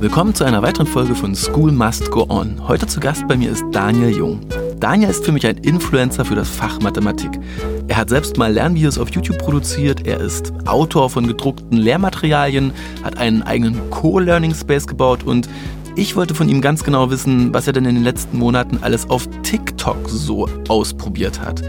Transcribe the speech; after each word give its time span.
Willkommen 0.00 0.34
zu 0.34 0.44
einer 0.44 0.62
weiteren 0.62 0.86
Folge 0.86 1.14
von 1.14 1.34
School 1.34 1.72
Must 1.72 2.10
Go 2.10 2.24
On. 2.30 2.66
Heute 2.66 2.86
zu 2.86 3.00
Gast 3.00 3.28
bei 3.28 3.36
mir 3.36 3.50
ist 3.50 3.62
Daniel 3.70 4.08
Jung. 4.08 4.40
Daniel 4.78 5.10
ist 5.10 5.26
für 5.26 5.30
mich 5.30 5.46
ein 5.46 5.58
Influencer 5.58 6.24
für 6.24 6.34
das 6.34 6.48
Fach 6.48 6.80
Mathematik. 6.80 7.38
Er 7.86 7.98
hat 7.98 8.08
selbst 8.08 8.38
mal 8.38 8.50
Lernvideos 8.50 8.96
auf 8.96 9.10
YouTube 9.10 9.36
produziert, 9.36 10.06
er 10.06 10.18
ist 10.18 10.54
Autor 10.64 11.10
von 11.10 11.26
gedruckten 11.26 11.76
Lehrmaterialien, 11.76 12.72
hat 13.04 13.18
einen 13.18 13.42
eigenen 13.42 13.90
Co-Learning 13.90 14.54
Space 14.54 14.86
gebaut 14.86 15.24
und 15.24 15.50
ich 15.96 16.16
wollte 16.16 16.34
von 16.34 16.48
ihm 16.48 16.62
ganz 16.62 16.82
genau 16.82 17.10
wissen, 17.10 17.52
was 17.52 17.66
er 17.66 17.74
denn 17.74 17.84
in 17.84 17.96
den 17.96 18.04
letzten 18.04 18.38
Monaten 18.38 18.78
alles 18.80 19.10
auf 19.10 19.28
TikTok 19.42 20.08
so 20.08 20.48
ausprobiert 20.68 21.42
hat. 21.42 21.62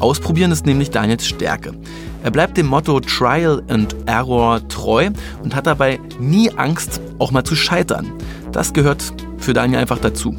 Ausprobieren 0.00 0.50
ist 0.50 0.64
nämlich 0.64 0.88
Daniels 0.88 1.26
Stärke. 1.26 1.74
Er 2.22 2.30
bleibt 2.30 2.56
dem 2.56 2.66
Motto 2.66 3.00
Trial 3.00 3.62
and 3.68 3.94
Error 4.06 4.66
treu 4.68 5.10
und 5.42 5.54
hat 5.54 5.66
dabei 5.66 6.00
nie 6.18 6.50
Angst, 6.50 7.00
auch 7.18 7.30
mal 7.30 7.44
zu 7.44 7.54
scheitern. 7.54 8.12
Das 8.52 8.72
gehört 8.72 9.12
für 9.38 9.52
Daniel 9.52 9.80
einfach 9.80 9.98
dazu. 9.98 10.36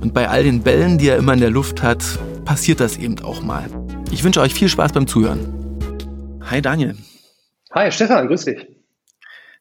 Und 0.00 0.14
bei 0.14 0.28
all 0.28 0.42
den 0.42 0.62
Bällen, 0.62 0.98
die 0.98 1.08
er 1.08 1.16
immer 1.16 1.34
in 1.34 1.40
der 1.40 1.50
Luft 1.50 1.82
hat, 1.82 2.04
passiert 2.44 2.80
das 2.80 2.96
eben 2.96 3.18
auch 3.20 3.42
mal. 3.42 3.68
Ich 4.10 4.24
wünsche 4.24 4.40
euch 4.40 4.54
viel 4.54 4.68
Spaß 4.68 4.92
beim 4.92 5.06
Zuhören. 5.06 5.40
Hi 6.50 6.62
Daniel. 6.62 6.96
Hi 7.72 7.92
Stefan, 7.92 8.26
grüß 8.26 8.46
dich. 8.46 8.77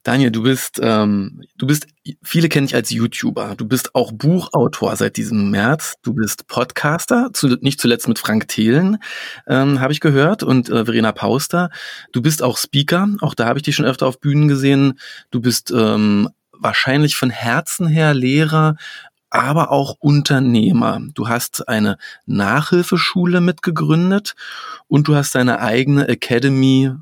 Daniel, 0.07 0.31
du 0.31 0.41
bist, 0.41 0.79
ähm, 0.81 1.41
du 1.57 1.67
bist, 1.67 1.85
viele 2.23 2.47
kennen 2.47 2.65
dich 2.65 2.75
als 2.75 2.91
YouTuber. 2.91 3.55
Du 3.57 3.67
bist 3.67 3.93
auch 3.93 4.13
Buchautor 4.13 4.95
seit 4.95 5.17
diesem 5.17 5.51
März. 5.51 5.95
Du 6.01 6.13
bist 6.13 6.47
Podcaster, 6.47 7.31
zu, 7.33 7.47
nicht 7.59 7.81
zuletzt 7.81 8.07
mit 8.07 8.17
Frank 8.17 8.47
Thelen, 8.47 8.99
ähm, 9.47 9.81
habe 9.81 9.91
ich 9.91 9.99
gehört, 9.99 10.43
und 10.43 10.69
äh, 10.69 10.85
Verena 10.85 11.11
Pauster. 11.11 11.71
Du 12.13 12.21
bist 12.21 12.41
auch 12.41 12.57
Speaker, 12.57 13.09
auch 13.19 13.33
da 13.33 13.47
habe 13.47 13.59
ich 13.59 13.63
dich 13.63 13.75
schon 13.75 13.85
öfter 13.85 14.07
auf 14.07 14.21
Bühnen 14.21 14.47
gesehen. 14.47 14.97
Du 15.29 15.41
bist 15.41 15.71
ähm, 15.71 16.29
wahrscheinlich 16.53 17.17
von 17.17 17.29
Herzen 17.29 17.85
her 17.85 18.13
Lehrer, 18.13 18.77
aber 19.29 19.71
auch 19.71 19.97
Unternehmer. 19.99 21.01
Du 21.15 21.27
hast 21.27 21.67
eine 21.67 21.97
Nachhilfeschule 22.25 23.41
mitgegründet 23.41 24.35
und 24.87 25.09
du 25.09 25.15
hast 25.15 25.35
deine 25.35 25.59
eigene 25.59 26.07
Academy, 26.07 26.93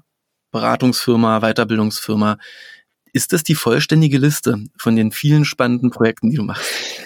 Beratungsfirma, 0.50 1.42
Weiterbildungsfirma 1.42 2.38
ist 3.16 3.32
das 3.32 3.44
die 3.44 3.56
vollständige 3.56 4.18
Liste 4.18 4.58
von 4.78 4.98
den 4.98 5.12
vielen 5.12 5.46
spannenden 5.46 5.90
Projekten, 5.90 6.30
die 6.30 6.36
du 6.36 6.44
machst? 6.44 7.02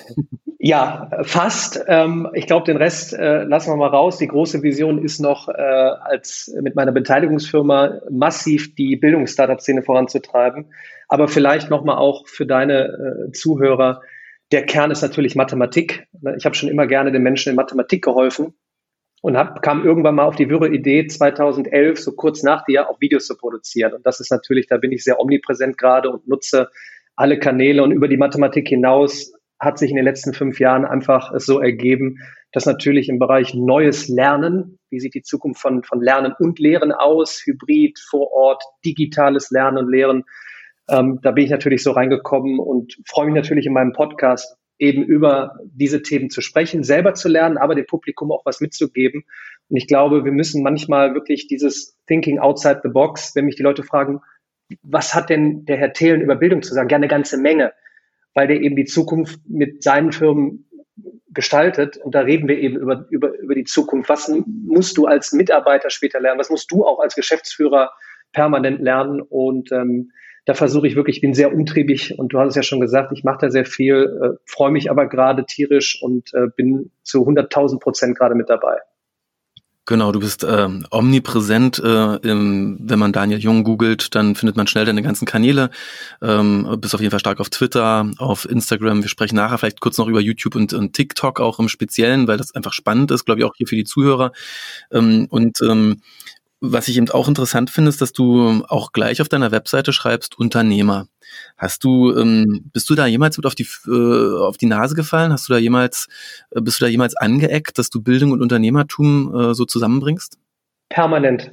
Ja, 0.58 1.10
fast. 1.22 1.82
Ähm, 1.88 2.28
ich 2.34 2.46
glaube, 2.46 2.66
den 2.66 2.76
Rest 2.76 3.14
äh, 3.14 3.44
lassen 3.44 3.72
wir 3.72 3.78
mal 3.78 3.88
raus. 3.88 4.18
Die 4.18 4.28
große 4.28 4.62
Vision 4.62 5.02
ist 5.02 5.20
noch, 5.20 5.48
äh, 5.48 5.54
als 5.54 6.54
mit 6.62 6.76
meiner 6.76 6.92
Beteiligungsfirma 6.92 8.02
massiv 8.10 8.76
die 8.76 8.98
Bildungsstartup-Szene 8.98 9.84
voranzutreiben. 9.84 10.74
Aber 11.08 11.30
vielleicht 11.30 11.70
nochmal 11.70 11.98
auch 11.98 12.28
für 12.28 12.46
deine 12.46 13.28
äh, 13.30 13.32
Zuhörer. 13.32 14.02
Der 14.52 14.66
Kern 14.66 14.92
ist 14.92 15.02
natürlich 15.02 15.36
Mathematik. 15.36 16.08
Ich 16.36 16.44
habe 16.44 16.56
schon 16.56 16.70
immer 16.70 16.88
gerne 16.88 17.12
den 17.14 17.22
Menschen 17.22 17.52
in 17.52 17.56
Mathematik 17.56 18.04
geholfen 18.04 18.54
und 19.22 19.38
hab, 19.38 19.62
kam 19.62 19.84
irgendwann 19.84 20.16
mal 20.16 20.26
auf 20.26 20.36
die 20.36 20.50
wirre 20.50 20.70
Idee, 20.70 21.08
2011, 21.08 22.00
so 22.00 22.14
kurz 22.14 22.44
nach 22.44 22.64
dir, 22.66 22.90
auch 22.90 23.02
Videos 23.02 23.26
zu 23.26 23.38
produzieren. 23.38 23.94
Und 23.94 24.06
das 24.06 24.20
ist 24.20 24.32
natürlich, 24.32 24.68
da 24.68 24.78
bin 24.78 24.92
ich 24.92 25.04
sehr 25.04 25.20
omnipräsent 25.20 25.78
gerade 25.78 26.10
und 26.10 26.28
nutze 26.28 26.70
alle 27.16 27.38
Kanäle. 27.38 27.84
Und 27.84 27.92
über 27.92 28.08
die 28.08 28.18
Mathematik 28.18 28.68
hinaus 28.68 29.34
hat 29.60 29.78
sich 29.78 29.90
in 29.90 29.98
den 29.98 30.06
letzten 30.06 30.34
fünf 30.34 30.60
Jahren 30.60 30.86
einfach 30.86 31.34
es 31.34 31.46
so 31.46 31.60
ergeben, 31.60 32.20
dass 32.54 32.66
natürlich 32.66 33.10
im 33.10 33.20
Bereich 33.20 33.54
neues 33.54 34.08
Lernen, 34.08 34.80
wie 34.90 35.00
sieht 35.00 35.14
die 35.14 35.22
Zukunft 35.22 35.62
von, 35.62 35.84
von 35.84 36.02
Lernen 36.02 36.34
und 36.40 36.58
Lehren 36.58 36.92
aus, 36.92 37.42
Hybrid, 37.46 38.00
vor 38.00 38.32
Ort, 38.32 38.64
digitales 38.86 39.52
Lernen 39.52 39.78
und 39.78 39.92
Lehren, 39.92 40.24
ähm, 40.90 41.20
da 41.22 41.32
bin 41.32 41.44
ich 41.44 41.52
natürlich 41.52 41.84
so 41.84 41.92
reingekommen 41.92 42.58
und 42.60 42.98
freue 43.08 43.28
mich 43.28 43.36
natürlich 43.36 43.66
in 43.66 43.74
meinem 43.74 43.94
Podcast 43.94 44.58
eben 44.80 45.04
über 45.04 45.60
diese 45.66 46.02
Themen 46.02 46.30
zu 46.30 46.42
sprechen, 46.42 46.84
selber 46.84 47.14
zu 47.14 47.28
lernen, 47.28 47.58
aber 47.58 47.76
dem 47.76 47.86
Publikum 47.86 48.32
auch 48.32 48.46
was 48.46 48.62
mitzugeben. 48.62 49.26
Und 49.70 49.78
ich 49.78 49.88
glaube, 49.88 50.26
wir 50.26 50.32
müssen 50.32 50.64
manchmal 50.64 51.14
wirklich 51.14 51.48
dieses 51.48 51.98
Thinking 52.08 52.40
outside 52.40 52.80
the 52.84 52.90
box, 52.90 53.36
wenn 53.36 53.46
mich 53.46 53.58
die 53.58 53.64
Leute 53.64 53.84
fragen, 53.84 54.22
was 54.82 55.14
hat 55.14 55.30
denn 55.30 55.66
der 55.66 55.78
Herr 55.78 55.94
Thelen 55.94 56.22
über 56.22 56.36
Bildung 56.36 56.62
zu 56.62 56.74
sagen? 56.74 56.88
Gerne 56.88 57.04
eine 57.04 57.12
ganze 57.12 57.38
Menge, 57.38 57.74
weil 58.34 58.48
der 58.48 58.62
eben 58.62 58.76
die 58.76 58.86
Zukunft 58.86 59.40
mit 59.48 59.84
seinen 59.84 60.12
Firmen 60.12 60.66
gestaltet. 61.32 61.98
Und 61.98 62.16
da 62.16 62.22
reden 62.22 62.48
wir 62.48 62.58
eben 62.58 62.78
über, 62.78 63.06
über, 63.10 63.38
über 63.38 63.56
die 63.56 63.66
Zukunft. 63.66 64.10
Was 64.10 64.32
musst 64.46 64.98
du 64.98 65.06
als 65.06 65.34
Mitarbeiter 65.34 65.90
später 65.90 66.20
lernen? 66.20 66.40
Was 66.40 66.50
musst 66.50 66.72
du 66.72 66.86
auch 66.86 67.00
als 67.00 67.16
Geschäftsführer 67.16 67.92
permanent 68.32 68.80
lernen? 68.80 69.22
Und 69.22 69.72
ähm, 69.72 70.12
da 70.50 70.56
versuche 70.56 70.88
ich 70.88 70.96
wirklich, 70.96 71.18
ich 71.18 71.22
bin 71.22 71.36
sehr 71.36 71.54
umtriebig 71.54 72.18
und 72.18 72.34
du 72.34 72.40
hast 72.40 72.50
es 72.50 72.56
ja 72.56 72.64
schon 72.64 72.80
gesagt, 72.80 73.12
ich 73.14 73.24
mache 73.24 73.38
da 73.42 73.52
sehr 73.52 73.66
viel, 73.66 74.20
äh, 74.20 74.30
freue 74.48 74.72
mich 74.72 74.90
aber 74.90 75.06
gerade 75.06 75.46
tierisch 75.46 76.02
und 76.02 76.34
äh, 76.34 76.48
bin 76.56 76.90
zu 77.04 77.20
100.000 77.20 77.80
Prozent 77.80 78.18
gerade 78.18 78.34
mit 78.34 78.50
dabei. 78.50 78.78
Genau, 79.86 80.12
du 80.12 80.20
bist 80.20 80.44
ähm, 80.44 80.88
omnipräsent. 80.90 81.78
Äh, 81.78 82.16
im, 82.28 82.80
wenn 82.82 82.98
man 82.98 83.12
Daniel 83.12 83.38
Jung 83.38 83.64
googelt, 83.64 84.16
dann 84.16 84.34
findet 84.34 84.58
man 84.58 84.66
schnell 84.66 84.86
deine 84.86 85.04
ganzen 85.04 85.28
Kanäle. 85.28 85.70
Ähm, 86.20 86.78
bist 86.82 86.96
auf 86.96 87.02
jeden 87.02 87.12
Fall 87.12 87.20
stark 87.20 87.40
auf 87.40 87.52
Twitter, 87.52 88.10
auf 88.18 88.50
Instagram. 88.50 89.04
Wir 89.04 89.10
sprechen 89.10 89.36
nachher 89.36 89.60
vielleicht 89.60 89.82
kurz 89.82 90.00
noch 90.00 90.08
über 90.08 90.20
YouTube 90.20 90.56
und, 90.56 90.74
und 90.74 90.94
TikTok 90.94 91.40
auch 91.40 91.60
im 91.60 91.70
Speziellen, 91.70 92.28
weil 92.28 92.38
das 92.38 92.56
einfach 92.56 92.74
spannend 92.74 93.12
ist, 93.12 93.26
glaube 93.26 93.42
ich, 93.42 93.46
auch 93.46 93.54
hier 93.56 93.68
für 93.68 93.76
die 93.76 93.84
Zuhörer. 93.84 94.32
Ähm, 94.92 95.28
und 95.30 95.60
ähm, 95.62 96.02
was 96.62 96.88
ich 96.88 96.98
eben 96.98 97.10
auch 97.10 97.28
interessant 97.28 97.70
finde, 97.70 97.90
ist, 97.90 98.02
dass 98.02 98.14
du 98.14 98.64
auch 98.68 98.92
gleich 98.92 99.22
auf 99.22 99.30
deiner 99.30 99.52
Webseite 99.52 99.94
schreibst 99.94 100.38
Unternehmer. 100.38 101.08
Hast 101.58 101.84
du, 101.84 102.16
ähm, 102.18 102.70
bist 102.74 102.90
du 102.90 102.96
da 102.96 103.06
jemals 103.06 103.38
mit 103.38 103.46
auf 103.46 103.56
die, 103.56 103.68
äh, 103.88 104.38
auf 104.40 104.58
die 104.58 104.66
Nase 104.66 104.96
gefallen? 104.96 105.32
Hast 105.32 105.48
du 105.48 105.54
da 105.54 105.60
jemals, 105.60 106.08
äh, 106.52 106.62
bist 106.62 106.82
du 106.82 106.86
da 106.86 106.90
jemals 106.90 107.16
angeeckt, 107.16 107.78
dass 107.78 107.90
du 107.90 108.02
Bildung 108.02 108.32
und 108.32 108.42
Unternehmertum 108.42 109.36
äh, 109.36 109.54
so 109.54 109.66
zusammenbringst? 109.66 110.38
Permanent. 110.90 111.52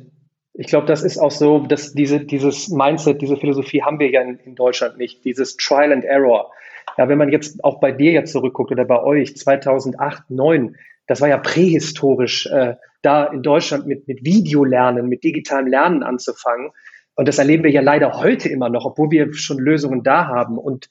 Ich 0.55 0.69
glaube, 0.69 0.87
das 0.87 1.03
ist 1.03 1.19
auch 1.19 1.31
so, 1.31 1.59
dass 1.67 1.93
diese, 1.93 2.21
dieses 2.21 2.69
Mindset, 2.69 3.21
diese 3.21 3.37
Philosophie 3.37 3.83
haben 3.83 4.01
wir 4.01 4.11
ja 4.11 4.23
in, 4.23 4.39
in 4.39 4.55
Deutschland 4.55 4.97
nicht. 4.97 5.25
Dieses 5.25 5.57
Trial 5.57 5.93
and 5.93 6.05
Error. 6.05 6.51
Ja, 6.97 7.09
wenn 7.09 7.19
man 7.19 7.31
jetzt 7.31 7.63
auch 7.63 7.79
bei 7.79 7.93
dir 7.93 8.13
jetzt 8.13 8.33
zurückguckt 8.33 8.73
oder 8.73 8.87
bei 8.87 9.03
euch 9.03 9.37
2008, 9.37 10.29
2009, 10.29 10.77
das 11.07 11.21
war 11.21 11.29
ja 11.29 11.39
prähistorisch. 11.39 12.47
Äh, 12.47 12.77
da 13.03 13.25
in 13.27 13.43
Deutschland 13.43 13.87
mit, 13.87 14.09
mit 14.09 14.25
Videolernen, 14.25 15.09
mit 15.09 15.23
digitalem 15.23 15.69
Lernen 15.69 16.03
anzufangen. 16.03 16.71
Und 17.15 17.29
das 17.29 17.39
erleben 17.39 17.63
wir 17.63 17.71
ja 17.71 17.81
leider 17.81 18.21
heute 18.21 18.49
immer 18.49 18.69
noch, 18.69 18.85
obwohl 18.85 19.11
wir 19.11 19.33
schon 19.33 19.59
Lösungen 19.59 20.03
da 20.03 20.27
haben. 20.27 20.59
Und 20.59 20.89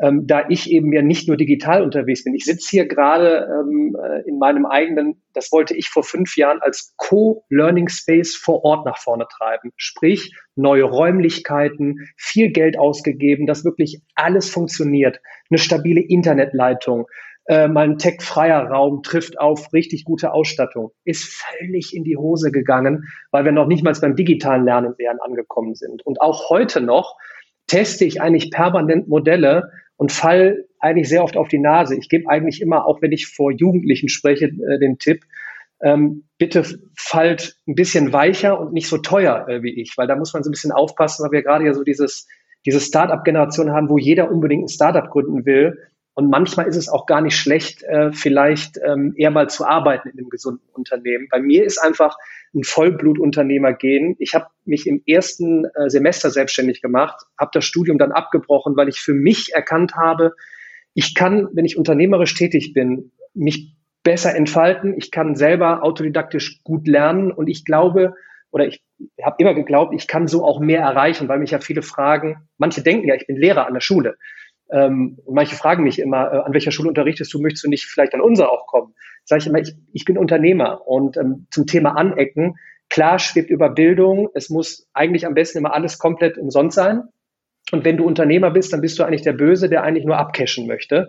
ähm, 0.00 0.26
da 0.26 0.48
ich 0.48 0.70
eben 0.70 0.92
ja 0.92 1.02
nicht 1.02 1.28
nur 1.28 1.36
digital 1.36 1.82
unterwegs 1.82 2.24
bin, 2.24 2.34
ich 2.34 2.44
sitze 2.44 2.70
hier 2.70 2.86
gerade 2.86 3.48
ähm, 3.50 3.96
äh, 4.00 4.28
in 4.28 4.38
meinem 4.38 4.64
eigenen, 4.64 5.22
das 5.34 5.52
wollte 5.52 5.76
ich 5.76 5.88
vor 5.88 6.04
fünf 6.04 6.36
Jahren 6.36 6.60
als 6.60 6.94
Co-Learning 6.96 7.88
Space 7.88 8.36
vor 8.36 8.64
Ort 8.64 8.86
nach 8.86 8.98
vorne 8.98 9.26
treiben. 9.28 9.72
Sprich, 9.76 10.34
neue 10.54 10.84
Räumlichkeiten, 10.84 12.08
viel 12.16 12.50
Geld 12.50 12.78
ausgegeben, 12.78 13.46
dass 13.46 13.64
wirklich 13.64 14.00
alles 14.14 14.50
funktioniert. 14.50 15.20
Eine 15.50 15.58
stabile 15.58 16.00
Internetleitung, 16.00 17.06
äh, 17.48 17.66
mal 17.66 17.84
ein 17.84 17.98
tech-freier 17.98 18.68
Raum 18.68 19.02
trifft 19.02 19.40
auf 19.40 19.72
richtig 19.72 20.04
gute 20.04 20.32
Ausstattung, 20.32 20.92
ist 21.04 21.24
völlig 21.24 21.96
in 21.96 22.04
die 22.04 22.18
Hose 22.18 22.52
gegangen, 22.52 23.08
weil 23.30 23.46
wir 23.46 23.52
noch 23.52 23.66
nicht 23.66 23.82
mal 23.82 23.94
beim 24.00 24.16
digitalen 24.16 24.64
Lernen 24.64 24.94
wären 24.98 25.18
angekommen 25.20 25.74
sind. 25.74 26.04
Und 26.04 26.20
auch 26.20 26.50
heute 26.50 26.82
noch 26.82 27.16
teste 27.66 28.04
ich 28.04 28.20
eigentlich 28.20 28.50
permanent 28.50 29.08
Modelle 29.08 29.70
und 29.96 30.12
fall 30.12 30.66
eigentlich 30.78 31.08
sehr 31.08 31.24
oft 31.24 31.38
auf 31.38 31.48
die 31.48 31.58
Nase. 31.58 31.96
Ich 31.96 32.10
gebe 32.10 32.28
eigentlich 32.28 32.60
immer, 32.60 32.86
auch 32.86 33.00
wenn 33.00 33.12
ich 33.12 33.26
vor 33.26 33.50
Jugendlichen 33.50 34.10
spreche, 34.10 34.46
äh, 34.46 34.78
den 34.78 34.98
Tipp, 34.98 35.22
ähm, 35.80 36.24
bitte 36.36 36.64
fallt 36.96 37.56
ein 37.66 37.74
bisschen 37.74 38.12
weicher 38.12 38.60
und 38.60 38.74
nicht 38.74 38.88
so 38.88 38.98
teuer 38.98 39.48
äh, 39.48 39.62
wie 39.62 39.80
ich, 39.80 39.94
weil 39.96 40.06
da 40.06 40.16
muss 40.16 40.34
man 40.34 40.42
so 40.42 40.50
ein 40.50 40.52
bisschen 40.52 40.72
aufpassen, 40.72 41.24
weil 41.24 41.32
wir 41.32 41.42
gerade 41.42 41.64
ja 41.64 41.72
so 41.72 41.82
dieses, 41.82 42.26
diese 42.66 42.80
Start-up-Generation 42.80 43.72
haben, 43.72 43.88
wo 43.88 43.96
jeder 43.96 44.30
unbedingt 44.30 44.64
ein 44.64 44.68
Startup 44.68 45.08
gründen 45.08 45.46
will 45.46 45.78
und 46.18 46.30
manchmal 46.30 46.66
ist 46.66 46.74
es 46.74 46.88
auch 46.88 47.06
gar 47.06 47.20
nicht 47.20 47.36
schlecht, 47.36 47.84
äh, 47.84 48.10
vielleicht 48.10 48.76
ähm, 48.84 49.14
eher 49.16 49.30
mal 49.30 49.48
zu 49.48 49.64
arbeiten 49.64 50.08
in 50.08 50.18
einem 50.18 50.30
gesunden 50.30 50.68
Unternehmen. 50.72 51.28
Bei 51.30 51.38
mir 51.38 51.64
ist 51.64 51.78
einfach 51.78 52.16
ein 52.52 52.64
Vollblutunternehmer 52.64 53.72
gehen. 53.72 54.16
Ich 54.18 54.34
habe 54.34 54.46
mich 54.64 54.88
im 54.88 55.00
ersten 55.06 55.66
äh, 55.66 55.88
Semester 55.88 56.30
selbstständig 56.30 56.82
gemacht, 56.82 57.24
habe 57.38 57.52
das 57.54 57.64
Studium 57.64 57.98
dann 57.98 58.10
abgebrochen, 58.10 58.76
weil 58.76 58.88
ich 58.88 58.98
für 58.98 59.14
mich 59.14 59.54
erkannt 59.54 59.94
habe, 59.94 60.32
ich 60.92 61.14
kann, 61.14 61.50
wenn 61.52 61.64
ich 61.64 61.78
unternehmerisch 61.78 62.34
tätig 62.34 62.72
bin, 62.72 63.12
mich 63.32 63.76
besser 64.02 64.34
entfalten. 64.34 64.96
Ich 64.98 65.12
kann 65.12 65.36
selber 65.36 65.84
autodidaktisch 65.84 66.64
gut 66.64 66.88
lernen 66.88 67.30
und 67.30 67.46
ich 67.46 67.64
glaube, 67.64 68.14
oder 68.50 68.66
ich 68.66 68.82
habe 69.22 69.36
immer 69.38 69.54
geglaubt, 69.54 69.94
ich 69.94 70.08
kann 70.08 70.26
so 70.26 70.44
auch 70.44 70.58
mehr 70.58 70.80
erreichen, 70.80 71.28
weil 71.28 71.38
mich 71.38 71.52
ja 71.52 71.60
viele 71.60 71.82
fragen, 71.82 72.48
manche 72.56 72.82
denken 72.82 73.06
ja, 73.06 73.14
ich 73.14 73.28
bin 73.28 73.36
Lehrer 73.36 73.68
an 73.68 73.74
der 73.74 73.80
Schule. 73.80 74.16
Ähm, 74.70 75.18
manche 75.28 75.56
fragen 75.56 75.84
mich 75.84 75.98
immer, 75.98 76.32
äh, 76.32 76.36
an 76.38 76.52
welcher 76.52 76.72
Schule 76.72 76.88
unterrichtest 76.88 77.32
du, 77.32 77.40
möchtest 77.40 77.64
du 77.64 77.68
nicht 77.68 77.86
vielleicht 77.86 78.14
an 78.14 78.20
unser 78.20 78.52
auch 78.52 78.66
kommen? 78.66 78.94
Sage 79.24 79.40
ich 79.40 79.46
immer, 79.46 79.58
ich, 79.58 79.74
ich 79.92 80.04
bin 80.04 80.18
Unternehmer 80.18 80.86
und 80.86 81.16
ähm, 81.16 81.46
zum 81.50 81.66
Thema 81.66 81.96
Anecken, 81.96 82.56
klar 82.90 83.18
schwebt 83.18 83.50
über 83.50 83.70
Bildung, 83.70 84.28
es 84.34 84.50
muss 84.50 84.88
eigentlich 84.92 85.26
am 85.26 85.34
besten 85.34 85.58
immer 85.58 85.74
alles 85.74 85.98
komplett 85.98 86.38
umsonst 86.38 86.76
sein. 86.76 87.02
Und 87.70 87.84
wenn 87.84 87.98
du 87.98 88.04
Unternehmer 88.04 88.50
bist, 88.50 88.72
dann 88.72 88.80
bist 88.80 88.98
du 88.98 89.04
eigentlich 89.04 89.22
der 89.22 89.34
Böse, 89.34 89.68
der 89.68 89.82
eigentlich 89.82 90.06
nur 90.06 90.16
abcashen 90.16 90.66
möchte. 90.66 91.08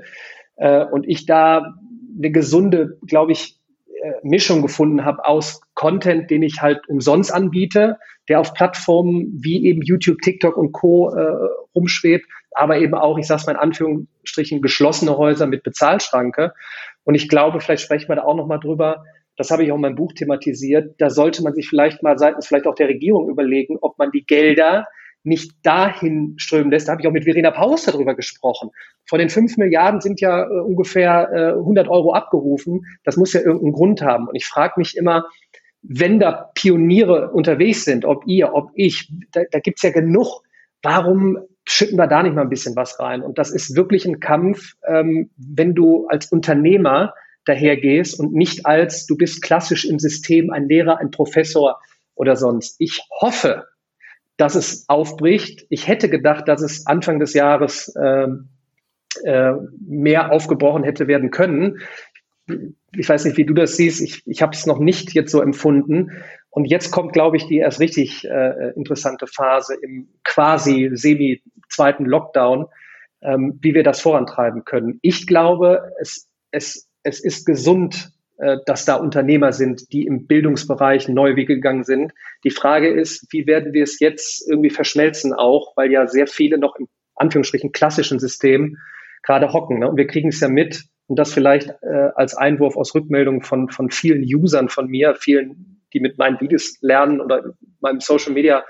Äh, 0.56 0.86
und 0.86 1.08
ich 1.08 1.26
da 1.26 1.76
eine 2.18 2.32
gesunde, 2.32 2.98
glaube 3.06 3.32
ich, 3.32 3.60
äh, 4.02 4.12
Mischung 4.24 4.62
gefunden 4.62 5.06
habe 5.06 5.26
aus 5.26 5.62
Content, 5.74 6.30
den 6.30 6.44
ich 6.44 6.62
halt 6.62 6.88
umsonst 6.88 7.34
anbiete, 7.34 7.98
der 8.28 8.40
auf 8.40 8.54
Plattformen 8.54 9.40
wie 9.42 9.66
eben 9.66 9.82
YouTube, 9.82 10.20
TikTok 10.22 10.58
und 10.58 10.72
Co. 10.72 11.14
Äh, 11.16 11.50
rumschwebt, 11.76 12.26
aber 12.52 12.78
eben 12.80 12.96
auch, 12.96 13.18
ich 13.18 13.28
sage 13.28 13.42
es 13.42 13.48
mal 13.48 13.54
in 13.54 13.60
Anführungsstrichen, 13.60 14.62
geschlossene 14.62 15.18
Häuser 15.18 15.48
mit 15.48 15.64
Bezahlschranke. 15.64 16.54
Und 17.04 17.16
ich 17.16 17.30
glaube, 17.30 17.62
vielleicht 17.62 17.84
sprechen 17.84 18.10
wir 18.10 18.18
da 18.18 18.24
auch 18.24 18.36
nochmal 18.36 18.60
drüber, 18.60 19.04
das 19.38 19.52
habe 19.52 19.64
ich 19.64 19.72
auch 19.72 19.76
in 19.76 19.82
meinem 19.82 19.96
Buch 19.96 20.12
thematisiert, 20.14 20.96
da 20.98 21.10
sollte 21.10 21.42
man 21.44 21.54
sich 21.54 21.70
vielleicht 21.70 22.04
mal 22.04 22.18
seitens 22.18 22.48
vielleicht 22.48 22.68
auch 22.68 22.76
der 22.76 22.90
Regierung 22.90 23.30
überlegen, 23.30 23.78
ob 23.80 23.98
man 23.98 24.12
die 24.12 24.26
Gelder 24.26 24.86
nicht 25.24 25.52
dahin 25.64 26.34
strömen 26.38 26.72
lässt. 26.72 26.88
Da 26.88 26.94
habe 26.94 27.02
ich 27.02 27.08
auch 27.08 27.14
mit 27.14 27.24
Verena 27.24 27.52
Paus 27.52 27.86
darüber 27.86 28.16
gesprochen. 28.16 28.70
Von 29.06 29.20
den 29.20 29.30
fünf 29.30 29.58
Milliarden 29.58 30.02
sind 30.02 30.22
ja 30.22 30.44
äh, 30.44 30.60
ungefähr 30.60 31.30
äh, 31.32 31.58
100 31.58 31.88
Euro 31.88 32.14
abgerufen. 32.14 32.82
Das 33.04 33.18
muss 33.18 33.34
ja 33.34 33.42
irgendeinen 33.42 33.74
Grund 33.74 34.02
haben. 34.02 34.28
Und 34.28 34.36
ich 34.36 34.46
frage 34.46 34.74
mich 34.78 34.96
immer, 34.98 35.26
wenn 35.82 36.20
da 36.20 36.52
Pioniere 36.56 37.32
unterwegs 37.32 37.86
sind, 37.86 38.06
ob 38.06 38.26
ihr, 38.28 38.54
ob 38.54 38.72
ich, 38.76 39.12
da, 39.32 39.44
da 39.52 39.60
gibt's 39.60 39.82
ja 39.82 39.92
genug. 39.92 40.42
Warum 40.82 41.38
schütten 41.70 41.98
wir 41.98 42.08
da 42.08 42.24
nicht 42.24 42.36
mal 42.36 42.42
ein 42.42 42.50
bisschen 42.50 42.76
was 42.76 43.00
rein? 43.00 43.22
Und 43.22 43.38
das 43.38 43.52
ist 43.52 43.76
wirklich 43.76 44.06
ein 44.06 44.20
Kampf, 44.20 44.74
ähm, 44.88 45.30
wenn 45.38 45.76
du 45.76 46.08
als 46.08 46.32
Unternehmer 46.32 47.14
dahergehst 47.46 48.20
und 48.20 48.34
nicht 48.34 48.66
als 48.66 49.06
du 49.06 49.16
bist 49.16 49.42
klassisch 49.42 49.86
im 49.86 50.00
System 50.00 50.52
ein 50.52 50.68
Lehrer, 50.68 50.98
ein 50.98 51.12
Professor 51.12 51.80
oder 52.16 52.36
sonst. 52.36 52.76
Ich 52.80 53.02
hoffe, 53.22 53.66
dass 54.38 54.56
es 54.56 54.86
aufbricht. 54.88 55.66
Ich 55.70 55.88
hätte 55.88 56.10
gedacht, 56.10 56.48
dass 56.48 56.62
es 56.62 56.88
Anfang 56.88 57.20
des 57.20 57.34
Jahres 57.34 57.94
äh, 57.96 58.28
äh, 59.24 59.54
mehr 59.80 60.32
aufgebrochen 60.32 60.84
hätte 60.84 61.08
werden 61.08 61.30
können. 61.30 61.80
Ich 62.94 63.08
weiß 63.08 63.26
nicht, 63.26 63.38
wie 63.38 63.46
du 63.46 63.54
das 63.54 63.78
siehst. 63.78 64.02
Ich, 64.02 64.24
ich 64.26 64.42
habe 64.42 64.54
es 64.54 64.66
noch 64.66 64.80
nicht 64.80 65.14
jetzt 65.14 65.32
so 65.32 65.42
empfunden. 65.42 66.12
Und 66.50 66.66
jetzt 66.66 66.92
kommt, 66.92 67.14
glaube 67.14 67.38
ich, 67.38 67.46
die 67.46 67.58
erst 67.58 67.80
richtig 67.80 68.26
äh, 68.28 68.72
interessante 68.76 69.28
Phase 69.28 69.76
im 69.82 70.10
quasi 70.24 70.90
semi-zweiten 71.70 72.06
Lockdown, 72.06 72.68
ähm, 73.22 73.60
wie 73.62 73.74
wir 73.74 73.84
das 73.84 74.02
vorantreiben 74.02 74.66
können. 74.66 75.00
Ich 75.02 75.28
glaube, 75.28 75.92
es, 76.00 76.28
es, 76.52 76.90
es 77.04 77.24
ist 77.24 77.46
gesund, 77.46 78.12
äh, 78.38 78.58
dass 78.66 78.86
da 78.86 78.96
Unternehmer 78.96 79.52
sind, 79.52 79.92
die 79.92 80.06
im 80.06 80.28
Bildungsbereich 80.28 81.08
neue 81.08 81.36
Wege 81.36 81.56
gegangen 81.56 81.84
sind. 81.84 82.14
Die 82.44 82.52
Frage 82.52 82.90
ist, 82.90 83.28
wie 83.32 83.48
werden 83.48 83.74
wir 83.74 83.84
es 83.84 84.00
jetzt 84.00 84.50
irgendwie 84.50 84.70
verschmelzen 84.70 85.34
auch, 85.34 85.76
weil 85.76 85.92
ja 85.92 86.08
sehr 86.08 86.28
viele 86.28 86.58
noch 86.58 86.76
im 86.78 86.88
Anführungsstrichen 87.16 87.72
klassischen 87.72 88.20
System 88.20 88.78
gerade 89.24 89.52
hocken. 89.52 89.80
Ne? 89.80 89.90
Und 89.90 89.98
wir 89.98 90.08
kriegen 90.08 90.30
es 90.30 90.40
ja 90.40 90.48
mit, 90.48 90.86
und 91.08 91.18
das 91.18 91.34
vielleicht 91.34 91.70
äh, 91.82 92.10
als 92.16 92.38
Einwurf 92.38 92.78
aus 92.78 92.94
Rückmeldungen 92.94 93.42
von, 93.42 93.70
von 93.70 93.90
vielen 93.90 94.24
Usern 94.24 94.70
von 94.70 94.88
mir, 94.88 95.16
vielen, 95.16 95.82
die 95.92 96.00
mit 96.00 96.20
meinen 96.20 96.40
Videos 96.40 96.78
lernen 96.82 97.20
oder 97.20 97.56
meinem 97.82 98.00
Social 98.00 98.32
Media 98.32 98.64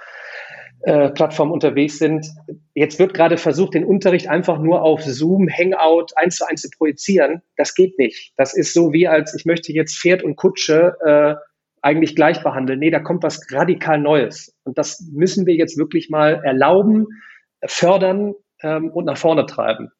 äh, 0.82 1.10
Plattformen 1.10 1.52
unterwegs 1.52 2.00
sind. 2.00 2.28
Jetzt 2.74 3.00
wird 3.00 3.14
gerade 3.14 3.38
versucht, 3.38 3.74
den 3.74 3.86
Unterricht 3.86 4.30
einfach 4.30 4.60
nur 4.60 4.82
auf 4.82 5.04
Zoom, 5.04 5.50
Hangout 5.50 6.08
eins 6.16 6.38
zu 6.38 6.48
eins 6.48 6.62
zu 6.62 6.70
projizieren. 6.70 7.42
Das 7.58 7.76
geht 7.76 7.98
nicht. 8.00 8.34
Das 8.38 8.56
ist 8.56 8.74
so 8.74 8.94
wie 8.94 9.08
als 9.08 9.34
ich 9.36 9.46
möchte 9.46 9.74
jetzt 9.74 9.98
Pferd 10.00 10.24
und 10.24 10.36
Kutsche 10.36 10.96
äh, 11.06 11.36
eigentlich 11.82 12.16
gleich 12.16 12.44
behandeln. 12.44 12.80
Nee, 12.80 12.92
da 12.92 13.00
kommt 13.00 13.24
was 13.24 13.42
radikal 13.52 14.00
Neues. 14.00 14.56
Und 14.64 14.78
das 14.78 15.06
müssen 15.12 15.46
wir 15.46 15.56
jetzt 15.56 15.78
wirklich 15.78 16.10
mal 16.10 16.42
erlauben, 16.44 17.08
fördern 17.66 18.36
ähm, 18.62 18.90
und 18.92 19.06
nach 19.06 19.18
vorne 19.18 19.46
treiben. 19.46 19.92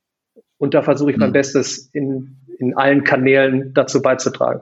Und 0.58 0.74
da 0.74 0.82
versuche 0.82 1.12
ich 1.12 1.18
mein 1.18 1.30
hm. 1.30 1.34
Bestes 1.34 1.90
in, 1.94 2.38
in 2.60 2.76
allen 2.76 3.04
Kanälen 3.04 3.74
dazu 3.74 4.02
beizutragen. 4.02 4.62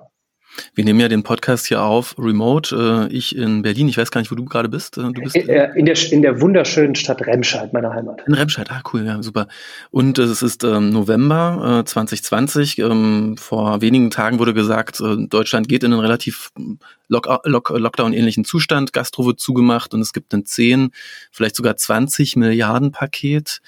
Wir 0.75 0.83
nehmen 0.83 0.99
ja 0.99 1.07
den 1.07 1.23
Podcast 1.23 1.67
hier 1.67 1.81
auf, 1.81 2.15
remote. 2.17 3.07
Äh, 3.09 3.13
ich 3.13 3.35
in 3.35 3.61
Berlin. 3.61 3.87
Ich 3.89 3.97
weiß 3.97 4.11
gar 4.11 4.21
nicht, 4.21 4.31
wo 4.31 4.35
du 4.35 4.45
gerade 4.45 4.69
bist. 4.69 4.97
Äh, 4.97 5.11
du 5.11 5.21
bist 5.21 5.35
äh, 5.35 5.69
in 5.75 5.85
der, 5.85 6.11
in 6.11 6.21
der 6.21 6.41
wunderschönen 6.41 6.95
Stadt 6.95 7.25
Remscheid, 7.25 7.73
meiner 7.73 7.93
Heimat. 7.93 8.23
In 8.27 8.33
Remscheid, 8.33 8.69
ah 8.71 8.81
cool, 8.93 9.05
ja, 9.05 9.21
super. 9.21 9.47
Und 9.91 10.19
es 10.19 10.41
ist 10.41 10.63
ähm, 10.63 10.91
November 10.91 11.81
äh, 11.81 11.85
2020. 11.85 12.79
Ähm, 12.79 13.35
vor 13.37 13.81
wenigen 13.81 14.11
Tagen 14.11 14.39
wurde 14.39 14.53
gesagt, 14.53 14.99
äh, 14.99 15.27
Deutschland 15.27 15.67
geht 15.67 15.83
in 15.83 15.93
einen 15.93 16.01
relativ 16.01 16.51
Lock 17.07 17.27
Lock 17.45 17.69
Lockdown-ähnlichen 17.69 18.45
Zustand. 18.45 18.93
Gastro 18.93 19.25
wird 19.25 19.39
zugemacht 19.39 19.93
und 19.93 20.01
es 20.01 20.13
gibt 20.13 20.33
ein 20.33 20.45
10, 20.45 20.91
vielleicht 21.31 21.55
sogar 21.55 21.77
20 21.77 22.35
Milliarden 22.35 22.91
Paket 22.91 23.61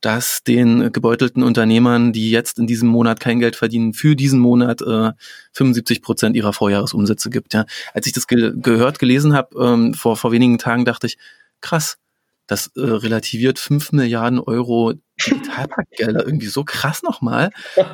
das 0.00 0.42
den 0.44 0.92
gebeutelten 0.92 1.42
Unternehmern, 1.42 2.12
die 2.12 2.30
jetzt 2.30 2.58
in 2.58 2.66
diesem 2.66 2.88
Monat 2.88 3.20
kein 3.20 3.40
Geld 3.40 3.56
verdienen, 3.56 3.94
für 3.94 4.14
diesen 4.14 4.38
Monat 4.38 4.80
äh, 4.82 5.12
75 5.52 6.02
Prozent 6.02 6.36
ihrer 6.36 6.52
Vorjahresumsätze 6.52 7.30
gibt. 7.30 7.54
Ja. 7.54 7.64
Als 7.94 8.06
ich 8.06 8.12
das 8.12 8.26
ge 8.26 8.52
gehört, 8.56 8.98
gelesen 8.98 9.34
habe, 9.34 9.58
ähm, 9.60 9.94
vor, 9.94 10.16
vor 10.16 10.30
wenigen 10.32 10.58
Tagen 10.58 10.84
dachte 10.84 11.08
ich, 11.08 11.18
krass, 11.60 11.98
das 12.46 12.68
äh, 12.76 12.80
relativiert 12.80 13.58
5 13.58 13.92
Milliarden 13.92 14.40
Euro 14.40 14.94
Digitalpaktgelder 15.20 16.24
irgendwie 16.24 16.46
so 16.46 16.64
krass 16.64 17.02
nochmal, 17.02 17.50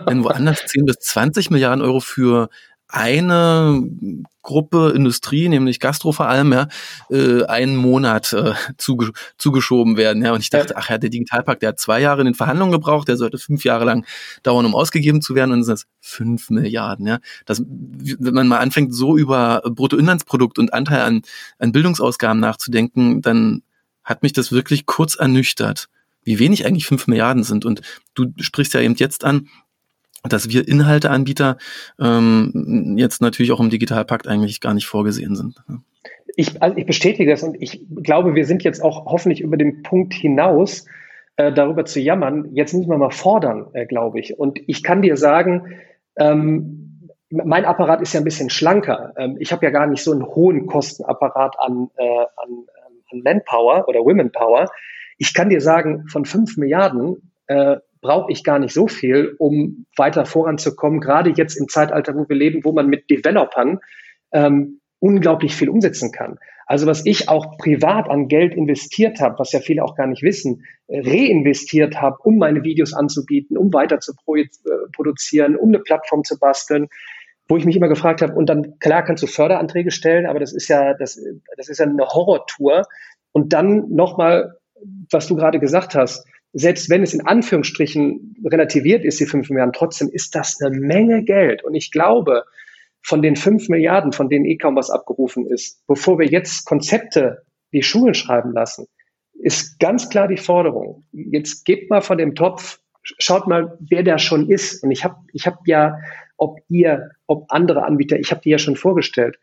wenn 0.07 0.25
woanders 0.25 0.67
10 0.67 0.85
bis 0.85 0.97
20 1.01 1.51
Milliarden 1.51 1.83
Euro 1.83 2.01
für 2.01 2.51
eine 2.89 3.83
Gruppe 4.43 4.93
Industrie, 4.95 5.49
nämlich 5.49 5.81
Gastro 5.81 6.13
vor 6.13 6.29
allem, 6.29 6.53
ja, 6.53 6.69
äh, 7.11 7.45
einen 7.45 7.77
Monat 7.77 8.33
äh, 8.35 8.53
zuge 8.77 9.11
zugeschoben 9.39 9.97
werden. 9.97 10.23
Ja, 10.23 10.33
und 10.33 10.41
ich 10.41 10.51
dachte, 10.51 10.77
ach 10.77 10.91
ja, 10.91 10.99
der 10.99 11.11
Digitalpakt, 11.11 11.63
der 11.63 11.71
hat 11.71 11.81
zwei 11.81 12.01
Jahre 12.01 12.21
in 12.21 12.27
den 12.27 12.35
Verhandlungen 12.35 12.73
gebraucht, 12.73 13.09
der 13.09 13.17
sollte 13.17 13.39
fünf 13.39 13.65
Jahre 13.65 13.85
lang 13.85 14.05
dauern, 14.43 14.67
um 14.67 14.75
ausgegeben 14.75 15.23
zu 15.23 15.35
werden, 15.35 15.51
und 15.51 15.59
dann 15.59 15.65
sind 15.65 15.73
das 15.75 15.87
fünf 16.01 16.51
Milliarden. 16.51 17.07
Ja, 17.07 17.19
das, 17.47 17.63
wenn 17.67 18.35
man 18.35 18.49
mal 18.49 18.59
anfängt, 18.59 18.95
so 18.95 19.17
über 19.17 19.63
Bruttoinlandsprodukt 19.65 20.59
und 20.59 20.75
Anteil 20.75 21.01
an, 21.01 21.23
an 21.59 21.73
Bildungsausgaben 21.73 22.39
nachzudenken, 22.39 23.23
dann 23.23 23.63
hat 24.05 24.23
mich 24.23 24.35
das 24.35 24.53
wirklich 24.53 24.85
kurz 24.85 25.15
ernüchtert, 25.15 25.89
wie 26.23 26.39
wenig 26.39 26.67
eigentlich 26.67 26.87
fünf 26.87 27.07
Milliarden 27.07 27.43
sind. 27.43 27.65
Und 27.65 27.81
du 28.15 28.27
sprichst 28.39 28.75
ja 28.75 28.81
eben 28.81 28.95
jetzt 28.97 29.25
an, 29.25 29.49
dass 30.29 30.49
wir 30.49 30.67
Inhalteanbieter 30.67 31.59
ähm, 32.01 32.95
jetzt 32.97 33.21
natürlich 33.21 33.53
auch 33.53 33.61
im 33.61 33.71
Digitalpakt 33.71 34.27
eigentlich 34.27 34.61
gar 34.61 34.75
nicht 34.75 34.87
vorgesehen 34.87 35.37
sind. 35.37 35.57
Ich, 36.37 36.63
also 36.63 36.77
ich 36.77 36.87
bestätige 36.87 37.31
das 37.31 37.43
und 37.43 37.57
ich 37.61 37.85
glaube, 38.03 38.35
wir 38.35 38.47
sind 38.47 38.65
jetzt 38.65 38.83
auch 38.83 39.07
hoffentlich 39.07 39.41
über 39.41 39.57
den 39.57 39.83
Punkt 39.83 40.15
hinaus, 40.15 40.87
äh, 41.37 41.53
darüber 41.53 41.85
zu 41.85 42.01
jammern. 42.01 42.49
Jetzt 42.53 42.75
müssen 42.75 42.91
wir 42.91 42.99
mal 42.99 43.11
fordern, 43.11 43.67
äh, 43.73 43.87
glaube 43.87 44.21
ich. 44.21 44.39
Und 44.39 44.61
ich 44.67 44.83
kann 44.83 45.03
dir 45.03 45.17
sagen, 45.17 45.77
ähm, 46.17 47.09
mein 47.31 47.65
Apparat 47.65 48.01
ist 48.01 48.15
ja 48.15 48.21
ein 48.21 48.25
bisschen 48.25 48.51
schlanker. 48.51 49.13
Ähm, 49.17 49.37
ich 49.41 49.53
habe 49.53 49.65
ja 49.65 49.71
gar 49.71 49.87
nicht 49.87 50.03
so 50.03 50.13
einen 50.13 50.25
hohen 50.25 50.67
Kostenapparat 50.67 51.57
an, 51.59 51.91
äh, 51.97 52.05
an, 52.07 52.67
an 53.11 53.23
Manpower 53.23 53.89
oder 53.89 54.01
Womenpower. 54.01 54.71
Ich 55.19 55.35
kann 55.35 55.49
dir 55.49 55.61
sagen, 55.61 56.07
von 56.09 56.25
fünf 56.25 56.57
Milliarden 56.57 57.33
äh, 57.47 57.77
brauche 58.05 58.31
ich 58.31 58.45
gar 58.45 58.59
nicht 58.59 58.75
so 58.75 58.87
viel, 58.87 59.35
um 59.39 59.87
weiter 59.97 60.27
voranzukommen. 60.27 61.01
Gerade 61.01 61.31
jetzt 61.31 61.57
im 61.57 61.69
Zeitalter, 61.69 62.15
wo 62.15 62.29
wir 62.29 62.37
leben, 62.37 62.63
wo 62.63 62.73
man 62.73 62.87
mit 62.87 63.09
Developern 63.09 63.79
ähm, 64.31 64.81
unglaublich 64.99 65.57
viel 65.57 65.71
umsetzen 65.71 66.13
kann. 66.13 66.39
Also 66.67 66.87
was 66.87 67.07
ich 67.07 67.31
auch 67.31 67.57
privat 67.57 68.11
an 68.11 68.29
Geld 68.29 68.55
investiert 68.55 69.21
habe, 69.21 69.39
was 69.39 69.53
ja 69.53 69.61
viele 69.61 69.83
auch 69.83 69.97
gar 69.97 70.07
nicht 70.07 70.23
wissen, 70.23 70.65
reinvestiert 70.87 71.99
habe, 71.99 72.19
um 72.25 72.37
meine 72.37 72.63
Videos 72.63 72.93
anzubieten, 72.93 73.57
um 73.57 73.73
weiter 73.73 74.01
zu 74.01 74.13
äh, 74.13 74.45
produzieren, 74.93 75.57
um 75.57 75.71
eine 75.71 75.79
Plattform 75.79 76.25
zu 76.25 76.39
basteln, 76.39 76.89
wo 77.49 77.57
ich 77.57 77.65
mich 77.65 77.77
immer 77.77 77.89
gefragt 77.89 78.21
habe, 78.21 78.35
und 78.35 78.51
dann 78.51 78.79
klar 78.81 79.03
kannst 79.03 79.23
du 79.23 79.27
Förderanträge 79.27 79.91
stellen, 79.91 80.27
aber 80.27 80.41
das 80.41 80.53
ist 80.53 80.69
ja 80.69 80.93
das, 80.93 81.19
das 81.57 81.71
ist 81.71 81.79
ja 81.79 81.87
eine 81.87 82.07
Horrortour. 82.07 82.83
Und 83.33 83.55
dann 83.55 83.89
nochmal, 83.89 84.59
was 85.11 85.27
du 85.27 85.37
gerade 85.37 85.59
gesagt 85.59 85.95
hast, 85.95 86.27
selbst 86.55 86.89
wenn 86.89 87.03
es 87.03 87.13
in 87.13 87.27
Anführungsstrichen 87.27 88.37
relativiert 88.45 89.05
ist, 89.05 89.19
die 89.19 89.27
fünf 89.27 89.51
Milliarden, 89.51 89.73
trotzdem 89.73 90.09
ist 90.09 90.35
das 90.37 90.61
eine 90.61 90.77
Menge 90.77 91.25
Geld. 91.25 91.65
Und 91.65 91.75
ich 91.75 91.91
glaube, 91.91 92.45
von 93.03 93.23
den 93.23 93.35
fünf 93.35 93.69
Milliarden, 93.69 94.13
von 94.13 94.29
denen 94.29 94.45
eh 94.45 94.57
kaum 94.57 94.77
was 94.77 94.89
abgerufen 94.89 95.47
ist, 95.47 95.85
bevor 95.89 96.19
wir 96.19 96.27
jetzt 96.27 96.65
Konzepte 96.65 97.43
die 97.73 97.83
Schulen 97.83 98.15
schreiben 98.15 98.53
lassen, 98.53 98.87
ist 99.35 99.81
ganz 99.81 100.09
klar 100.09 100.29
die 100.29 100.37
Forderung. 100.37 101.05
Jetzt 101.13 101.65
gebt 101.65 101.91
mal 101.91 102.01
von 102.01 102.19
dem 102.19 102.37
Topf, 102.37 102.79
schaut 103.03 103.49
mal, 103.49 103.77
wer 103.81 104.05
da 104.05 104.19
schon 104.19 104.49
ist. 104.49 104.83
Und 104.85 104.93
ich 104.93 105.05
habe 105.05 105.17
ich 105.33 105.49
hab 105.49 105.67
ja, 105.67 105.99
ob 106.37 106.61
ihr, 106.69 107.11
ob 107.27 107.47
andere 107.49 107.85
Anbieter, 107.85 108.19
ich 108.19 108.31
habe 108.31 108.43
die 108.43 108.51
ja 108.51 108.59
schon 108.59 108.77
vorgestellt. 108.77 109.39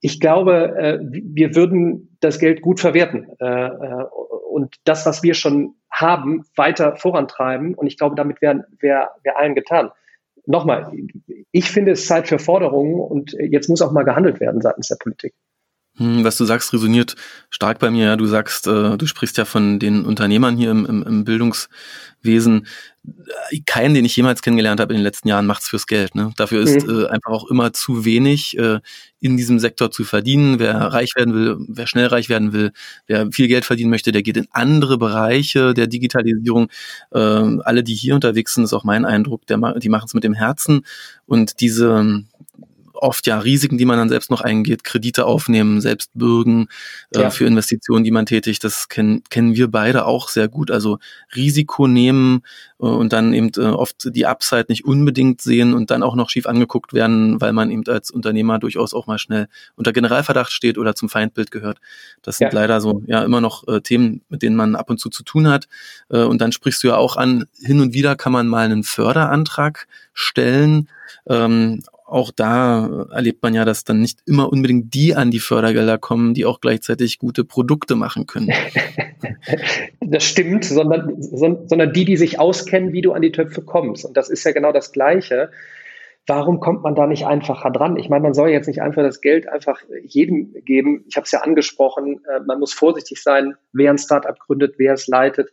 Ich 0.00 0.18
glaube, 0.18 0.76
äh, 0.76 0.98
wir 1.00 1.54
würden 1.54 2.16
das 2.20 2.40
Geld 2.40 2.60
gut 2.60 2.80
verwerten. 2.80 3.28
Und 4.50 4.76
das, 4.84 5.06
was 5.06 5.22
wir 5.22 5.34
schon 5.34 5.74
haben, 5.90 6.44
weiter 6.56 6.96
vorantreiben. 6.96 7.74
Und 7.74 7.86
ich 7.86 7.96
glaube, 7.96 8.16
damit 8.16 8.40
wäre 8.42 8.66
wär, 8.80 9.10
wär 9.22 9.38
allen 9.38 9.54
getan. 9.54 9.90
Nochmal, 10.46 10.92
ich 11.52 11.70
finde 11.70 11.92
es 11.92 12.06
Zeit 12.06 12.28
für 12.28 12.38
Forderungen 12.38 12.98
und 12.98 13.32
jetzt 13.38 13.68
muss 13.68 13.82
auch 13.82 13.92
mal 13.92 14.04
gehandelt 14.04 14.40
werden 14.40 14.60
seitens 14.60 14.88
der 14.88 14.96
Politik. 14.96 15.34
Hm, 15.96 16.24
was 16.24 16.36
du 16.36 16.44
sagst, 16.44 16.72
resoniert 16.72 17.16
stark 17.50 17.78
bei 17.78 17.90
mir. 17.90 18.06
Ja, 18.06 18.16
du 18.16 18.26
sagst, 18.26 18.66
äh, 18.66 18.96
du 18.96 19.06
sprichst 19.06 19.36
ja 19.36 19.44
von 19.44 19.78
den 19.78 20.04
Unternehmern 20.04 20.56
hier 20.56 20.70
im, 20.70 20.86
im, 20.86 21.02
im 21.02 21.24
Bildungswesen. 21.24 22.66
Keinen, 23.66 23.94
den 23.94 24.04
ich 24.04 24.14
jemals 24.14 24.42
kennengelernt 24.42 24.80
habe 24.80 24.92
in 24.92 24.98
den 24.98 25.04
letzten 25.04 25.28
Jahren, 25.28 25.46
macht's 25.46 25.68
fürs 25.68 25.86
Geld. 25.86 26.14
Ne? 26.14 26.32
Dafür 26.36 26.62
ist 26.62 26.86
mhm. 26.86 27.04
äh, 27.04 27.06
einfach 27.08 27.32
auch 27.32 27.50
immer 27.50 27.72
zu 27.72 28.04
wenig 28.04 28.56
äh, 28.56 28.80
in 29.20 29.36
diesem 29.36 29.58
Sektor 29.58 29.90
zu 29.90 30.04
verdienen. 30.04 30.58
Wer 30.58 30.76
reich 30.76 31.12
werden 31.16 31.34
will, 31.34 31.56
wer 31.68 31.86
schnell 31.86 32.06
reich 32.06 32.28
werden 32.28 32.52
will, 32.52 32.72
wer 33.06 33.30
viel 33.32 33.48
Geld 33.48 33.64
verdienen 33.64 33.90
möchte, 33.90 34.12
der 34.12 34.22
geht 34.22 34.36
in 34.36 34.48
andere 34.52 34.96
Bereiche 34.96 35.74
der 35.74 35.86
Digitalisierung. 35.86 36.68
Äh, 37.10 37.18
alle, 37.18 37.82
die 37.82 37.94
hier 37.94 38.14
unterwegs 38.14 38.54
sind, 38.54 38.64
ist 38.64 38.72
auch 38.72 38.84
mein 38.84 39.04
Eindruck, 39.04 39.46
der, 39.46 39.58
die 39.78 39.88
machen 39.88 40.06
es 40.06 40.14
mit 40.14 40.24
dem 40.24 40.34
Herzen 40.34 40.86
und 41.26 41.60
diese 41.60 42.24
oft 43.02 43.26
ja 43.26 43.38
Risiken, 43.38 43.78
die 43.78 43.84
man 43.84 43.98
dann 43.98 44.08
selbst 44.08 44.30
noch 44.30 44.40
eingeht, 44.40 44.84
Kredite 44.84 45.26
aufnehmen, 45.26 45.80
selbst 45.80 46.10
bürgen 46.14 46.68
äh, 47.14 47.22
ja. 47.22 47.30
für 47.30 47.46
Investitionen, 47.46 48.04
die 48.04 48.10
man 48.10 48.26
tätigt. 48.26 48.64
Das 48.64 48.88
kennen, 48.88 49.22
kennen 49.30 49.54
wir 49.54 49.68
beide 49.68 50.06
auch 50.06 50.28
sehr 50.28 50.48
gut. 50.48 50.70
Also 50.70 50.98
Risiko 51.34 51.86
nehmen 51.86 52.42
äh, 52.80 52.86
und 52.86 53.12
dann 53.12 53.32
eben 53.32 53.50
äh, 53.56 53.68
oft 53.68 54.14
die 54.14 54.26
Upside 54.26 54.66
nicht 54.68 54.84
unbedingt 54.84 55.40
sehen 55.40 55.74
und 55.74 55.90
dann 55.90 56.02
auch 56.02 56.14
noch 56.14 56.30
schief 56.30 56.46
angeguckt 56.46 56.92
werden, 56.92 57.40
weil 57.40 57.52
man 57.52 57.70
eben 57.70 57.86
als 57.86 58.10
Unternehmer 58.10 58.58
durchaus 58.58 58.94
auch 58.94 59.06
mal 59.06 59.18
schnell 59.18 59.48
unter 59.76 59.92
Generalverdacht 59.92 60.52
steht 60.52 60.78
oder 60.78 60.94
zum 60.94 61.08
Feindbild 61.08 61.50
gehört. 61.50 61.78
Das 62.22 62.38
sind 62.38 62.52
ja. 62.52 62.60
leider 62.60 62.80
so 62.80 63.02
ja 63.06 63.22
immer 63.22 63.40
noch 63.40 63.66
äh, 63.68 63.80
Themen, 63.80 64.22
mit 64.28 64.42
denen 64.42 64.56
man 64.56 64.76
ab 64.76 64.90
und 64.90 64.98
zu 64.98 65.10
zu 65.10 65.22
tun 65.22 65.48
hat. 65.48 65.68
Äh, 66.08 66.22
und 66.22 66.40
dann 66.40 66.52
sprichst 66.52 66.82
du 66.82 66.88
ja 66.88 66.96
auch 66.96 67.16
an, 67.16 67.44
hin 67.58 67.80
und 67.80 67.94
wieder 67.94 68.16
kann 68.16 68.32
man 68.32 68.48
mal 68.48 68.64
einen 68.64 68.84
Förderantrag 68.84 69.86
stellen. 70.12 70.88
Ähm, 71.26 71.82
auch 72.10 72.30
da 72.32 73.06
erlebt 73.12 73.42
man 73.42 73.54
ja, 73.54 73.64
dass 73.64 73.84
dann 73.84 74.00
nicht 74.00 74.20
immer 74.26 74.52
unbedingt 74.52 74.92
die 74.94 75.14
an 75.14 75.30
die 75.30 75.38
Fördergelder 75.38 75.98
kommen, 75.98 76.34
die 76.34 76.44
auch 76.44 76.60
gleichzeitig 76.60 77.18
gute 77.18 77.44
Produkte 77.44 77.94
machen 77.94 78.26
können. 78.26 78.50
das 80.00 80.24
stimmt, 80.24 80.64
sondern, 80.64 81.22
sondern 81.22 81.92
die, 81.92 82.04
die 82.04 82.16
sich 82.16 82.38
auskennen, 82.38 82.92
wie 82.92 83.00
du 83.00 83.12
an 83.12 83.22
die 83.22 83.32
Töpfe 83.32 83.62
kommst. 83.62 84.04
Und 84.04 84.16
das 84.16 84.28
ist 84.28 84.44
ja 84.44 84.52
genau 84.52 84.72
das 84.72 84.92
Gleiche. 84.92 85.50
Warum 86.26 86.60
kommt 86.60 86.82
man 86.82 86.94
da 86.94 87.06
nicht 87.06 87.26
einfacher 87.26 87.70
dran? 87.70 87.96
Ich 87.96 88.08
meine, 88.08 88.22
man 88.22 88.34
soll 88.34 88.50
jetzt 88.50 88.66
nicht 88.66 88.82
einfach 88.82 89.02
das 89.02 89.20
Geld 89.20 89.48
einfach 89.48 89.80
jedem 90.02 90.52
geben. 90.64 91.04
Ich 91.08 91.16
habe 91.16 91.24
es 91.24 91.32
ja 91.32 91.40
angesprochen, 91.40 92.20
äh, 92.28 92.40
man 92.46 92.58
muss 92.58 92.72
vorsichtig 92.72 93.22
sein, 93.22 93.54
wer 93.72 93.90
ein 93.90 93.98
Startup 93.98 94.38
gründet, 94.38 94.74
wer 94.78 94.94
es 94.94 95.06
leitet. 95.06 95.50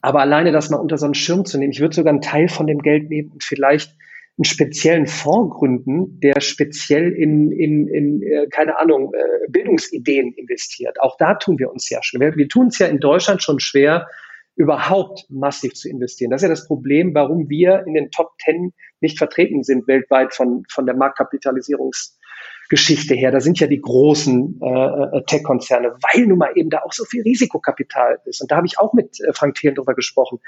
Aber 0.00 0.20
alleine 0.20 0.52
das 0.52 0.70
mal 0.70 0.78
unter 0.78 0.96
so 0.96 1.06
einen 1.06 1.14
Schirm 1.14 1.44
zu 1.44 1.58
nehmen, 1.58 1.72
ich 1.72 1.80
würde 1.80 1.94
sogar 1.94 2.12
einen 2.12 2.22
Teil 2.22 2.48
von 2.48 2.66
dem 2.66 2.78
Geld 2.78 3.10
nehmen 3.10 3.30
und 3.32 3.44
vielleicht 3.44 3.94
einen 4.38 4.44
speziellen 4.44 5.06
Fonds 5.08 5.56
gründen, 5.56 6.20
der 6.20 6.40
speziell 6.40 7.10
in, 7.12 7.50
in, 7.50 7.88
in 7.88 8.22
äh, 8.22 8.46
keine 8.48 8.78
Ahnung, 8.78 9.12
äh, 9.12 9.50
Bildungsideen 9.50 10.32
investiert. 10.34 11.00
Auch 11.00 11.16
da 11.18 11.34
tun 11.34 11.58
wir 11.58 11.72
uns 11.72 11.90
ja 11.90 11.98
schwer. 12.02 12.36
Wir 12.36 12.48
tun 12.48 12.68
es 12.68 12.78
ja 12.78 12.86
in 12.86 13.00
Deutschland 13.00 13.42
schon 13.42 13.58
schwer, 13.58 14.06
überhaupt 14.54 15.26
massiv 15.28 15.74
zu 15.74 15.88
investieren. 15.88 16.30
Das 16.30 16.42
ist 16.42 16.44
ja 16.44 16.50
das 16.50 16.68
Problem, 16.68 17.14
warum 17.14 17.48
wir 17.48 17.82
in 17.86 17.94
den 17.94 18.12
Top 18.12 18.38
Ten 18.38 18.74
nicht 19.00 19.18
vertreten 19.18 19.64
sind 19.64 19.88
weltweit 19.88 20.32
von, 20.34 20.62
von 20.70 20.86
der 20.86 20.94
Marktkapitalisierungsgeschichte 20.94 23.14
her. 23.14 23.32
Da 23.32 23.40
sind 23.40 23.58
ja 23.58 23.66
die 23.66 23.80
großen 23.80 24.60
äh, 24.60 25.22
Tech-Konzerne, 25.26 25.96
weil 26.12 26.26
nun 26.26 26.38
mal 26.38 26.52
eben 26.54 26.70
da 26.70 26.82
auch 26.82 26.92
so 26.92 27.04
viel 27.04 27.22
Risikokapital 27.22 28.20
ist. 28.24 28.40
Und 28.40 28.52
da 28.52 28.56
habe 28.56 28.68
ich 28.68 28.78
auch 28.78 28.94
mit 28.94 29.18
äh, 29.20 29.32
Frank 29.32 29.56
Thelen 29.56 29.74
drüber 29.74 29.94
gesprochen 29.94 30.38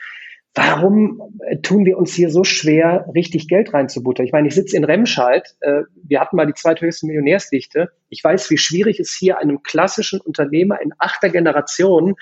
warum 0.54 1.20
äh, 1.46 1.58
tun 1.58 1.84
wir 1.84 1.96
uns 1.98 2.14
hier 2.14 2.30
so 2.30 2.44
schwer, 2.44 3.06
richtig 3.14 3.48
Geld 3.48 3.72
reinzubuttern? 3.72 4.26
Ich 4.26 4.32
meine, 4.32 4.48
ich 4.48 4.54
sitze 4.54 4.76
in 4.76 4.84
Remscheid, 4.84 5.54
äh, 5.60 5.82
wir 6.04 6.20
hatten 6.20 6.36
mal 6.36 6.46
die 6.46 6.54
zweithöchste 6.54 7.06
Millionärsdichte. 7.06 7.90
Ich 8.08 8.22
weiß, 8.22 8.50
wie 8.50 8.58
schwierig 8.58 8.98
es 9.00 9.16
hier 9.16 9.38
einem 9.38 9.62
klassischen 9.62 10.20
Unternehmer 10.20 10.80
in 10.80 10.92
achter 10.98 11.28
Generation, 11.28 12.14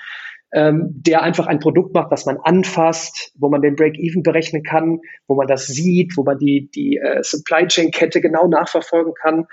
ähm, 0.51 0.89
der 0.91 1.21
einfach 1.21 1.47
ein 1.47 1.59
Produkt 1.59 1.93
macht, 1.93 2.11
was 2.11 2.25
man 2.25 2.37
anfasst, 2.43 3.31
wo 3.37 3.49
man 3.49 3.61
den 3.61 3.75
Break-Even 3.75 4.23
berechnen 4.23 4.63
kann, 4.63 4.99
wo 5.27 5.35
man 5.35 5.47
das 5.47 5.67
sieht, 5.67 6.17
wo 6.17 6.23
man 6.23 6.37
die, 6.37 6.69
die 6.73 6.97
äh, 6.97 7.21
Supply 7.23 7.67
Chain-Kette 7.67 8.21
genau 8.21 8.47
nachverfolgen 8.47 9.13
kann. 9.13 9.45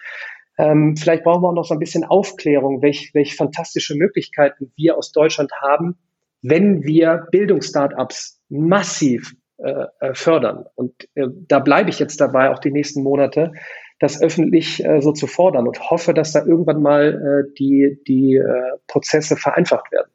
Ähm, 0.59 0.97
vielleicht 0.97 1.25
brauchen 1.25 1.43
wir 1.43 1.49
auch 1.49 1.55
noch 1.55 1.67
so 1.67 1.75
ein 1.75 1.81
bisschen 1.81 2.05
Aufklärung, 2.05 2.81
welch, 2.81 3.11
welch 3.13 3.37
fantastische 3.37 3.95
Möglichkeiten 3.95 4.73
wir 4.77 4.97
aus 4.97 5.13
Deutschland 5.13 5.53
haben, 5.61 5.99
wenn 6.43 6.85
wir 6.85 7.27
Bildungsstartups 7.31 8.41
massiv 8.49 9.35
äh, 9.59 9.87
äh, 10.01 10.15
fördern. 10.15 10.67
Und 10.75 10.93
äh, 11.15 11.29
da 11.49 11.61
bleibe 11.61 11.91
ich 11.91 11.99
jetzt 11.99 12.21
dabei, 12.21 12.51
auch 12.51 12.59
die 12.59 12.71
nächsten 12.71 13.03
Monate, 13.03 13.53
das 13.99 14.21
öffentlich 14.21 14.85
äh, 14.85 15.01
so 15.01 15.13
zu 15.13 15.27
fordern 15.27 15.67
und 15.67 15.81
hoffe, 15.91 16.13
dass 16.13 16.33
da 16.33 16.45
irgendwann 16.45 16.83
mal 16.83 17.47
äh, 17.49 17.55
die, 17.59 17.99
die 18.07 18.37
äh, 18.37 18.77
Prozesse 18.87 19.37
vereinfacht 19.37 19.91
werden. 19.93 20.11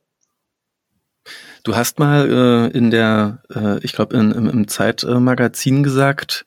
Du 1.64 1.76
hast 1.76 2.00
mal 2.00 2.72
in 2.74 2.90
der, 2.90 3.44
ich 3.84 3.94
glaube, 3.94 4.18
im, 4.18 4.32
im 4.32 4.68
Zeitmagazin 4.68 5.84
gesagt, 5.84 6.44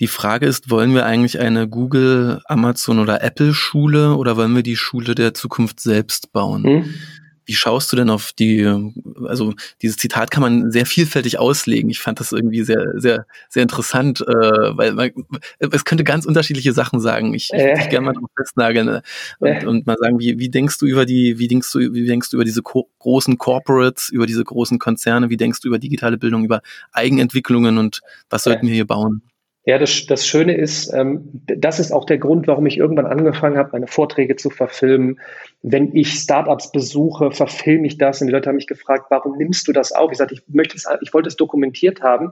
die 0.00 0.06
Frage 0.06 0.44
ist, 0.44 0.70
wollen 0.70 0.92
wir 0.92 1.06
eigentlich 1.06 1.40
eine 1.40 1.66
Google, 1.66 2.42
Amazon 2.44 2.98
oder 2.98 3.22
Apple 3.22 3.54
Schule 3.54 4.16
oder 4.16 4.36
wollen 4.36 4.54
wir 4.54 4.62
die 4.62 4.76
Schule 4.76 5.14
der 5.14 5.32
Zukunft 5.32 5.80
selbst 5.80 6.30
bauen? 6.32 6.64
Hm. 6.64 6.94
Wie 7.48 7.54
schaust 7.54 7.90
du 7.90 7.96
denn 7.96 8.10
auf 8.10 8.32
die, 8.32 8.62
also 9.26 9.54
dieses 9.80 9.96
Zitat 9.96 10.30
kann 10.30 10.42
man 10.42 10.70
sehr 10.70 10.84
vielfältig 10.84 11.38
auslegen. 11.38 11.88
Ich 11.88 11.98
fand 11.98 12.20
das 12.20 12.30
irgendwie 12.30 12.62
sehr, 12.62 12.92
sehr, 12.96 13.24
sehr 13.48 13.62
interessant, 13.62 14.20
äh, 14.20 14.26
weil 14.26 14.92
man, 14.92 15.10
es 15.58 15.86
könnte 15.86 16.04
ganz 16.04 16.26
unterschiedliche 16.26 16.74
Sachen 16.74 17.00
sagen. 17.00 17.32
Ich, 17.32 17.50
ich 17.50 17.58
würde 17.58 17.88
gerne 17.88 18.06
mal 18.06 18.12
drauf 18.12 18.28
festnageln 18.36 18.84
ne? 18.84 19.02
und, 19.38 19.48
äh. 19.48 19.66
und 19.66 19.86
mal 19.86 19.96
sagen, 19.98 20.18
wie, 20.18 20.38
wie 20.38 20.50
denkst 20.50 20.78
du 20.78 20.84
über 20.84 21.06
die, 21.06 21.38
wie 21.38 21.48
denkst 21.48 21.72
du, 21.72 21.78
wie 21.78 22.06
denkst 22.06 22.28
du 22.28 22.36
über 22.36 22.44
diese 22.44 22.60
ko 22.60 22.86
großen 22.98 23.38
Corporates, 23.38 24.10
über 24.10 24.26
diese 24.26 24.44
großen 24.44 24.78
Konzerne, 24.78 25.30
wie 25.30 25.38
denkst 25.38 25.60
du 25.60 25.68
über 25.68 25.78
digitale 25.78 26.18
Bildung, 26.18 26.44
über 26.44 26.60
Eigenentwicklungen 26.92 27.78
und 27.78 28.02
was 28.28 28.44
sollten 28.44 28.66
wir 28.66 28.74
hier 28.74 28.86
bauen? 28.86 29.22
Ja, 29.68 29.76
das, 29.76 30.06
das 30.06 30.26
Schöne 30.26 30.56
ist, 30.56 30.90
ähm, 30.94 31.42
das 31.44 31.78
ist 31.78 31.92
auch 31.92 32.06
der 32.06 32.16
Grund, 32.16 32.46
warum 32.46 32.64
ich 32.64 32.78
irgendwann 32.78 33.04
angefangen 33.04 33.58
habe, 33.58 33.68
meine 33.72 33.86
Vorträge 33.86 34.34
zu 34.34 34.48
verfilmen. 34.48 35.20
Wenn 35.60 35.94
ich 35.94 36.14
Startups 36.14 36.72
besuche, 36.72 37.32
verfilme 37.32 37.86
ich 37.86 37.98
das 37.98 38.22
und 38.22 38.28
die 38.28 38.32
Leute 38.32 38.48
haben 38.48 38.56
mich 38.56 38.66
gefragt, 38.66 39.08
warum 39.10 39.36
nimmst 39.36 39.68
du 39.68 39.72
das 39.72 39.92
auf? 39.92 40.10
Ich 40.10 40.16
sagte, 40.16 40.32
ich 40.32 40.42
möchte 40.48 40.74
es, 40.74 40.86
ich 41.02 41.12
wollte 41.12 41.28
es 41.28 41.36
dokumentiert 41.36 42.00
haben. 42.00 42.30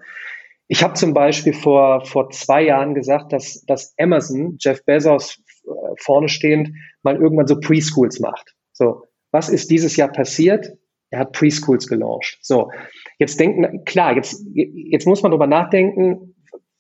Ich 0.66 0.82
habe 0.82 0.94
zum 0.94 1.12
Beispiel 1.12 1.52
vor, 1.52 2.06
vor 2.06 2.30
zwei 2.30 2.62
Jahren 2.62 2.94
gesagt, 2.94 3.34
dass, 3.34 3.62
dass 3.66 3.92
Amazon, 3.98 4.56
Jeff 4.58 4.82
Bezos 4.86 5.42
äh, 5.66 5.70
vorne 5.98 6.30
stehend, 6.30 6.70
mal 7.02 7.16
irgendwann 7.16 7.48
so 7.48 7.60
Preschools 7.60 8.18
macht. 8.18 8.54
So, 8.72 9.02
was 9.30 9.50
ist 9.50 9.70
dieses 9.70 9.94
Jahr 9.96 10.10
passiert? 10.10 10.72
Er 11.10 11.18
hat 11.18 11.32
Preschools 11.32 11.86
gelauncht. 11.86 12.38
So, 12.40 12.70
jetzt 13.18 13.38
denken, 13.38 13.84
klar, 13.84 14.16
jetzt, 14.16 14.42
jetzt 14.54 15.06
muss 15.06 15.22
man 15.22 15.32
darüber 15.32 15.46
nachdenken, 15.46 16.32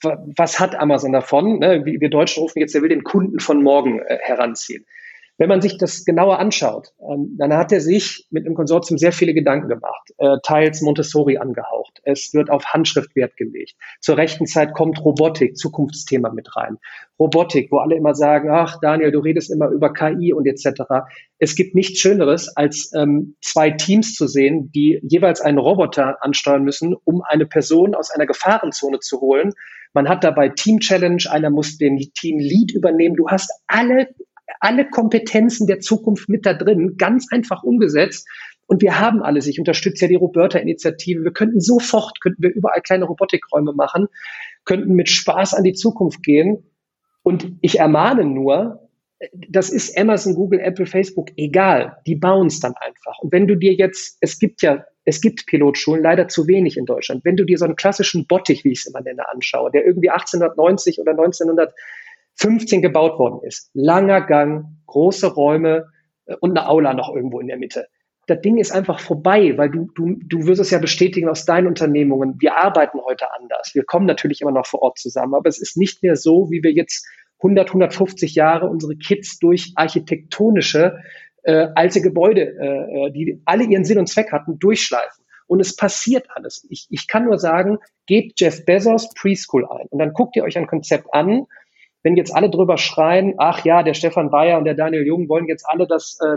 was 0.02 0.60
hat 0.60 0.74
Amazon 0.74 1.12
davon? 1.12 1.58
Ne? 1.58 1.84
Wir 1.84 2.10
Deutschen 2.10 2.42
rufen 2.42 2.60
jetzt, 2.60 2.74
er 2.74 2.82
will 2.82 2.88
den 2.88 3.04
Kunden 3.04 3.40
von 3.40 3.62
morgen 3.62 4.00
äh, 4.00 4.18
heranziehen. 4.20 4.86
Wenn 5.38 5.50
man 5.50 5.60
sich 5.60 5.76
das 5.76 6.06
genauer 6.06 6.38
anschaut, 6.38 6.94
ähm, 7.00 7.36
dann 7.38 7.52
hat 7.52 7.70
er 7.70 7.80
sich 7.80 8.26
mit 8.30 8.46
einem 8.46 8.54
Konsortium 8.54 8.96
sehr 8.96 9.12
viele 9.12 9.34
Gedanken 9.34 9.68
gemacht, 9.68 10.12
äh, 10.16 10.38
teils 10.42 10.80
Montessori 10.80 11.36
angehaucht. 11.36 12.00
Es 12.04 12.32
wird 12.32 12.48
auf 12.48 12.64
Handschrift 12.64 13.14
Wert 13.16 13.36
gelegt. 13.36 13.74
Zur 14.00 14.16
rechten 14.16 14.46
Zeit 14.46 14.72
kommt 14.72 15.04
Robotik, 15.04 15.58
Zukunftsthema 15.58 16.30
mit 16.30 16.56
rein. 16.56 16.78
Robotik, 17.18 17.70
wo 17.70 17.78
alle 17.78 17.96
immer 17.96 18.14
sagen, 18.14 18.50
ach 18.50 18.78
Daniel, 18.80 19.12
du 19.12 19.18
redest 19.18 19.50
immer 19.50 19.68
über 19.68 19.92
KI 19.92 20.32
und 20.32 20.46
etc. 20.46 20.82
Es 21.38 21.54
gibt 21.54 21.74
nichts 21.74 22.00
Schöneres, 22.00 22.56
als 22.56 22.90
ähm, 22.94 23.36
zwei 23.42 23.70
Teams 23.70 24.14
zu 24.14 24.26
sehen, 24.26 24.70
die 24.74 25.00
jeweils 25.02 25.42
einen 25.42 25.58
Roboter 25.58 26.16
ansteuern 26.22 26.64
müssen, 26.64 26.94
um 27.04 27.20
eine 27.22 27.44
Person 27.44 27.94
aus 27.94 28.10
einer 28.10 28.26
Gefahrenzone 28.26 29.00
zu 29.00 29.20
holen. 29.20 29.52
Man 29.92 30.08
hat 30.08 30.24
dabei 30.24 30.48
Team 30.48 30.80
Challenge, 30.80 31.22
einer 31.30 31.50
muss 31.50 31.76
den 31.76 31.98
Team 31.98 32.38
Lead 32.38 32.72
übernehmen. 32.72 33.16
Du 33.16 33.28
hast 33.28 33.50
alle 33.66 34.08
alle 34.60 34.88
Kompetenzen 34.88 35.66
der 35.66 35.80
Zukunft 35.80 36.28
mit 36.28 36.46
da 36.46 36.54
drin, 36.54 36.96
ganz 36.96 37.26
einfach 37.30 37.62
umgesetzt. 37.62 38.28
Und 38.66 38.82
wir 38.82 38.98
haben 38.98 39.22
alles. 39.22 39.46
Ich 39.46 39.58
unterstütze 39.58 40.04
ja 40.04 40.08
die 40.08 40.16
Roberta-Initiative. 40.16 41.22
Wir 41.22 41.32
könnten 41.32 41.60
sofort, 41.60 42.20
könnten 42.20 42.42
wir 42.42 42.52
überall 42.52 42.80
kleine 42.82 43.04
Robotikräume 43.04 43.72
machen, 43.72 44.08
könnten 44.64 44.94
mit 44.94 45.08
Spaß 45.08 45.54
an 45.54 45.64
die 45.64 45.74
Zukunft 45.74 46.22
gehen. 46.22 46.64
Und 47.22 47.52
ich 47.60 47.78
ermahne 47.78 48.24
nur, 48.24 48.86
das 49.48 49.70
ist 49.70 49.96
Amazon, 49.98 50.34
Google, 50.34 50.60
Apple, 50.60 50.86
Facebook, 50.86 51.30
egal. 51.36 51.96
Die 52.06 52.16
bauen 52.16 52.48
es 52.48 52.60
dann 52.60 52.74
einfach. 52.74 53.18
Und 53.20 53.32
wenn 53.32 53.46
du 53.46 53.56
dir 53.56 53.72
jetzt, 53.72 54.18
es 54.20 54.38
gibt 54.38 54.62
ja, 54.62 54.84
es 55.04 55.20
gibt 55.20 55.46
Pilotschulen, 55.46 56.02
leider 56.02 56.28
zu 56.28 56.46
wenig 56.48 56.76
in 56.76 56.84
Deutschland. 56.84 57.24
Wenn 57.24 57.36
du 57.36 57.44
dir 57.44 57.56
so 57.58 57.64
einen 57.64 57.76
klassischen 57.76 58.26
Bottich, 58.26 58.64
wie 58.64 58.72
ich 58.72 58.80
es 58.80 58.86
immer 58.86 59.00
nenne, 59.00 59.28
anschaue, 59.28 59.70
der 59.70 59.86
irgendwie 59.86 60.10
1890 60.10 61.00
oder 61.00 61.12
1900 61.12 61.72
15 62.36 62.82
gebaut 62.82 63.18
worden 63.18 63.40
ist. 63.46 63.70
Langer 63.74 64.20
Gang, 64.20 64.78
große 64.86 65.34
Räume 65.34 65.86
äh, 66.26 66.36
und 66.40 66.56
eine 66.56 66.68
Aula 66.68 66.94
noch 66.94 67.14
irgendwo 67.14 67.40
in 67.40 67.46
der 67.46 67.58
Mitte. 67.58 67.86
Das 68.26 68.40
Ding 68.40 68.58
ist 68.58 68.72
einfach 68.72 68.98
vorbei, 68.98 69.56
weil 69.56 69.70
du, 69.70 69.88
du, 69.94 70.16
du 70.24 70.46
wirst 70.46 70.60
es 70.60 70.70
ja 70.70 70.78
bestätigen 70.78 71.28
aus 71.28 71.44
deinen 71.44 71.68
Unternehmungen. 71.68 72.34
Wir 72.40 72.56
arbeiten 72.56 72.98
heute 73.06 73.32
anders. 73.38 73.70
Wir 73.74 73.84
kommen 73.84 74.06
natürlich 74.06 74.40
immer 74.40 74.50
noch 74.50 74.66
vor 74.66 74.82
Ort 74.82 74.98
zusammen, 74.98 75.34
aber 75.34 75.48
es 75.48 75.60
ist 75.60 75.76
nicht 75.76 76.02
mehr 76.02 76.16
so, 76.16 76.50
wie 76.50 76.62
wir 76.62 76.72
jetzt 76.72 77.06
100, 77.38 77.68
150 77.68 78.34
Jahre 78.34 78.68
unsere 78.68 78.96
Kids 78.96 79.38
durch 79.38 79.72
architektonische 79.76 80.98
äh, 81.44 81.68
alte 81.76 82.00
Gebäude, 82.00 82.42
äh, 82.42 83.12
die 83.12 83.40
alle 83.44 83.64
ihren 83.64 83.84
Sinn 83.84 83.98
und 83.98 84.08
Zweck 84.08 84.32
hatten, 84.32 84.58
durchschleifen. 84.58 85.24
Und 85.46 85.60
es 85.60 85.76
passiert 85.76 86.26
alles. 86.34 86.66
Ich, 86.70 86.88
ich 86.90 87.06
kann 87.06 87.24
nur 87.24 87.38
sagen, 87.38 87.78
gebt 88.06 88.40
Jeff 88.40 88.64
Bezos 88.64 89.10
Preschool 89.14 89.64
ein 89.70 89.86
und 89.90 90.00
dann 90.00 90.12
guckt 90.12 90.34
ihr 90.34 90.42
euch 90.42 90.58
ein 90.58 90.66
Konzept 90.66 91.06
an. 91.12 91.46
Wenn 92.06 92.14
jetzt 92.14 92.32
alle 92.32 92.50
drüber 92.50 92.78
schreien, 92.78 93.34
ach 93.36 93.64
ja, 93.64 93.82
der 93.82 93.92
Stefan 93.92 94.30
Bayer 94.30 94.58
und 94.58 94.64
der 94.64 94.74
Daniel 94.74 95.04
Jung 95.04 95.28
wollen 95.28 95.48
jetzt 95.48 95.64
alle, 95.66 95.88
dass, 95.88 96.16
äh, 96.24 96.36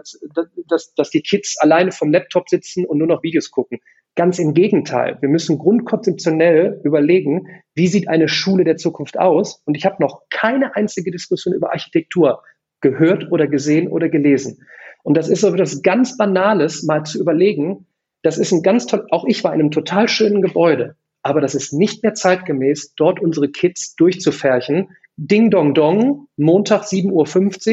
dass, 0.67 0.95
dass 0.95 1.11
die 1.11 1.21
Kids 1.21 1.59
alleine 1.59 1.91
vom 1.91 2.11
Laptop 2.11 2.49
sitzen 2.49 2.85
und 2.85 2.97
nur 2.97 3.05
noch 3.05 3.21
Videos 3.21 3.51
gucken. 3.51 3.77
Ganz 4.15 4.39
im 4.39 4.55
Gegenteil. 4.55 5.19
Wir 5.21 5.29
müssen 5.29 5.59
grundkonzeptionell 5.59 6.81
überlegen, 6.83 7.61
wie 7.75 7.85
sieht 7.85 8.07
eine 8.07 8.27
Schule 8.27 8.63
der 8.63 8.77
Zukunft 8.77 9.19
aus? 9.19 9.61
Und 9.67 9.77
ich 9.77 9.85
habe 9.85 9.97
noch 9.99 10.23
keine 10.31 10.75
einzige 10.75 11.11
Diskussion 11.11 11.53
über 11.53 11.69
Architektur 11.69 12.41
gehört 12.81 13.31
oder 13.31 13.45
gesehen 13.45 13.89
oder 13.89 14.09
gelesen. 14.09 14.65
Und 15.03 15.17
das 15.17 15.29
ist 15.29 15.41
so 15.41 15.53
etwas 15.53 15.83
ganz 15.83 16.17
Banales, 16.17 16.81
mal 16.81 17.03
zu 17.03 17.19
überlegen, 17.19 17.85
das 18.23 18.39
ist 18.39 18.51
ein 18.51 18.63
ganz 18.63 18.87
toll, 18.87 19.05
auch 19.11 19.25
ich 19.27 19.43
war 19.43 19.53
in 19.53 19.59
einem 19.59 19.69
total 19.69 20.07
schönen 20.07 20.41
Gebäude, 20.41 20.95
aber 21.21 21.41
das 21.41 21.53
ist 21.53 21.73
nicht 21.73 22.01
mehr 22.01 22.15
zeitgemäß, 22.15 22.95
dort 22.95 23.19
unsere 23.19 23.49
Kids 23.49 23.95
durchzufärchen. 23.95 24.89
Ding 25.21 25.51
dong 25.51 25.73
dong, 25.73 26.27
Montag 26.37 26.83
7.50 26.83 27.11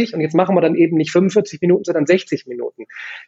Uhr 0.08 0.14
und 0.14 0.20
jetzt 0.20 0.34
machen 0.34 0.56
wir 0.56 0.60
dann 0.60 0.74
eben 0.74 0.96
nicht 0.96 1.12
45 1.12 1.60
Minuten, 1.60 1.84
sondern 1.84 2.04
60 2.04 2.46
Minuten. 2.48 2.86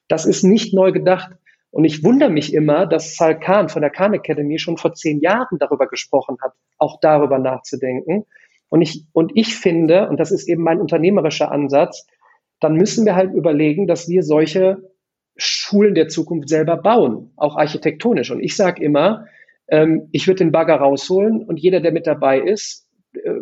Das 0.09 0.27
ist 0.27 0.43
nicht 0.43 0.75
neu 0.75 0.91
gedacht. 0.91 1.31
Und 1.71 1.85
ich 1.85 2.03
wundere 2.03 2.31
mich 2.31 2.53
immer, 2.53 2.87
dass 2.87 3.15
Sal 3.15 3.39
Khan 3.39 3.69
von 3.69 3.81
der 3.81 3.91
Khan 3.91 4.15
Academy 4.15 4.59
schon 4.59 4.77
vor 4.77 4.95
zehn 4.95 5.21
Jahren 5.21 5.59
darüber 5.61 5.87
gesprochen 5.87 6.37
hat, 6.43 6.53
auch 6.79 6.99
darüber 7.01 7.39
nachzudenken. 7.39 8.25
Und 8.69 8.83
ich, 8.83 9.05
und 9.13 9.31
ich 9.37 9.55
finde, 9.55 10.09
und 10.09 10.19
das 10.19 10.33
ist 10.33 10.49
eben 10.49 10.65
mein 10.65 10.81
unternehmerischer 10.81 11.53
Ansatz, 11.53 12.05
dann 12.59 12.75
müssen 12.75 13.07
wir 13.07 13.15
halt 13.15 13.33
überlegen, 13.33 13.87
dass 13.87 14.09
wir 14.09 14.25
solche 14.25 14.79
Schulen 15.37 15.95
der 15.95 16.09
Zukunft 16.09 16.49
selber 16.49 16.77
bauen, 16.77 17.31
auch 17.37 17.57
architektonisch. 17.57 18.33
Und 18.33 18.41
ich 18.41 18.57
sage 18.57 18.83
immer, 18.83 19.27
ähm, 19.69 20.09
ich 20.11 20.27
würde 20.27 20.39
den 20.39 20.51
Bagger 20.51 20.77
rausholen 20.77 21.45
und 21.45 21.61
jeder, 21.61 21.81
der 21.81 21.93
mit 21.93 22.09
dabei 22.09 22.41
ist, 22.41 22.88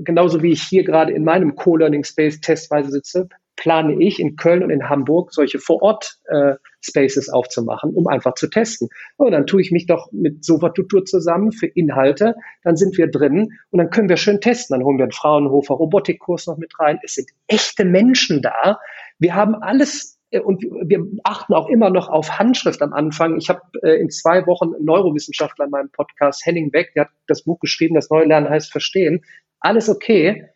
genauso 0.03 0.43
wie 0.43 0.53
ich 0.53 0.63
hier 0.63 0.85
gerade 0.85 1.13
in 1.13 1.25
meinem 1.25 1.57
Co-Learning 1.57 2.05
Space 2.05 2.41
testweise 2.41 2.91
sitze, 2.91 3.29
plane 3.57 3.97
ich 4.03 4.21
in 4.21 4.37
Köln 4.37 4.63
und 4.63 4.71
in 4.71 4.89
Hamburg 4.89 5.33
solche 5.33 5.59
Vor-Ort-Spaces 5.59 7.29
äh, 7.29 7.33
aufzumachen, 7.33 7.95
um 7.95 8.07
einfach 8.07 8.35
zu 8.35 8.49
testen. 8.49 8.89
Und 9.17 9.33
dann 9.33 9.47
tue 9.47 9.63
ich 9.63 9.73
mich 9.73 9.87
doch 9.87 10.13
mit 10.13 10.45
Sofa-Tutur 10.45 11.05
zusammen 11.05 11.53
für 11.53 11.67
Inhalte, 11.67 12.35
dann 12.63 12.77
sind 12.77 12.97
wir 12.99 13.11
drin 13.11 13.53
und 13.71 13.79
dann 13.79 13.91
können 13.91 14.09
wir 14.09 14.19
schön 14.19 14.41
testen. 14.41 14.75
Dann 14.75 14.85
holen 14.85 14.99
wir 14.99 15.05
einen 15.05 15.13
Fraunhofer 15.13 15.75
Robotikkurs 15.75 16.47
noch 16.47 16.59
mit 16.59 16.79
rein. 16.79 16.99
Es 17.03 17.15
sind 17.15 17.31
echte 17.49 17.85
Menschen 17.85 18.43
da. 18.43 18.79
Wir 19.19 19.35
haben 19.35 19.55
alles 19.55 20.17
äh, 20.31 20.41
und 20.41 20.63
wir 20.63 21.07
achten 21.25 21.55
auch 21.55 21.69
immer 21.69 21.91
noch 21.91 22.09
auf 22.09 22.39
Handschrift 22.39 22.83
am 22.83 22.93
Anfang. 22.93 23.39
Ich 23.39 23.49
habe 23.49 23.63
äh, 23.83 24.01
in 24.01 24.11
zwei 24.11 24.47
Wochen 24.47 24.75
einen 24.75 24.85
Neurowissenschaftler 24.85 25.65
in 25.65 25.71
meinem 25.71 25.91
Podcast, 25.91 26.45
Henning 26.45 26.71
Beck, 26.71 26.93
der 26.95 27.05
hat 27.05 27.11
das 27.27 27.45
Buch 27.45 27.59
geschrieben, 27.61 27.95
das 27.95 28.11
Neue 28.11 28.27
Lernen 28.27 28.49
heißt 28.51 28.71
Verstehen. 28.71 29.23
Alles 29.61 29.89
okay. 29.89 30.49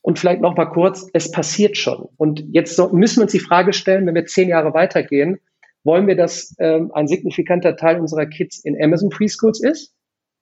Und 0.00 0.18
vielleicht 0.18 0.40
noch 0.40 0.56
mal 0.56 0.66
kurz, 0.66 1.08
es 1.12 1.30
passiert 1.30 1.76
schon. 1.76 2.08
Und 2.16 2.44
jetzt 2.50 2.78
müssen 2.92 3.18
wir 3.18 3.22
uns 3.22 3.32
die 3.32 3.38
Frage 3.38 3.72
stellen, 3.72 4.06
wenn 4.06 4.16
wir 4.16 4.26
zehn 4.26 4.48
Jahre 4.48 4.74
weitergehen, 4.74 5.38
wollen 5.84 6.06
wir, 6.06 6.16
dass 6.16 6.54
ähm, 6.58 6.90
ein 6.92 7.06
signifikanter 7.06 7.76
Teil 7.76 8.00
unserer 8.00 8.26
Kids 8.26 8.58
in 8.64 8.80
Amazon 8.80 9.10
Preschools 9.10 9.62
ist 9.62 9.94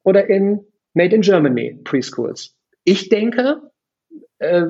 oder 0.03 0.29
in 0.29 0.61
Made 0.95 1.15
in 1.15 1.23
Germany 1.23 1.79
Preschools? 1.85 2.57
Ich 2.85 3.09
denke, 3.09 3.61
äh, 4.39 4.67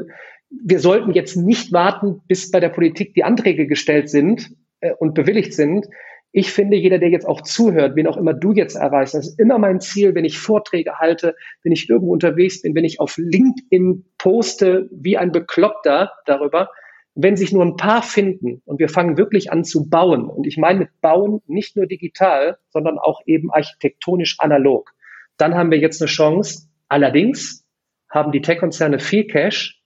wir 0.51 0.81
sollten 0.81 1.13
jetzt 1.13 1.37
nicht 1.37 1.73
warten, 1.73 2.23
bis 2.27 2.51
bei 2.51 2.61
der 2.61 2.69
Politik 2.69 3.15
die 3.15 3.25
Anträge 3.25 3.67
gestellt 3.67 4.11
sind 4.11 4.55
äh, 4.81 4.93
und 4.93 5.15
bewilligt 5.15 5.55
sind. 5.55 5.87
Ich 6.33 6.53
finde, 6.53 6.77
jeder, 6.77 6.99
der 6.99 7.09
jetzt 7.11 7.27
auch 7.27 7.41
zuhört, 7.41 7.97
wen 7.97 8.07
auch 8.07 8.17
immer 8.17 8.35
du 8.35 8.53
jetzt 8.53 8.77
erreichst, 8.77 9.15
das 9.15 9.29
ist 9.29 9.41
immer 9.41 9.59
mein 9.59 9.81
Ziel, 9.81 10.15
wenn 10.15 10.25
ich 10.25 10.39
Vorträge 10.39 10.99
halte, 10.99 11.35
wenn 11.65 11.73
ich 11.73 11.89
irgendwo 11.89 12.13
unterwegs 12.13 12.63
bin, 12.63 12.75
wenn 12.75 12.85
ich 12.85 13.01
auf 13.01 13.17
LinkedIn 13.17 14.05
poste 14.17 14.89
wie 14.93 15.17
ein 15.17 15.33
Bekloppter 15.33 16.13
darüber, 16.27 16.71
wenn 17.15 17.37
sich 17.37 17.53
nur 17.53 17.65
ein 17.65 17.77
paar 17.77 18.03
finden 18.03 18.63
und 18.65 18.79
wir 18.79 18.89
fangen 18.89 19.19
wirklich 19.19 19.51
an 19.51 19.65
zu 19.65 19.89
bauen, 19.89 20.29
und 20.29 20.47
ich 20.47 20.57
meine 20.57 20.81
mit 20.81 21.01
bauen 21.01 21.41
nicht 21.47 21.77
nur 21.77 21.87
digital, 21.87 22.59
sondern 22.69 22.99
auch 22.99 23.21
eben 23.27 23.51
architektonisch 23.51 24.37
analog, 24.39 24.93
dann 25.37 25.55
haben 25.55 25.71
wir 25.71 25.79
jetzt 25.79 26.01
eine 26.01 26.09
Chance. 26.09 26.69
Allerdings 26.89 27.67
haben 28.09 28.31
die 28.31 28.43
Tech-Konzerne 28.43 28.99
viel 28.99 29.27
Cash, 29.27 29.83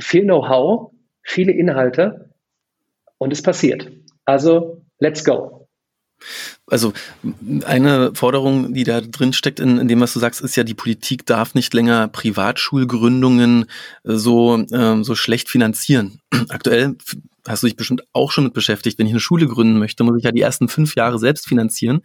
viel 0.00 0.24
Know-how, 0.24 0.92
viele 1.22 1.52
Inhalte 1.52 2.34
und 3.18 3.32
es 3.32 3.42
passiert. 3.42 3.90
Also, 4.24 4.82
let's 4.98 5.24
go. 5.24 5.65
Also 6.66 6.92
eine 7.64 8.14
Forderung, 8.14 8.74
die 8.74 8.84
da 8.84 9.00
drin 9.00 9.32
steckt 9.32 9.60
in, 9.60 9.78
in 9.78 9.88
dem, 9.88 10.00
was 10.00 10.12
du 10.12 10.18
sagst, 10.18 10.40
ist 10.40 10.56
ja, 10.56 10.64
die 10.64 10.74
Politik 10.74 11.26
darf 11.26 11.54
nicht 11.54 11.72
länger 11.74 12.08
Privatschulgründungen 12.08 13.66
äh, 14.04 14.14
so, 14.14 14.64
ähm, 14.72 15.04
so 15.04 15.14
schlecht 15.14 15.48
finanzieren. 15.48 16.20
Aktuell 16.48 16.96
hast 17.48 17.62
du 17.62 17.66
dich 17.66 17.76
bestimmt 17.76 18.02
auch 18.12 18.32
schon 18.32 18.44
mit 18.44 18.54
beschäftigt. 18.54 18.98
Wenn 18.98 19.06
ich 19.06 19.12
eine 19.12 19.20
Schule 19.20 19.46
gründen 19.46 19.78
möchte, 19.78 20.04
muss 20.04 20.18
ich 20.18 20.24
ja 20.24 20.32
die 20.32 20.40
ersten 20.40 20.68
fünf 20.68 20.94
Jahre 20.94 21.18
selbst 21.18 21.46
finanzieren. 21.46 21.98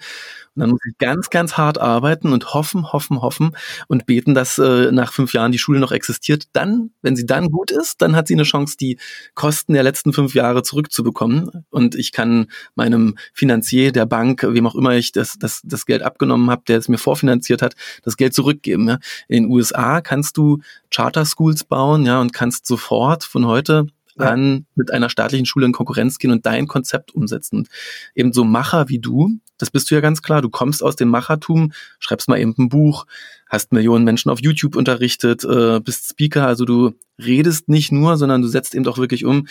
Und 0.54 0.60
dann 0.60 0.70
muss 0.72 0.82
ich 0.88 0.98
ganz, 0.98 1.30
ganz 1.30 1.58
hart 1.58 1.80
arbeiten 1.80 2.34
und 2.34 2.54
hoffen, 2.54 2.92
hoffen, 2.92 3.22
hoffen 3.22 3.56
und 3.88 4.06
beten, 4.06 4.34
dass 4.34 4.58
äh, 4.58 4.92
nach 4.92 5.14
fünf 5.14 5.34
Jahren 5.34 5.52
die 5.52 5.58
Schule 5.58 5.80
noch 5.80 5.92
existiert. 5.92 6.46
Dann, 6.54 6.92
wenn 7.02 7.16
sie 7.16 7.26
dann 7.26 7.50
gut 7.50 7.72
ist, 7.72 8.02
dann 8.02 8.16
hat 8.16 8.28
sie 8.28 8.34
eine 8.34 8.44
Chance, 8.44 8.76
die 8.78 9.00
Kosten 9.34 9.74
der 9.74 9.84
letzten 9.84 10.14
fünf 10.14 10.34
Jahre 10.34 10.64
zurückzubekommen. 10.64 11.66
Und 11.70 11.96
ich 11.96 12.12
kann 12.12 12.48
meinem 12.76 13.18
Finanzier, 13.34 13.92
der 13.92 14.06
Bank, 14.06 14.46
wem 14.48 14.68
auch 14.68 14.76
immer 14.76 14.96
ich 14.96 15.12
das, 15.12 15.38
das, 15.40 15.62
das 15.64 15.86
Geld 15.86 16.02
abgenommen 16.02 16.50
habe, 16.50 16.64
der 16.68 16.78
es 16.78 16.90
mir 16.90 16.98
vorfinanziert 16.98 17.62
hat, 17.62 17.76
das 18.04 18.18
Geld 18.18 18.34
zurückgeben. 18.34 18.90
Ja. 18.90 19.00
In 19.28 19.44
den 19.44 19.52
USA 19.52 20.02
kannst 20.02 20.38
du 20.38 20.60
Charter 20.94 21.26
Schools 21.26 21.64
bauen, 21.64 22.06
ja, 22.06 22.20
und 22.20 22.34
kannst 22.34 22.66
sofort 22.66 23.24
von 23.24 23.46
heute 23.46 23.88
an 24.18 24.66
mit 24.76 24.92
einer 24.92 25.10
staatlichen 25.10 25.46
Schule 25.46 25.66
in 25.66 25.72
Konkurrenz 25.72 26.18
gehen 26.18 26.32
und 26.32 26.46
dein 26.46 26.68
Konzept 26.68 27.14
umsetzen. 27.14 27.60
Und 27.60 27.70
eben 28.16 28.34
so 28.34 28.44
Macher 28.44 28.90
wie 28.90 29.00
du, 29.00 29.40
das 29.62 29.70
bist 29.70 29.90
du 29.92 29.96
ja 29.96 30.02
ganz 30.02 30.22
klar, 30.22 30.42
du 30.42 30.50
kommst 30.50 30.84
aus 30.84 30.96
dem 30.96 31.10
Machertum, 31.10 31.72
schreibst 32.00 32.28
mal 32.28 32.40
eben 32.40 32.56
ein 32.58 32.70
Buch, 32.70 33.06
hast 33.48 33.72
Millionen 33.72 34.04
Menschen 34.04 34.32
auf 34.32 34.42
YouTube 34.42 34.76
unterrichtet, 34.76 35.44
äh, 35.44 35.80
bist 35.80 36.10
Speaker, 36.10 36.48
also 36.48 36.66
du 36.66 36.94
redest 37.20 37.70
nicht 37.70 37.92
nur, 37.92 38.18
sondern 38.18 38.42
du 38.42 38.48
setzt 38.48 38.74
eben 38.74 38.88
auch 38.88 38.98
wirklich 38.98 39.26
um. 39.26 39.48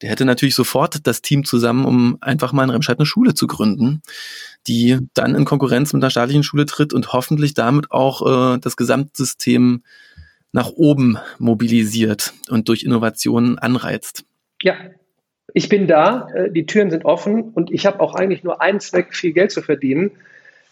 Der 0.00 0.10
hätte 0.10 0.24
natürlich 0.24 0.56
sofort 0.56 1.06
das 1.06 1.22
Team 1.22 1.44
zusammen, 1.44 1.84
um 1.84 2.18
einfach 2.20 2.52
mal 2.52 2.64
in 2.64 2.70
Remscheid 2.70 2.98
eine 2.98 3.06
Schule 3.06 3.34
zu 3.34 3.46
gründen, 3.46 4.02
die 4.66 4.98
dann 5.14 5.36
in 5.36 5.44
Konkurrenz 5.44 5.92
mit 5.92 6.02
einer 6.02 6.10
staatlichen 6.10 6.42
Schule 6.42 6.66
tritt 6.66 6.92
und 6.92 7.12
hoffentlich 7.12 7.54
damit 7.54 7.92
auch 7.92 8.54
äh, 8.54 8.58
das 8.58 8.76
Gesamtsystem 8.76 9.84
nach 10.52 10.70
oben 10.76 11.18
mobilisiert 11.38 12.34
und 12.50 12.68
durch 12.68 12.84
Innovationen 12.84 13.58
anreizt. 13.58 14.24
Ja, 14.62 14.74
ich 15.54 15.68
bin 15.68 15.86
da, 15.86 16.28
äh, 16.34 16.50
die 16.50 16.66
Türen 16.66 16.90
sind 16.90 17.04
offen 17.04 17.50
und 17.54 17.70
ich 17.70 17.86
habe 17.86 18.00
auch 18.00 18.14
eigentlich 18.14 18.44
nur 18.44 18.62
einen 18.62 18.80
Zweck, 18.80 19.14
viel 19.14 19.32
Geld 19.32 19.50
zu 19.50 19.62
verdienen, 19.62 20.12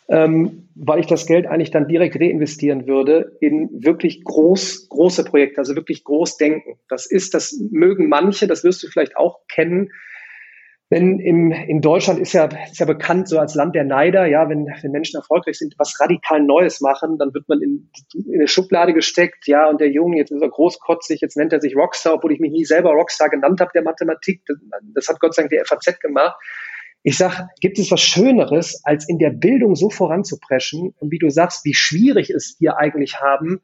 ähm, 0.08 0.68
weil 0.74 1.00
ich 1.00 1.06
das 1.06 1.26
Geld 1.26 1.46
eigentlich 1.46 1.70
dann 1.70 1.88
direkt 1.88 2.16
reinvestieren 2.16 2.86
würde 2.86 3.36
in 3.40 3.68
wirklich 3.84 4.24
groß, 4.24 4.88
große 4.88 5.24
Projekte, 5.24 5.58
also 5.58 5.76
wirklich 5.76 6.04
groß 6.04 6.36
denken. 6.36 6.78
Das 6.88 7.06
ist, 7.06 7.34
das 7.34 7.60
mögen 7.70 8.08
manche, 8.08 8.46
das 8.46 8.64
wirst 8.64 8.82
du 8.82 8.88
vielleicht 8.88 9.16
auch 9.16 9.40
kennen, 9.48 9.90
wenn 10.90 11.20
im, 11.20 11.52
in 11.52 11.80
Deutschland 11.80 12.18
ist 12.18 12.32
ja, 12.32 12.46
ist 12.46 12.80
ja 12.80 12.84
bekannt 12.84 13.28
so 13.28 13.38
als 13.38 13.54
Land 13.54 13.76
der 13.76 13.84
Neider, 13.84 14.26
ja, 14.26 14.48
wenn, 14.48 14.66
wenn 14.66 14.90
Menschen 14.90 15.16
erfolgreich 15.16 15.56
sind, 15.56 15.76
was 15.78 16.00
radikal 16.00 16.42
Neues 16.42 16.80
machen, 16.80 17.16
dann 17.16 17.32
wird 17.32 17.48
man 17.48 17.62
in, 17.62 17.90
in 18.12 18.34
eine 18.34 18.48
Schublade 18.48 18.92
gesteckt, 18.92 19.46
ja, 19.46 19.68
und 19.68 19.80
der 19.80 19.88
Junge, 19.88 20.16
jetzt 20.16 20.32
ist 20.32 20.42
er 20.42 20.48
großkotzig, 20.48 21.20
jetzt 21.20 21.36
nennt 21.36 21.52
er 21.52 21.60
sich 21.60 21.76
Rockstar, 21.76 22.14
obwohl 22.14 22.32
ich 22.32 22.40
mich 22.40 22.50
nie 22.50 22.64
selber 22.64 22.90
Rockstar 22.90 23.30
genannt 23.30 23.60
habe, 23.60 23.70
der 23.72 23.82
Mathematik. 23.82 24.42
Das, 24.46 24.58
das 24.94 25.08
hat 25.08 25.20
Gott 25.20 25.34
sei 25.34 25.42
Dank 25.42 25.52
die 25.52 25.60
FAZ 25.64 26.00
gemacht. 26.00 26.36
Ich 27.04 27.16
sag, 27.16 27.48
gibt 27.60 27.78
es 27.78 27.92
was 27.92 28.00
Schöneres, 28.00 28.82
als 28.84 29.08
in 29.08 29.18
der 29.18 29.30
Bildung 29.30 29.76
so 29.76 29.90
voranzupreschen, 29.90 30.92
und 30.98 31.12
wie 31.12 31.18
du 31.18 31.30
sagst, 31.30 31.64
wie 31.64 31.72
schwierig 31.72 32.30
es 32.30 32.56
wir 32.58 32.78
eigentlich 32.78 33.20
haben, 33.20 33.60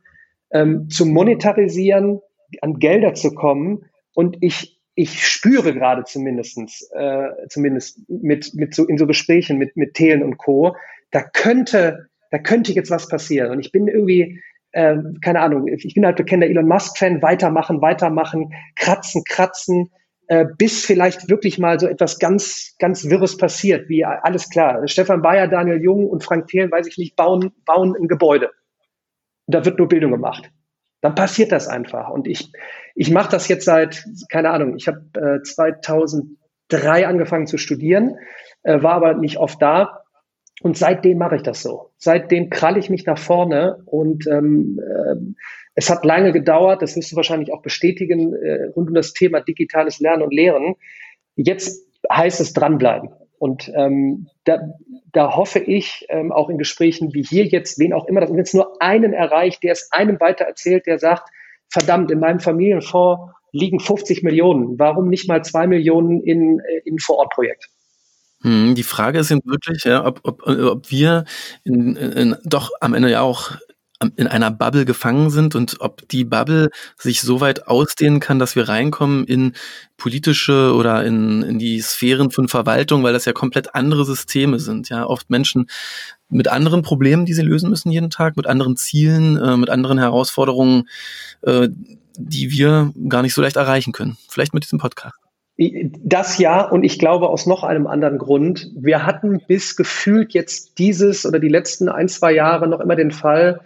ähm, 0.52 0.88
zu 0.88 1.04
monetarisieren, 1.04 2.20
an 2.62 2.78
Gelder 2.78 3.14
zu 3.14 3.34
kommen. 3.34 3.90
Und 4.14 4.36
ich, 4.40 4.75
ich 4.96 5.26
spüre 5.26 5.74
gerade 5.74 6.04
zumindestens, 6.04 6.90
äh, 6.94 7.28
zumindest 7.48 8.00
mit, 8.08 8.54
mit 8.54 8.74
so, 8.74 8.86
in 8.86 8.96
so 8.96 9.06
Gesprächen 9.06 9.58
mit, 9.58 9.76
mit 9.76 9.94
Thelen 9.94 10.22
und 10.22 10.38
Co., 10.38 10.74
da 11.10 11.22
könnte, 11.22 12.08
da 12.30 12.38
könnte 12.38 12.72
jetzt 12.72 12.90
was 12.90 13.06
passieren. 13.06 13.52
Und 13.52 13.60
ich 13.60 13.70
bin 13.70 13.88
irgendwie, 13.88 14.42
äh, 14.72 14.96
keine 15.20 15.40
Ahnung, 15.40 15.68
ich 15.68 15.94
bin 15.94 16.06
halt 16.06 16.16
bekennender 16.16 16.50
Elon 16.50 16.66
Musk-Fan, 16.66 17.20
weitermachen, 17.20 17.82
weitermachen, 17.82 18.54
kratzen, 18.74 19.22
kratzen, 19.28 19.90
äh, 20.28 20.46
bis 20.56 20.86
vielleicht 20.86 21.28
wirklich 21.28 21.58
mal 21.58 21.78
so 21.78 21.86
etwas 21.86 22.18
ganz, 22.18 22.74
ganz 22.78 23.04
Wirres 23.10 23.36
passiert, 23.36 23.90
wie 23.90 24.02
alles 24.04 24.48
klar. 24.48 24.88
Stefan 24.88 25.20
Bayer, 25.20 25.46
Daniel 25.46 25.80
Jung 25.80 26.08
und 26.08 26.24
Frank 26.24 26.48
Thelen, 26.48 26.70
weiß 26.70 26.86
ich 26.86 26.96
nicht, 26.96 27.16
bauen, 27.16 27.52
bauen 27.66 27.94
ein 27.94 28.08
Gebäude. 28.08 28.50
Da 29.46 29.64
wird 29.64 29.78
nur 29.78 29.88
Bildung 29.88 30.10
gemacht. 30.10 30.50
Dann 31.00 31.14
passiert 31.14 31.52
das 31.52 31.68
einfach. 31.68 32.10
Und 32.10 32.26
ich, 32.26 32.52
ich 32.94 33.10
mache 33.10 33.30
das 33.30 33.48
jetzt 33.48 33.64
seit, 33.64 34.04
keine 34.30 34.50
Ahnung, 34.50 34.76
ich 34.76 34.88
habe 34.88 35.00
äh, 35.14 35.42
2003 35.42 37.06
angefangen 37.06 37.46
zu 37.46 37.58
studieren, 37.58 38.18
äh, 38.62 38.82
war 38.82 38.94
aber 38.94 39.14
nicht 39.14 39.38
oft 39.38 39.60
da. 39.60 40.02
Und 40.62 40.78
seitdem 40.78 41.18
mache 41.18 41.36
ich 41.36 41.42
das 41.42 41.62
so. 41.62 41.90
Seitdem 41.98 42.48
kralle 42.48 42.78
ich 42.78 42.88
mich 42.88 43.04
nach 43.04 43.18
vorne 43.18 43.82
und 43.84 44.26
ähm, 44.26 44.80
äh, 44.80 45.16
es 45.74 45.90
hat 45.90 46.06
lange 46.06 46.32
gedauert, 46.32 46.80
das 46.80 46.96
wirst 46.96 47.12
du 47.12 47.16
wahrscheinlich 47.16 47.52
auch 47.52 47.60
bestätigen, 47.60 48.34
äh, 48.34 48.70
rund 48.74 48.88
um 48.88 48.94
das 48.94 49.12
Thema 49.12 49.40
digitales 49.40 50.00
Lernen 50.00 50.22
und 50.22 50.32
Lehren. 50.32 50.76
Jetzt 51.36 51.86
heißt 52.10 52.40
es 52.40 52.54
dranbleiben. 52.54 53.10
Und 53.38 53.70
ähm, 53.74 54.28
da, 54.44 54.60
da 55.12 55.36
hoffe 55.36 55.58
ich 55.58 56.06
ähm, 56.08 56.32
auch 56.32 56.48
in 56.48 56.58
Gesprächen 56.58 57.12
wie 57.14 57.22
hier 57.22 57.44
jetzt, 57.44 57.78
wen 57.78 57.92
auch 57.92 58.06
immer, 58.06 58.20
dass 58.20 58.30
wenn 58.30 58.40
es 58.40 58.54
nur 58.54 58.80
einen 58.80 59.12
erreicht, 59.12 59.62
der 59.62 59.72
es 59.72 59.90
einem 59.92 60.18
weiter 60.20 60.44
erzählt, 60.44 60.86
der 60.86 60.98
sagt, 60.98 61.28
verdammt, 61.68 62.10
in 62.10 62.20
meinem 62.20 62.40
Familienfonds 62.40 63.32
liegen 63.52 63.80
50 63.80 64.22
Millionen, 64.22 64.78
warum 64.78 65.08
nicht 65.08 65.28
mal 65.28 65.44
zwei 65.44 65.66
Millionen 65.66 66.22
in, 66.22 66.60
äh, 66.60 66.80
in 66.84 66.98
Vorortprojekt? 66.98 67.68
Hm, 68.42 68.74
die 68.74 68.82
Frage 68.82 69.18
ist 69.18 69.30
wirklich, 69.30 69.84
ja, 69.84 70.04
ob, 70.04 70.20
ob, 70.24 70.46
ob 70.46 70.90
wir 70.90 71.24
in, 71.64 71.96
in, 71.96 72.36
doch 72.44 72.70
am 72.80 72.94
Ende 72.94 73.10
ja 73.10 73.22
auch 73.22 73.52
in 74.16 74.26
einer 74.26 74.50
Bubble 74.50 74.84
gefangen 74.84 75.30
sind 75.30 75.54
und 75.54 75.76
ob 75.80 76.06
die 76.08 76.24
Bubble 76.24 76.70
sich 76.98 77.22
so 77.22 77.40
weit 77.40 77.66
ausdehnen 77.66 78.20
kann, 78.20 78.38
dass 78.38 78.54
wir 78.54 78.68
reinkommen 78.68 79.24
in 79.24 79.54
politische 79.96 80.74
oder 80.74 81.04
in, 81.04 81.42
in 81.42 81.58
die 81.58 81.80
Sphären 81.80 82.30
von 82.30 82.48
Verwaltung, 82.48 83.02
weil 83.02 83.14
das 83.14 83.24
ja 83.24 83.32
komplett 83.32 83.74
andere 83.74 84.04
Systeme 84.04 84.58
sind. 84.58 84.90
Ja, 84.90 85.06
oft 85.06 85.30
Menschen 85.30 85.66
mit 86.28 86.48
anderen 86.48 86.82
Problemen, 86.82 87.24
die 87.24 87.32
sie 87.32 87.42
lösen 87.42 87.70
müssen 87.70 87.90
jeden 87.90 88.10
Tag, 88.10 88.36
mit 88.36 88.46
anderen 88.46 88.76
Zielen, 88.76 89.38
äh, 89.38 89.56
mit 89.56 89.70
anderen 89.70 89.98
Herausforderungen, 89.98 90.88
äh, 91.42 91.68
die 92.18 92.50
wir 92.50 92.92
gar 93.08 93.22
nicht 93.22 93.34
so 93.34 93.42
leicht 93.42 93.56
erreichen 93.56 93.92
können. 93.92 94.18
Vielleicht 94.28 94.52
mit 94.52 94.64
diesem 94.64 94.78
Podcast. 94.78 95.16
Das 95.58 96.36
ja, 96.36 96.62
und 96.62 96.84
ich 96.84 96.98
glaube 96.98 97.30
aus 97.30 97.46
noch 97.46 97.64
einem 97.64 97.86
anderen 97.86 98.18
Grund. 98.18 98.70
Wir 98.76 99.06
hatten 99.06 99.40
bis 99.46 99.74
gefühlt 99.76 100.34
jetzt 100.34 100.78
dieses 100.78 101.24
oder 101.24 101.38
die 101.38 101.48
letzten 101.48 101.88
ein, 101.88 102.08
zwei 102.08 102.32
Jahre 102.32 102.68
noch 102.68 102.80
immer 102.80 102.94
den 102.94 103.10
Fall, 103.10 103.62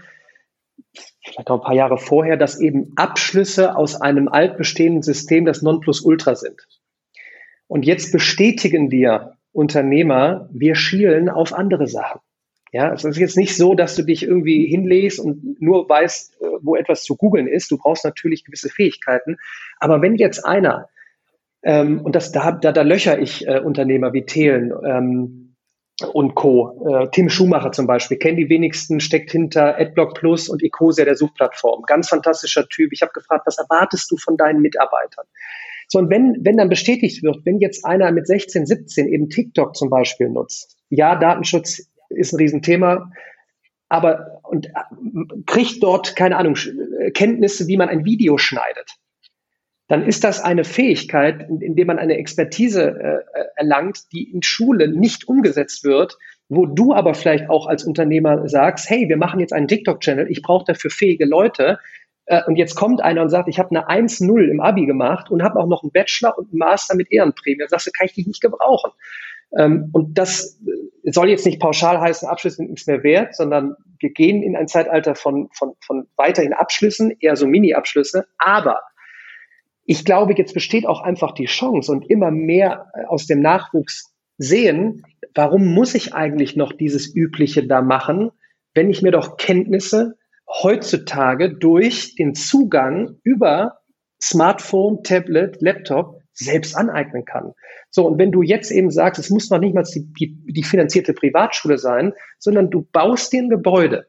vielleicht 1.22 1.50
auch 1.50 1.60
ein 1.60 1.64
paar 1.64 1.74
Jahre 1.74 1.98
vorher, 1.98 2.36
dass 2.36 2.60
eben 2.60 2.92
Abschlüsse 2.96 3.76
aus 3.76 4.00
einem 4.00 4.28
altbestehenden 4.28 5.02
System 5.02 5.44
das 5.44 5.62
Nonplusultra 5.62 6.34
sind. 6.34 6.66
Und 7.66 7.84
jetzt 7.84 8.12
bestätigen 8.12 8.90
wir 8.90 9.36
Unternehmer, 9.52 10.48
wir 10.52 10.74
schielen 10.74 11.28
auf 11.28 11.52
andere 11.52 11.86
Sachen. 11.86 12.20
Ja, 12.72 12.92
es 12.92 13.04
ist 13.04 13.18
jetzt 13.18 13.36
nicht 13.36 13.56
so, 13.56 13.74
dass 13.74 13.96
du 13.96 14.04
dich 14.04 14.22
irgendwie 14.22 14.66
hinlegst 14.66 15.18
und 15.18 15.60
nur 15.60 15.88
weißt, 15.88 16.40
äh, 16.40 16.46
wo 16.62 16.76
etwas 16.76 17.02
zu 17.02 17.16
googeln 17.16 17.48
ist. 17.48 17.70
Du 17.70 17.78
brauchst 17.78 18.04
natürlich 18.04 18.44
gewisse 18.44 18.68
Fähigkeiten. 18.68 19.38
Aber 19.78 20.02
wenn 20.02 20.14
jetzt 20.14 20.44
einer, 20.46 20.88
ähm, 21.64 22.00
und 22.00 22.14
das, 22.14 22.30
da, 22.30 22.52
da, 22.52 22.70
da 22.70 22.82
löcher 22.82 23.18
ich 23.18 23.46
äh, 23.48 23.58
Unternehmer 23.58 24.12
wie 24.12 24.24
Thelen, 24.24 24.72
ähm, 24.84 25.49
und 26.02 26.34
Co. 26.34 26.86
Äh, 26.88 27.08
Tim 27.10 27.28
Schumacher 27.28 27.72
zum 27.72 27.86
Beispiel, 27.86 28.16
kennen 28.16 28.36
die 28.36 28.48
wenigsten, 28.48 29.00
steckt 29.00 29.30
hinter 29.30 29.78
AdBlock 29.78 30.14
Plus 30.14 30.48
und 30.48 30.62
Ecosia, 30.62 31.04
der 31.04 31.16
Suchplattform. 31.16 31.82
Ganz 31.82 32.08
fantastischer 32.08 32.68
Typ. 32.68 32.92
Ich 32.92 33.02
habe 33.02 33.12
gefragt, 33.12 33.46
was 33.46 33.58
erwartest 33.58 34.10
du 34.10 34.16
von 34.16 34.36
deinen 34.36 34.60
Mitarbeitern? 34.60 35.26
So, 35.88 35.98
und 35.98 36.10
wenn, 36.10 36.36
wenn 36.40 36.56
dann 36.56 36.68
bestätigt 36.68 37.22
wird, 37.22 37.44
wenn 37.44 37.58
jetzt 37.58 37.84
einer 37.84 38.12
mit 38.12 38.26
16, 38.26 38.66
17 38.66 39.08
eben 39.08 39.28
TikTok 39.28 39.76
zum 39.76 39.90
Beispiel 39.90 40.28
nutzt, 40.28 40.76
ja, 40.88 41.16
Datenschutz 41.16 41.88
ist 42.10 42.32
ein 42.32 42.36
Riesenthema, 42.36 43.10
aber 43.88 44.40
und 44.44 44.66
äh, 44.66 44.70
kriegt 45.46 45.82
dort, 45.82 46.14
keine 46.16 46.36
Ahnung, 46.36 46.56
Kenntnisse, 47.14 47.66
wie 47.66 47.76
man 47.76 47.88
ein 47.88 48.04
Video 48.04 48.38
schneidet 48.38 49.00
dann 49.90 50.06
ist 50.06 50.22
das 50.22 50.40
eine 50.40 50.62
Fähigkeit, 50.62 51.48
indem 51.50 51.88
man 51.88 51.98
eine 51.98 52.16
Expertise 52.16 53.24
äh, 53.34 53.40
erlangt, 53.56 54.12
die 54.12 54.22
in 54.30 54.40
Schule 54.40 54.86
nicht 54.86 55.26
umgesetzt 55.26 55.82
wird, 55.82 56.16
wo 56.48 56.64
du 56.64 56.94
aber 56.94 57.12
vielleicht 57.12 57.50
auch 57.50 57.66
als 57.66 57.82
Unternehmer 57.82 58.48
sagst, 58.48 58.88
hey, 58.88 59.08
wir 59.08 59.16
machen 59.16 59.40
jetzt 59.40 59.52
einen 59.52 59.66
TikTok-Channel, 59.66 60.30
ich 60.30 60.42
brauche 60.42 60.64
dafür 60.64 60.92
fähige 60.92 61.24
Leute. 61.24 61.80
Äh, 62.26 62.40
und 62.46 62.54
jetzt 62.54 62.76
kommt 62.76 63.02
einer 63.02 63.22
und 63.22 63.30
sagt, 63.30 63.48
ich 63.48 63.58
habe 63.58 63.70
eine 63.70 63.88
1-0 63.88 64.48
im 64.48 64.60
Abi 64.60 64.86
gemacht 64.86 65.28
und 65.28 65.42
habe 65.42 65.58
auch 65.58 65.66
noch 65.66 65.82
einen 65.82 65.90
Bachelor 65.90 66.38
und 66.38 66.52
einen 66.52 66.58
Master 66.58 66.94
mit 66.94 67.10
Ehrenprämie. 67.10 67.64
Sagst 67.66 67.88
du, 67.88 67.90
kann 67.90 68.06
ich 68.06 68.14
dich 68.14 68.28
nicht 68.28 68.40
gebrauchen. 68.40 68.92
Ähm, 69.58 69.90
und 69.92 70.16
das 70.18 70.56
soll 71.02 71.30
jetzt 71.30 71.46
nicht 71.46 71.60
pauschal 71.60 72.00
heißen, 72.00 72.28
Abschlüsse 72.28 72.58
sind 72.58 72.70
nichts 72.70 72.86
mehr 72.86 73.02
wert, 73.02 73.34
sondern 73.34 73.74
wir 73.98 74.10
gehen 74.10 74.44
in 74.44 74.54
ein 74.54 74.68
Zeitalter 74.68 75.16
von, 75.16 75.48
von, 75.52 75.72
von 75.84 76.06
weiterhin 76.14 76.52
Abschlüssen, 76.52 77.12
eher 77.18 77.34
so 77.34 77.48
Mini-Abschlüsse. 77.48 78.26
Aber 78.38 78.82
ich 79.90 80.04
glaube, 80.04 80.34
jetzt 80.36 80.54
besteht 80.54 80.86
auch 80.86 81.00
einfach 81.00 81.32
die 81.32 81.46
Chance 81.46 81.90
und 81.90 82.08
immer 82.08 82.30
mehr 82.30 82.92
äh, 82.94 83.06
aus 83.06 83.26
dem 83.26 83.40
Nachwuchs 83.40 84.14
sehen, 84.38 85.02
warum 85.34 85.66
muss 85.74 85.96
ich 85.96 86.14
eigentlich 86.14 86.54
noch 86.54 86.72
dieses 86.72 87.12
Übliche 87.12 87.66
da 87.66 87.82
machen, 87.82 88.30
wenn 88.72 88.88
ich 88.88 89.02
mir 89.02 89.10
doch 89.10 89.36
Kenntnisse 89.36 90.16
heutzutage 90.48 91.56
durch 91.56 92.14
den 92.14 92.36
Zugang 92.36 93.16
über 93.24 93.80
Smartphone, 94.22 95.02
Tablet, 95.02 95.60
Laptop 95.60 96.20
selbst 96.34 96.76
aneignen 96.76 97.24
kann. 97.24 97.52
So, 97.90 98.06
und 98.06 98.16
wenn 98.16 98.30
du 98.30 98.42
jetzt 98.42 98.70
eben 98.70 98.92
sagst, 98.92 99.18
es 99.18 99.28
muss 99.28 99.50
noch 99.50 99.58
nicht 99.58 99.74
mal 99.74 99.82
die, 99.82 100.06
die, 100.12 100.52
die 100.52 100.62
finanzierte 100.62 101.14
Privatschule 101.14 101.78
sein, 101.78 102.12
sondern 102.38 102.70
du 102.70 102.86
baust 102.92 103.32
dir 103.32 103.42
ein 103.42 103.50
Gebäude 103.50 104.06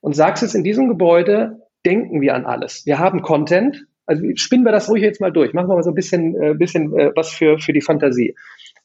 und 0.00 0.16
sagst 0.16 0.42
es 0.42 0.56
in 0.56 0.64
diesem 0.64 0.88
Gebäude, 0.88 1.60
denken 1.84 2.20
wir 2.20 2.34
an 2.34 2.44
alles. 2.44 2.86
Wir 2.86 2.98
haben 2.98 3.22
Content, 3.22 3.86
also 4.06 4.24
spinnen 4.36 4.64
wir 4.64 4.72
das 4.72 4.88
ruhig 4.88 5.02
jetzt 5.02 5.20
mal 5.20 5.32
durch. 5.32 5.52
Machen 5.52 5.68
wir 5.68 5.74
mal 5.74 5.82
so 5.82 5.90
ein 5.90 5.94
bisschen, 5.94 6.40
äh, 6.40 6.54
bisschen 6.54 6.96
äh, 6.98 7.12
was 7.14 7.30
für, 7.30 7.58
für 7.58 7.72
die 7.72 7.80
Fantasie. 7.80 8.34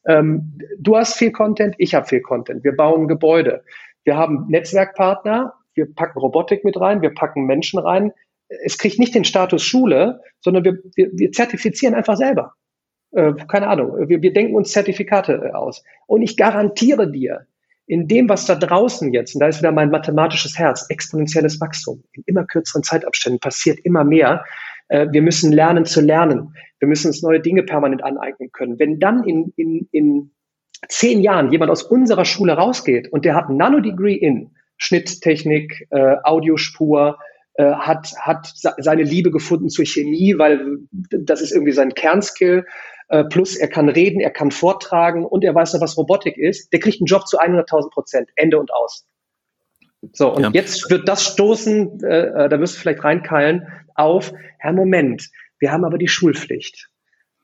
Ähm, 0.06 0.58
du 0.80 0.98
hast 0.98 1.16
viel 1.16 1.32
Content, 1.32 1.76
ich 1.78 1.94
habe 1.94 2.08
viel 2.08 2.22
Content. 2.22 2.64
Wir 2.64 2.76
bauen 2.76 3.08
Gebäude. 3.08 3.64
Wir 4.04 4.18
haben 4.18 4.48
Netzwerkpartner, 4.50 5.54
wir 5.76 5.94
packen 5.94 6.20
Robotik 6.20 6.64
mit 6.66 6.80
rein, 6.80 7.02
wir 7.02 7.14
packen 7.14 7.46
Menschen 7.46 7.80
rein. 7.80 8.12
Es 8.66 8.78
kriegt 8.78 9.00
nicht 9.00 9.14
den 9.14 9.24
Status 9.24 9.64
Schule, 9.64 10.22
sondern 10.40 10.64
wir, 10.64 10.80
wir, 10.96 11.10
wir 11.14 11.32
zertifizieren 11.32 11.94
einfach 11.94 12.18
selber. 12.18 12.56
Äh, 13.12 13.34
keine 13.48 13.68
Ahnung, 13.68 14.10
wir, 14.10 14.22
wir 14.22 14.34
denken 14.34 14.56
uns 14.56 14.72
Zertifikate 14.72 15.34
äh, 15.34 15.52
aus. 15.52 15.84
Und 16.08 16.24
ich 16.24 16.36
garantiere 16.36 17.10
dir, 17.12 17.46
in 17.88 18.08
dem, 18.08 18.30
was 18.30 18.46
da 18.46 18.56
draußen 18.56 19.12
jetzt, 19.12 19.36
und 19.36 19.42
da 19.42 19.48
ist 19.48 19.60
wieder 19.60 19.74
mein 19.74 19.90
mathematisches 19.90 20.58
Herz, 20.58 20.86
exponentielles 20.88 21.60
Wachstum, 21.60 22.04
in 22.14 22.24
immer 22.26 22.46
kürzeren 22.46 22.84
Zeitabständen 22.84 23.42
passiert 23.42 23.80
immer 23.80 24.06
mehr, 24.06 24.46
wir 24.92 25.22
müssen 25.22 25.54
lernen 25.54 25.86
zu 25.86 26.02
lernen. 26.02 26.54
Wir 26.80 26.88
müssen 26.88 27.08
uns 27.08 27.22
neue 27.22 27.40
Dinge 27.40 27.64
permanent 27.64 28.04
aneignen 28.04 28.52
können. 28.52 28.78
Wenn 28.78 29.00
dann 29.00 29.24
in, 29.24 29.54
in, 29.56 29.88
in 29.92 30.32
zehn 30.90 31.22
Jahren 31.22 31.52
jemand 31.52 31.72
aus 31.72 31.84
unserer 31.84 32.26
Schule 32.26 32.54
rausgeht 32.54 33.12
und 33.12 33.26
der 33.26 33.36
hat 33.36 33.50
Nano-Degree 33.50 34.16
in 34.16 34.52
Schnitttechnik, 34.78 35.88
äh, 35.92 36.16
Audiospur, 36.24 37.20
äh, 37.54 37.72
hat, 37.74 38.14
hat 38.20 38.52
seine 38.56 39.04
Liebe 39.04 39.30
gefunden 39.30 39.70
zur 39.70 39.86
Chemie, 39.86 40.36
weil 40.38 40.80
das 40.92 41.42
ist 41.42 41.52
irgendwie 41.52 41.74
sein 41.74 41.94
Kernskill. 41.94 42.66
Äh, 43.10 43.26
plus 43.26 43.56
er 43.56 43.68
kann 43.68 43.90
reden, 43.90 44.22
er 44.22 44.32
kann 44.32 44.52
vortragen 44.52 45.26
und 45.26 45.44
er 45.44 45.54
weiß 45.54 45.74
noch, 45.74 45.82
was 45.82 45.98
Robotik 45.98 46.38
ist. 46.38 46.72
Der 46.74 46.80
kriegt 46.80 47.02
einen 47.02 47.06
Job 47.06 47.28
zu 47.28 47.40
100.000 47.40 47.92
Prozent. 47.92 48.30
Ende 48.36 48.58
und 48.58 48.74
aus. 48.74 49.06
So, 50.14 50.34
und 50.34 50.44
ja. 50.44 50.50
jetzt 50.54 50.90
wird 50.90 51.08
das 51.08 51.24
stoßen, 51.24 52.04
äh, 52.04 52.46
äh, 52.46 52.50
da 52.50 52.60
wirst 52.60 52.76
du 52.76 52.80
vielleicht 52.80 53.04
reinkeilen, 53.04 53.68
auf, 53.94 54.34
Herr 54.58 54.74
Moment, 54.74 55.30
wir 55.60 55.72
haben 55.72 55.86
aber 55.86 55.98
die 55.98 56.08
Schulpflicht. 56.08 56.90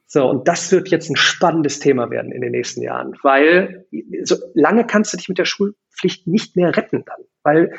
So, 0.07 0.27
und 0.27 0.47
das 0.47 0.71
wird 0.71 0.87
jetzt 0.87 1.09
ein 1.09 1.17
spannendes 1.17 1.79
Thema 1.79 2.09
werden 2.09 2.31
in 2.31 2.41
den 2.41 2.51
nächsten 2.51 2.81
Jahren, 2.81 3.15
weil 3.23 3.85
so 4.23 4.37
lange 4.53 4.85
kannst 4.85 5.13
du 5.13 5.17
dich 5.17 5.27
mit 5.27 5.37
der 5.37 5.45
Schulpflicht 5.45 6.27
nicht 6.27 6.55
mehr 6.55 6.75
retten 6.75 7.03
dann, 7.05 7.25
weil 7.43 7.73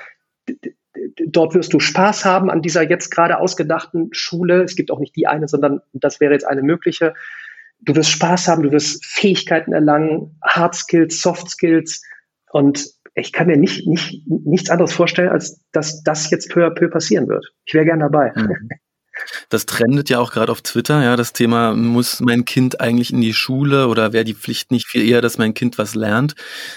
dort 1.26 1.54
wirst 1.54 1.72
du 1.72 1.80
Spaß 1.80 2.24
haben 2.24 2.50
an 2.50 2.62
dieser 2.62 2.88
jetzt 2.88 3.10
gerade 3.10 3.38
ausgedachten 3.38 4.08
Schule. 4.12 4.62
Es 4.62 4.76
gibt 4.76 4.90
auch 4.90 5.00
nicht 5.00 5.16
die 5.16 5.26
eine, 5.26 5.48
sondern 5.48 5.80
das 5.92 6.20
wäre 6.20 6.32
jetzt 6.32 6.46
eine 6.46 6.62
mögliche. 6.62 7.14
Du 7.80 7.94
wirst 7.94 8.10
Spaß 8.10 8.48
haben, 8.48 8.62
du 8.62 8.72
wirst 8.72 9.04
Fähigkeiten 9.04 9.72
erlangen, 9.72 10.38
Hard 10.42 10.74
Skills, 10.74 11.20
Soft 11.20 11.48
Skills 11.48 12.02
und 12.50 12.90
ich 13.18 13.32
kann 13.32 13.46
mir 13.46 13.56
nicht, 13.56 13.86
nicht, 13.86 14.22
nichts 14.26 14.70
anderes 14.70 14.92
vorstellen, 14.92 15.28
als 15.28 15.60
dass 15.72 16.02
das 16.02 16.30
jetzt 16.30 16.50
peu 16.50 16.66
à 16.66 16.70
peu 16.70 16.88
passieren 16.88 17.28
wird. 17.28 17.46
Ich 17.64 17.74
wäre 17.74 17.84
gern 17.84 18.00
dabei. 18.00 18.32
Mhm. 18.34 18.68
Das 19.48 19.66
trendet 19.66 20.10
ja 20.10 20.20
auch 20.20 20.30
gerade 20.30 20.52
auf 20.52 20.62
Twitter, 20.62 21.02
ja, 21.02 21.16
das 21.16 21.32
Thema, 21.32 21.74
muss 21.74 22.20
mein 22.20 22.44
Kind 22.44 22.80
eigentlich 22.80 23.12
in 23.12 23.20
die 23.20 23.34
Schule 23.34 23.88
oder 23.88 24.12
wäre 24.12 24.24
die 24.24 24.34
Pflicht 24.34 24.70
nicht 24.70 24.86
viel 24.86 25.08
eher, 25.08 25.20
dass 25.20 25.38
mein 25.38 25.54
Kind 25.54 25.76
was 25.76 25.96
lernt? 25.96 26.34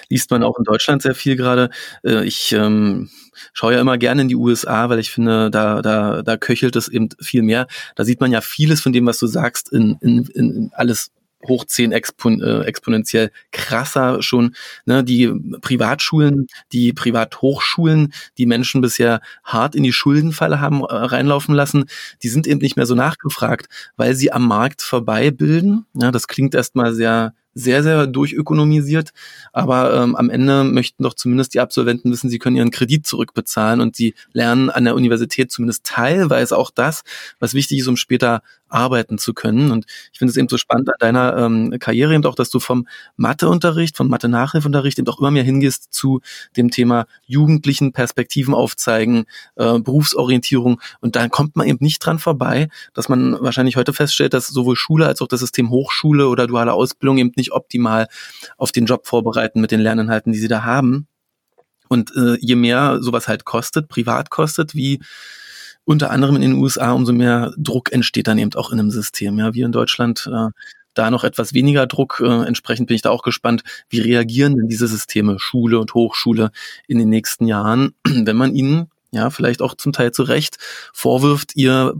Liest 0.10 0.32
man 0.32 0.43
auch 0.43 0.58
in 0.58 0.63
Deutschland 0.63 1.01
sehr 1.01 1.15
viel 1.15 1.36
gerade. 1.36 1.69
Äh, 2.04 2.25
ich 2.25 2.51
ähm, 2.51 3.10
schaue 3.54 3.73
ja 3.73 3.82
immer 3.82 3.97
gerne 3.97 4.23
in 4.23 4.27
die 4.27 4.36
USA, 4.36 4.89
weil 4.89 4.99
ich 4.99 5.12
finde, 5.12 5.51
da, 5.51 5.82
da, 5.82 6.23
da 6.23 6.38
köchelt 6.38 6.75
es 6.75 6.88
eben 6.88 7.10
viel 7.21 7.43
mehr. 7.43 7.67
Da 7.95 8.04
sieht 8.06 8.21
man 8.21 8.32
ja 8.32 8.41
vieles 8.41 8.82
von 8.82 8.93
dem, 8.93 9.06
was 9.06 9.19
du 9.19 9.27
sagst, 9.27 9.71
in, 9.71 9.97
in, 10.01 10.25
in 10.34 10.71
alles 10.73 11.12
hoch 11.47 11.65
zehn 11.65 11.91
expon 11.91 12.41
äh, 12.41 12.62
exponentiell 12.62 13.32
krasser 13.51 14.21
schon. 14.21 14.56
Ne? 14.86 15.04
Die 15.04 15.32
Privatschulen, 15.62 16.47
die 16.71 16.93
Privathochschulen, 16.93 18.13
die 18.38 18.45
Menschen 18.45 18.82
bisher 18.82 19.21
hart 19.43 19.75
in 19.75 19.84
die 19.84 19.93
Schuldenfalle 19.93 20.60
haben 20.60 20.82
äh, 20.82 20.93
reinlaufen 20.93 21.56
lassen, 21.56 21.86
die 22.23 22.30
sind 22.30 22.47
eben 22.47 22.62
nicht 22.62 22.75
mehr 22.75 22.86
so 22.86 22.95
nachgefragt, 22.95 23.67
weil 23.97 24.15
sie 24.15 24.32
am 24.32 24.47
Markt 24.47 24.82
vorbei 24.82 25.32
bilden. 25.32 25.86
Ja, 25.93 26.12
das 26.12 26.27
klingt 26.27 26.56
erstmal 26.56 26.93
sehr 26.93 27.34
sehr, 27.54 27.84
sehr 27.84 28.08
durchökonomisiert. 28.08 29.12
Aber 29.51 29.93
ähm, 29.93 30.15
am 30.15 30.30
Ende 30.30 30.63
möchten 30.63 31.04
doch 31.04 31.13
zumindest 31.13 31.54
die 31.54 31.60
Absolventen 31.60 32.12
wissen, 32.12 32.30
sie 32.30 32.39
können 32.39 32.56
ihren 32.56 32.71
Kredit 32.71 33.06
zurückbezahlen 33.06 33.82
und 33.82 33.95
sie 33.95 34.13
lernen 34.34 34.69
an 34.69 34.86
der 34.86 34.95
Universität 34.95 35.51
zumindest 35.51 35.86
teilweise 35.86 36.58
auch 36.58 36.71
das, 36.71 37.04
was 37.39 37.54
wichtig 37.54 37.80
ist, 37.80 37.88
um 37.88 37.97
später 37.97 38.41
arbeiten 38.71 39.17
zu 39.17 39.34
können. 39.34 39.71
Und 39.71 39.86
ich 40.12 40.19
finde 40.19 40.31
es 40.31 40.38
eben 40.38 40.47
so 40.49 40.57
spannend 40.57 40.89
an 40.89 40.95
deiner 40.99 41.38
ähm, 41.38 41.75
Karriere 41.79 42.13
eben 42.13 42.25
auch, 42.25 42.36
dass 42.36 42.49
du 42.49 42.60
vom 42.60 42.88
Matheunterricht, 43.17 43.97
vom 43.97 44.07
Mathe-Nachhilfeunterricht 44.07 44.99
eben 44.99 45.07
auch 45.07 45.19
immer 45.19 45.31
mehr 45.31 45.43
hingehst 45.43 45.93
zu 45.93 46.21
dem 46.57 46.71
Thema 46.71 47.05
jugendlichen 47.25 47.91
Perspektiven 47.91 48.53
aufzeigen, 48.53 49.25
äh, 49.55 49.79
Berufsorientierung. 49.79 50.81
Und 50.99 51.15
da 51.15 51.27
kommt 51.27 51.55
man 51.55 51.67
eben 51.67 51.84
nicht 51.84 51.99
dran 52.05 52.19
vorbei, 52.19 52.69
dass 52.93 53.10
man 53.10 53.38
wahrscheinlich 53.41 53.75
heute 53.75 53.93
feststellt, 53.93 54.34
dass 54.34 54.47
sowohl 54.47 54.75
Schule 54.75 55.07
als 55.07 55.21
auch 55.21 55.27
das 55.27 55.39
System 55.39 55.69
Hochschule 55.69 56.27
oder 56.27 56.47
duale 56.47 56.73
Ausbildung 56.73 57.17
eben 57.17 57.31
nicht 57.36 57.51
optimal 57.51 58.07
auf 58.57 58.71
den 58.71 58.86
Job 58.86 59.07
vorbereiten 59.07 59.62
mit 59.62 59.71
den 59.71 59.79
Lerninhalten, 59.79 60.34
die 60.34 60.39
sie 60.39 60.47
da 60.47 60.63
haben. 60.63 61.07
Und 61.89 62.15
äh, 62.15 62.38
je 62.39 62.55
mehr 62.55 62.99
sowas 63.01 63.27
halt 63.27 63.43
kostet, 63.43 63.89
privat 63.89 64.29
kostet, 64.29 64.75
wie 64.75 65.01
unter 65.86 66.12
anderem 66.12 66.36
in 66.36 66.41
den 66.41 66.54
USA, 66.54 66.91
umso 66.91 67.13
mehr 67.13 67.54
Druck 67.58 67.91
entsteht 67.91 68.28
dann 68.28 68.38
eben 68.38 68.54
auch 68.56 68.72
in 68.72 68.80
einem 68.80 68.91
System. 68.91 69.39
Ja, 69.39 69.54
wir 69.54 69.65
in 69.65 69.72
Deutschland 69.72 70.30
äh, 70.32 70.50
da 70.94 71.12
noch 71.12 71.24
etwas 71.24 71.54
weniger 71.54 71.88
Druck. 71.88 72.22
Äh, 72.24 72.46
entsprechend 72.46 72.88
bin 72.88 72.96
ich 72.96 73.02
da 73.02 73.10
auch 73.10 73.24
gespannt, 73.24 73.63
wie 73.89 74.00
reagieren 74.00 74.58
denn 74.58 74.67
diese 74.67 74.88
Systeme, 74.88 75.39
Schule 75.39 75.80
und 75.80 75.94
Hochschule 75.94 76.52
in 76.88 77.00
den 77.00 77.10
nächsten 77.10 77.48
Jahren, 77.48 77.94
wenn 78.06 78.38
man 78.38 78.54
ihnen 78.56 78.89
ja, 79.13 79.30
vielleicht 79.30 79.62
auch 79.62 79.76
zum 79.76 79.91
Teil 79.91 80.12
zu 80.12 80.24
Recht 80.24 80.58
vorwirft, 80.94 81.56
ihr, 81.56 81.96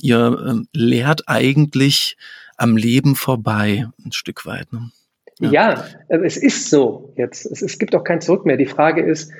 ihr 0.00 0.62
äh, 0.62 0.78
lehrt 0.78 1.24
eigentlich 1.26 2.16
am 2.56 2.76
Leben 2.76 3.16
vorbei, 3.16 3.88
ein 4.04 4.12
Stück 4.12 4.46
weit. 4.46 4.72
Ne? 4.72 4.90
Ja. 5.38 5.50
ja, 5.50 5.84
also 6.08 6.24
es 6.24 6.36
ist 6.36 6.70
so 6.70 7.12
jetzt. 7.16 7.44
Es, 7.46 7.62
es 7.62 7.78
gibt 7.78 7.94
auch 7.94 8.04
kein 8.04 8.20
Zurück 8.20 8.46
mehr. 8.46 8.56
Die 8.56 8.66
Frage 8.66 9.02
ist, 9.02 9.32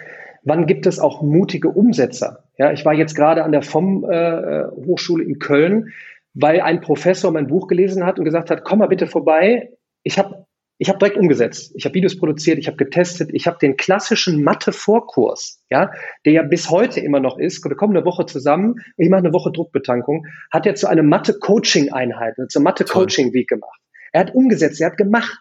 wann 0.46 0.66
gibt 0.66 0.86
es 0.86 0.98
auch 0.98 1.20
mutige 1.20 1.68
Umsetzer? 1.68 2.44
Ja, 2.56 2.72
ich 2.72 2.84
war 2.84 2.94
jetzt 2.94 3.14
gerade 3.14 3.44
an 3.44 3.52
der 3.52 3.62
FOM 3.62 4.08
äh, 4.08 4.64
Hochschule 4.86 5.24
in 5.24 5.38
Köln, 5.38 5.92
weil 6.32 6.60
ein 6.60 6.80
Professor 6.80 7.30
mein 7.32 7.48
Buch 7.48 7.66
gelesen 7.66 8.06
hat 8.06 8.18
und 8.18 8.24
gesagt 8.24 8.50
hat, 8.50 8.64
komm 8.64 8.78
mal 8.78 8.86
bitte 8.86 9.06
vorbei. 9.06 9.72
Ich 10.02 10.18
habe 10.18 10.46
ich 10.78 10.90
hab 10.90 10.98
direkt 10.98 11.16
umgesetzt. 11.16 11.72
Ich 11.74 11.84
habe 11.84 11.94
Videos 11.94 12.18
produziert, 12.18 12.58
ich 12.58 12.66
habe 12.66 12.76
getestet, 12.76 13.30
ich 13.32 13.46
habe 13.46 13.56
den 13.58 13.76
klassischen 13.76 14.42
Mathe-Vorkurs, 14.44 15.62
ja, 15.70 15.90
der 16.26 16.32
ja 16.34 16.42
bis 16.42 16.70
heute 16.70 17.00
immer 17.00 17.18
noch 17.18 17.38
ist. 17.38 17.64
Wir 17.64 17.76
kommen 17.76 17.96
eine 17.96 18.04
Woche 18.04 18.26
zusammen, 18.26 18.76
ich 18.98 19.08
mache 19.08 19.20
eine 19.20 19.32
Woche 19.32 19.50
Druckbetankung, 19.50 20.26
hat 20.50 20.66
er 20.66 20.74
zu 20.74 20.86
einer 20.86 21.02
Mathe-Coaching-Einheit, 21.02 22.34
zur 22.50 22.62
Mathe-Coaching-Week 22.62 23.48
gemacht. 23.48 23.80
Er 24.12 24.20
hat 24.20 24.34
umgesetzt, 24.34 24.80
er 24.80 24.90
hat 24.90 24.98
gemacht. 24.98 25.38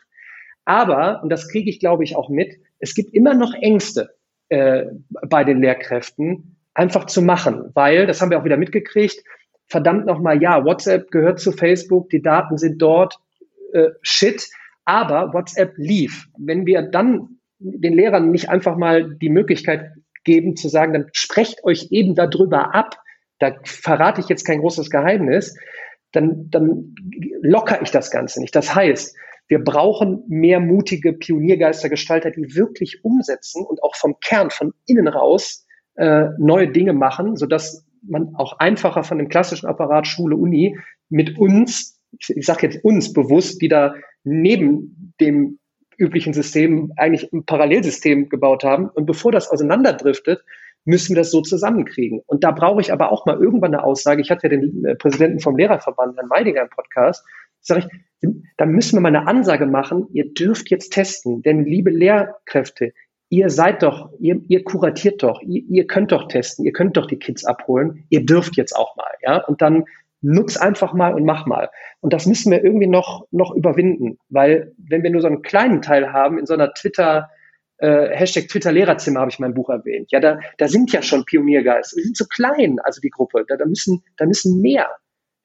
Aber, 0.64 1.22
und 1.22 1.30
das 1.30 1.50
kriege 1.50 1.70
ich, 1.70 1.80
glaube 1.80 2.06
ich, 2.06 2.16
auch 2.16 2.30
mit, 2.30 2.56
es 2.80 2.96
gibt 2.96 3.14
immer 3.14 3.34
noch 3.34 3.54
Ängste 3.54 4.15
äh, 4.50 4.86
bei 5.28 5.44
den 5.44 5.62
Lehrkräften, 5.62 6.58
einfach 6.74 7.06
zu 7.06 7.22
machen, 7.22 7.72
weil, 7.74 8.06
das 8.06 8.22
haben 8.22 8.30
wir 8.30 8.40
auch 8.40 8.46
wieder 8.46 8.58
mitgekriegt, 8.58 9.24
verdammt 9.68 10.06
nochmal, 10.06 10.42
ja, 10.42 10.64
WhatsApp 10.64 11.10
gehört 11.10 11.40
zu 11.40 11.52
Facebook, 11.52 12.10
die 12.10 12.22
Daten 12.22 12.58
sind 12.58 12.82
dort, 12.82 13.18
äh, 13.74 13.90
shit, 14.02 14.48
aber 14.84 15.34
WhatsApp 15.34 15.74
lief. 15.78 16.28
Wenn 16.38 16.66
wir 16.66 16.84
dann 16.84 17.40
den 17.60 17.94
Lehrern 17.94 18.32
nicht 18.32 18.50
einfach 18.50 18.78
mal 18.78 19.16
die 19.16 19.30
Möglichkeit 19.30 19.92
geben 20.24 20.56
zu 20.56 20.70
sagen, 20.70 20.94
dann 20.94 21.10
sprecht 21.14 21.64
euch 21.64 21.88
eben 21.92 22.16
darüber 22.16 22.76
ab, 22.76 23.00
da 23.40 23.56
verrate 23.64 24.22
ich 24.22 24.30
jetzt 24.30 24.46
kein 24.46 24.60
großes 24.60 24.90
Geheimnis, 24.90 25.58
dann, 26.12 26.50
dann 26.50 26.96
locker 27.42 27.82
ich 27.82 27.92
das 27.92 28.12
Ganze 28.12 28.42
nicht. 28.42 28.56
Das 28.56 28.74
heißt, 28.74 29.16
wir 29.48 29.64
brauchen 29.64 30.24
mehr 30.28 30.60
mutige 30.60 31.14
Pioniergeistergestalter, 31.14 32.32
die 32.32 32.56
wirklich 32.56 33.04
umsetzen 33.04 33.66
und 33.66 33.84
auch 33.84 33.96
vom 33.96 34.20
Kern, 34.20 34.50
von 34.50 34.74
innen 34.88 35.08
raus 35.08 35.66
äh, 35.96 36.30
neue 36.38 36.70
Dinge 36.70 36.94
machen, 36.94 37.36
sodass 37.36 37.86
man 38.02 38.36
auch 38.36 38.60
einfacher 38.60 39.04
von 39.04 39.18
dem 39.18 39.30
klassischen 39.30 39.68
Apparat 39.68 40.08
Schule, 40.08 40.36
Uni 40.36 40.78
mit 41.10 41.38
uns, 41.38 42.02
ich, 42.20 42.36
ich 42.36 42.46
sage 42.46 42.68
jetzt 42.68 42.84
uns 42.84 43.14
bewusst, 43.14 43.62
die 43.62 43.68
da 43.68 43.96
neben 44.24 45.14
dem 45.20 45.60
üblichen 45.98 46.34
System 46.34 46.92
eigentlich 46.98 47.32
ein 47.32 47.46
Parallelsystem 47.46 48.30
gebaut 48.30 48.64
haben. 48.64 48.90
Und 48.90 49.06
bevor 49.06 49.32
das 49.32 49.50
auseinanderdriftet, 49.50 50.44
müssen 50.84 51.16
wir 51.16 51.22
das 51.22 51.32
so 51.32 51.42
zusammenkriegen. 51.42 52.22
Und 52.26 52.44
da 52.44 52.52
brauche 52.52 52.82
ich 52.82 52.92
aber 52.94 53.12
auch 53.12 53.26
mal 53.26 53.40
irgendwann 53.42 53.74
eine 53.74 53.84
Aussage. 53.84 54.22
Ich 54.22 54.30
hatte 54.30 54.48
ja 54.48 54.50
den 54.50 54.86
äh, 54.86 54.96
Präsidenten 54.96 55.40
vom 55.40 55.58
Lehrerverband, 55.58 56.16
Herrn 56.16 56.28
Meidinger, 56.28 56.62
im 56.62 56.70
Podcast. 56.70 57.26
Sag 57.62 57.80
ich, 57.80 57.88
da 58.58 58.66
müssen 58.66 58.98
wir 58.98 59.02
mal 59.02 59.16
eine 59.16 59.28
Ansage 59.28 59.66
machen. 59.66 60.08
Ihr 60.14 60.34
dürft 60.34 60.70
jetzt 60.70 60.94
testen. 60.94 61.42
Denn 61.42 61.66
liebe 61.66 61.90
Lehrkräfte, 61.90 62.94
ihr 63.30 63.50
seid 63.50 63.84
doch, 63.84 64.12
ihr, 64.20 64.42
ihr 64.48 64.64
kuratiert 64.64 65.24
doch, 65.24 65.42
ihr, 65.42 65.64
ihr 65.68 65.88
könnt 65.88 66.12
doch 66.12 66.28
testen, 66.28 66.66
ihr 66.66 66.74
könnt 66.74 66.98
doch 66.98 67.08
die 67.08 67.20
Kids 67.20 67.46
abholen. 67.46 68.06
Ihr 68.10 68.26
dürft 68.26 68.56
jetzt 68.56 68.76
auch 68.76 68.96
mal, 68.96 69.12
ja. 69.22 69.44
Und 69.44 69.62
dann 69.62 69.86
nutz 70.22 70.58
einfach 70.58 70.94
mal 70.94 71.14
und 71.14 71.26
mach 71.26 71.46
mal. 71.46 71.70
Und 72.02 72.14
das 72.14 72.26
müssen 72.26 72.52
wir 72.52 72.64
irgendwie 72.64 72.88
noch, 72.88 73.28
noch 73.32 73.54
überwinden, 73.54 74.18
weil 74.30 74.74
wenn 74.78 75.04
wir 75.04 75.12
nur 75.12 75.22
so 75.22 75.28
einen 75.28 75.42
kleinen 75.42 75.82
Teil 75.82 76.12
haben 76.12 76.40
in 76.40 76.46
so 76.46 76.54
einer 76.54 76.74
Twitter, 76.74 77.30
äh, 77.78 78.10
Hashtag 78.10 78.48
Twitter 78.48 78.72
Lehrerzimmer 78.72 79.20
habe 79.20 79.32
ich 79.32 79.40
mein 79.40 79.54
Buch 79.54 79.70
erwähnt. 79.70 80.12
Ja, 80.12 80.20
da, 80.20 80.40
da 80.58 80.68
sind 80.68 80.92
ja 80.92 81.02
schon 81.02 81.26
Pioniergeist. 81.26 81.96
Die 81.96 82.02
sind 82.02 82.18
zu 82.18 82.28
klein, 82.28 82.80
also 82.84 83.02
die 83.02 83.10
Gruppe. 83.10 83.46
Da, 83.48 83.56
da 83.58 83.66
müssen, 83.66 84.04
da 84.18 84.26
müssen 84.26 84.62
mehr. 84.62 84.90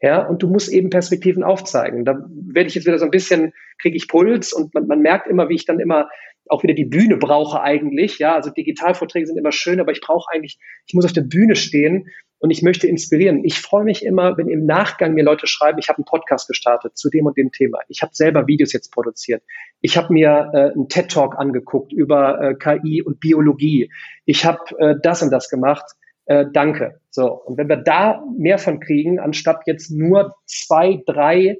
Ja, 0.02 0.26
und 0.26 0.42
du 0.42 0.48
musst 0.48 0.72
eben 0.72 0.88
Perspektiven 0.88 1.42
aufzeigen. 1.42 2.04
Da 2.04 2.24
werde 2.30 2.68
ich 2.68 2.74
jetzt 2.74 2.86
wieder 2.86 2.98
so 2.98 3.04
ein 3.04 3.10
bisschen, 3.10 3.52
kriege 3.78 3.96
ich 3.96 4.08
Puls 4.08 4.52
und 4.52 4.72
man, 4.72 4.86
man 4.86 5.00
merkt 5.00 5.26
immer, 5.28 5.48
wie 5.50 5.56
ich 5.56 5.66
dann 5.66 5.78
immer 5.78 6.08
auch 6.48 6.62
wieder 6.62 6.74
die 6.74 6.86
Bühne 6.86 7.16
brauche 7.16 7.60
eigentlich. 7.60 8.18
Ja, 8.18 8.34
also 8.34 8.50
Digitalvorträge 8.50 9.26
sind 9.26 9.36
immer 9.36 9.52
schön, 9.52 9.80
aber 9.80 9.92
ich 9.92 10.00
brauche 10.00 10.32
eigentlich, 10.32 10.58
ich 10.86 10.94
muss 10.94 11.04
auf 11.04 11.12
der 11.12 11.22
Bühne 11.22 11.54
stehen 11.54 12.08
und 12.38 12.50
ich 12.50 12.62
möchte 12.62 12.86
inspirieren. 12.86 13.44
Ich 13.44 13.60
freue 13.60 13.84
mich 13.84 14.04
immer, 14.04 14.36
wenn 14.38 14.48
im 14.48 14.64
Nachgang 14.64 15.12
mir 15.12 15.22
Leute 15.22 15.46
schreiben, 15.46 15.78
ich 15.78 15.88
habe 15.88 15.98
einen 15.98 16.06
Podcast 16.06 16.48
gestartet 16.48 16.96
zu 16.96 17.10
dem 17.10 17.26
und 17.26 17.36
dem 17.36 17.52
Thema. 17.52 17.80
Ich 17.88 18.02
habe 18.02 18.14
selber 18.14 18.46
Videos 18.46 18.72
jetzt 18.72 18.90
produziert. 18.92 19.42
Ich 19.82 19.96
habe 19.96 20.12
mir 20.12 20.50
äh, 20.54 20.72
einen 20.72 20.88
TED 20.88 21.10
Talk 21.10 21.38
angeguckt 21.38 21.92
über 21.92 22.40
äh, 22.40 22.54
KI 22.54 23.02
und 23.02 23.20
Biologie. 23.20 23.92
Ich 24.24 24.44
habe 24.46 24.60
äh, 24.78 24.94
das 25.02 25.22
und 25.22 25.30
das 25.30 25.50
gemacht. 25.50 25.84
Äh, 26.30 26.46
danke. 26.52 27.00
So 27.10 27.32
und 27.32 27.58
wenn 27.58 27.68
wir 27.68 27.78
da 27.78 28.22
mehr 28.38 28.58
von 28.58 28.78
kriegen, 28.78 29.18
anstatt 29.18 29.62
jetzt 29.66 29.90
nur 29.90 30.36
zwei, 30.46 31.02
drei 31.04 31.58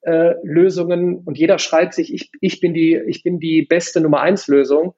äh, 0.00 0.34
Lösungen 0.42 1.18
und 1.18 1.38
jeder 1.38 1.60
schreit 1.60 1.94
sich, 1.94 2.12
ich, 2.12 2.32
ich 2.40 2.60
bin 2.60 2.74
die, 2.74 2.96
ich 3.06 3.22
bin 3.22 3.38
die 3.38 3.62
beste 3.62 4.00
Nummer 4.00 4.20
eins 4.20 4.48
Lösung. 4.48 4.94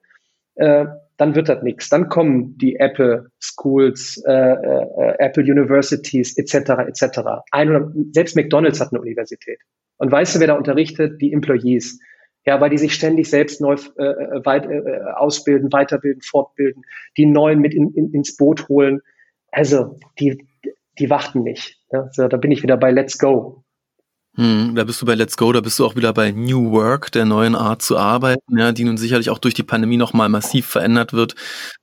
Äh, 0.55 0.87
dann 1.17 1.35
wird 1.35 1.49
das 1.49 1.61
nichts. 1.61 1.87
Dann 1.87 2.09
kommen 2.09 2.57
die 2.57 2.77
Apple 2.77 3.29
Schools, 3.39 4.23
äh, 4.25 4.31
äh, 4.31 5.15
Apple 5.19 5.43
Universities 5.43 6.35
etc. 6.35 6.87
etc. 6.87 7.19
Ein, 7.51 8.09
selbst 8.13 8.35
McDonald's 8.35 8.81
hat 8.81 8.91
eine 8.91 9.01
Universität. 9.01 9.59
Und 9.97 10.11
weißt 10.11 10.33
du, 10.33 10.39
wer 10.39 10.47
da 10.47 10.55
unterrichtet? 10.55 11.21
Die 11.21 11.31
Employees. 11.31 11.99
Ja, 12.43 12.59
weil 12.59 12.71
die 12.71 12.79
sich 12.79 12.95
ständig 12.95 13.29
selbst 13.29 13.61
neu 13.61 13.75
äh, 13.99 14.03
äh 14.03 14.45
weit, 14.45 14.65
äh, 14.65 15.01
ausbilden, 15.13 15.71
weiterbilden, 15.71 16.23
fortbilden, 16.23 16.85
die 17.17 17.27
Neuen 17.27 17.59
mit 17.59 17.75
in, 17.75 17.93
in, 17.93 18.11
ins 18.15 18.35
Boot 18.35 18.67
holen. 18.67 19.01
Also, 19.51 19.97
die, 20.19 20.47
die 20.97 21.09
warten 21.09 21.43
nicht. 21.43 21.79
Ja, 21.91 22.09
so, 22.11 22.27
da 22.27 22.37
bin 22.37 22.51
ich 22.51 22.63
wieder 22.63 22.77
bei 22.77 22.91
Let's 22.91 23.17
Go. 23.17 23.63
Hm, 24.37 24.75
da 24.75 24.85
bist 24.85 25.01
du 25.01 25.05
bei 25.05 25.15
Let's 25.15 25.35
Go, 25.35 25.51
da 25.51 25.59
bist 25.59 25.77
du 25.77 25.85
auch 25.85 25.97
wieder 25.97 26.13
bei 26.13 26.31
New 26.31 26.71
Work, 26.71 27.11
der 27.11 27.25
neuen 27.25 27.53
Art 27.53 27.81
zu 27.81 27.97
arbeiten, 27.97 28.57
ja, 28.57 28.71
die 28.71 28.85
nun 28.85 28.95
sicherlich 28.97 29.29
auch 29.29 29.39
durch 29.39 29.53
die 29.53 29.63
Pandemie 29.63 29.97
nochmal 29.97 30.29
massiv 30.29 30.67
verändert 30.67 31.11
wird, 31.11 31.35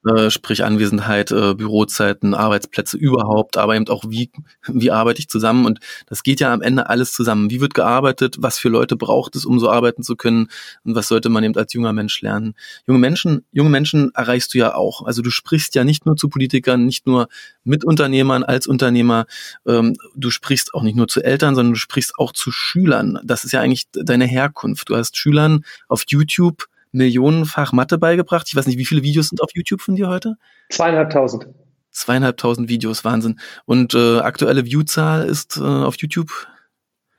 äh, 0.06 0.30
sprich 0.30 0.64
Anwesenheit, 0.64 1.30
äh, 1.30 1.52
Bürozeiten, 1.52 2.32
Arbeitsplätze 2.32 2.96
überhaupt, 2.96 3.58
aber 3.58 3.76
eben 3.76 3.86
auch 3.88 4.04
wie, 4.08 4.30
wie 4.66 4.90
arbeite 4.90 5.20
ich 5.20 5.28
zusammen 5.28 5.66
und 5.66 5.80
das 6.06 6.22
geht 6.22 6.40
ja 6.40 6.50
am 6.50 6.62
Ende 6.62 6.88
alles 6.88 7.12
zusammen. 7.12 7.50
Wie 7.50 7.60
wird 7.60 7.74
gearbeitet, 7.74 8.36
was 8.38 8.58
für 8.58 8.70
Leute 8.70 8.96
braucht 8.96 9.36
es, 9.36 9.44
um 9.44 9.60
so 9.60 9.70
arbeiten 9.70 10.02
zu 10.02 10.16
können 10.16 10.48
und 10.84 10.94
was 10.94 11.08
sollte 11.08 11.28
man 11.28 11.44
eben 11.44 11.54
als 11.54 11.74
junger 11.74 11.92
Mensch 11.92 12.22
lernen. 12.22 12.54
Junge 12.86 12.98
Menschen, 12.98 13.44
junge 13.52 13.68
Menschen 13.68 14.10
erreichst 14.14 14.54
du 14.54 14.58
ja 14.58 14.74
auch. 14.74 15.04
Also 15.04 15.20
du 15.20 15.28
sprichst 15.28 15.74
ja 15.74 15.84
nicht 15.84 16.06
nur 16.06 16.16
zu 16.16 16.30
Politikern, 16.30 16.86
nicht 16.86 17.06
nur 17.06 17.28
mit 17.64 17.84
Unternehmern 17.84 18.42
als 18.42 18.66
Unternehmer, 18.66 19.26
ähm, 19.66 19.96
du 20.16 20.30
sprichst 20.30 20.72
auch 20.72 20.82
nicht 20.82 20.96
nur 20.96 21.08
zu 21.08 21.22
Eltern, 21.22 21.54
sondern 21.54 21.74
du 21.74 21.78
sprichst 21.78 22.14
auch 22.18 22.32
zu 22.38 22.50
Schülern. 22.50 23.18
Das 23.24 23.44
ist 23.44 23.52
ja 23.52 23.60
eigentlich 23.60 23.88
deine 23.92 24.24
Herkunft. 24.24 24.88
Du 24.88 24.96
hast 24.96 25.16
Schülern 25.16 25.64
auf 25.88 26.04
YouTube 26.08 26.66
millionenfach 26.92 27.72
Mathe 27.72 27.98
beigebracht. 27.98 28.46
Ich 28.48 28.56
weiß 28.56 28.66
nicht, 28.66 28.78
wie 28.78 28.86
viele 28.86 29.02
Videos 29.02 29.28
sind 29.28 29.42
auf 29.42 29.50
YouTube 29.54 29.80
von 29.80 29.96
dir 29.96 30.08
heute? 30.08 30.36
Zweieinhalbtausend. 30.70 31.48
Zweieinhalbtausend 31.90 32.68
Videos, 32.68 33.04
Wahnsinn. 33.04 33.38
Und 33.66 33.94
äh, 33.94 34.20
aktuelle 34.20 34.64
Viewzahl 34.64 35.28
ist 35.28 35.56
äh, 35.56 35.60
auf 35.60 35.96
YouTube? 35.96 36.30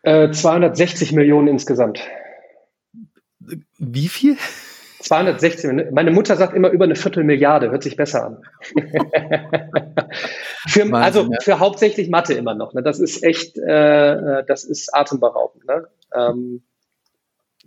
Äh, 0.03 0.31
260 0.31 1.11
Millionen 1.11 1.47
insgesamt. 1.47 1.99
Wie 3.77 4.07
viel? 4.07 4.37
216. 4.99 5.89
Meine 5.91 6.11
Mutter 6.11 6.35
sagt 6.35 6.53
immer 6.53 6.69
über 6.69 6.85
eine 6.85 6.95
Viertelmilliarde, 6.95 7.71
hört 7.71 7.83
sich 7.83 7.95
besser 7.95 8.25
an. 8.25 8.43
für, 10.67 10.81
Wahnsinn, 10.81 10.93
also 10.95 11.21
ja. 11.23 11.37
für 11.41 11.59
hauptsächlich 11.59 12.09
Mathe 12.09 12.33
immer 12.33 12.53
noch. 12.53 12.73
Ne? 12.73 12.83
Das 12.83 12.99
ist 12.99 13.23
echt, 13.23 13.57
äh, 13.57 14.43
das 14.45 14.65
ist 14.65 14.93
atemberaubend. 14.93 15.65
Ne? 15.65 15.87
Ähm, 16.13 16.63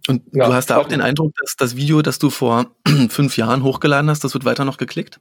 und 0.09 0.23
ja, 0.33 0.47
du 0.47 0.53
hast 0.53 0.71
da 0.71 0.77
auch 0.79 0.89
den 0.89 1.01
Eindruck, 1.01 1.33
dass 1.41 1.57
das 1.57 1.77
Video, 1.77 2.03
das 2.03 2.19
du 2.19 2.29
vor 2.29 2.67
fünf 3.09 3.37
Jahren 3.37 3.63
hochgeladen 3.63 4.11
hast, 4.11 4.25
das 4.25 4.35
wird 4.35 4.45
weiter 4.45 4.65
noch 4.65 4.77
geklickt? 4.77 5.21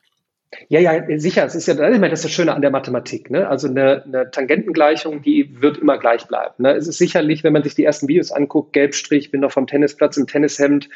Ja, 0.67 0.82
ja, 0.82 1.17
sicher. 1.17 1.45
Es 1.45 1.56
ist 1.56 1.67
ja 1.67 1.76
das 1.76 1.97
ist 1.97 2.26
das 2.26 2.32
Schöne 2.32 2.54
an 2.54 2.62
der 2.62 2.71
Mathematik. 2.71 3.30
Ne? 3.30 3.47
Also 3.47 3.69
eine, 3.69 4.04
eine 4.04 4.32
Tangentengleichung, 4.32 5.21
die 5.21 5.62
wird 5.62 5.78
immer 5.78 5.97
gleich 5.97 6.28
bleiben. 6.28 6.56
Ne? 6.58 6.74
Es 6.74 6.88
ist 6.88 6.97
sicherlich, 6.97 7.43
wenn 7.43 7.54
man 7.54 7.63
sich 7.63 7.76
die 7.76 7.86
ersten 7.86 8.10
Videos 8.10 8.32
anguckt, 8.32 8.74
Gelbstrich, 8.74 9.32
bin 9.32 9.41
noch 9.41 9.52
vom 9.52 9.67
Tennisplatz 9.67 10.17
im 10.17 10.28
Tennishemd 10.28 10.89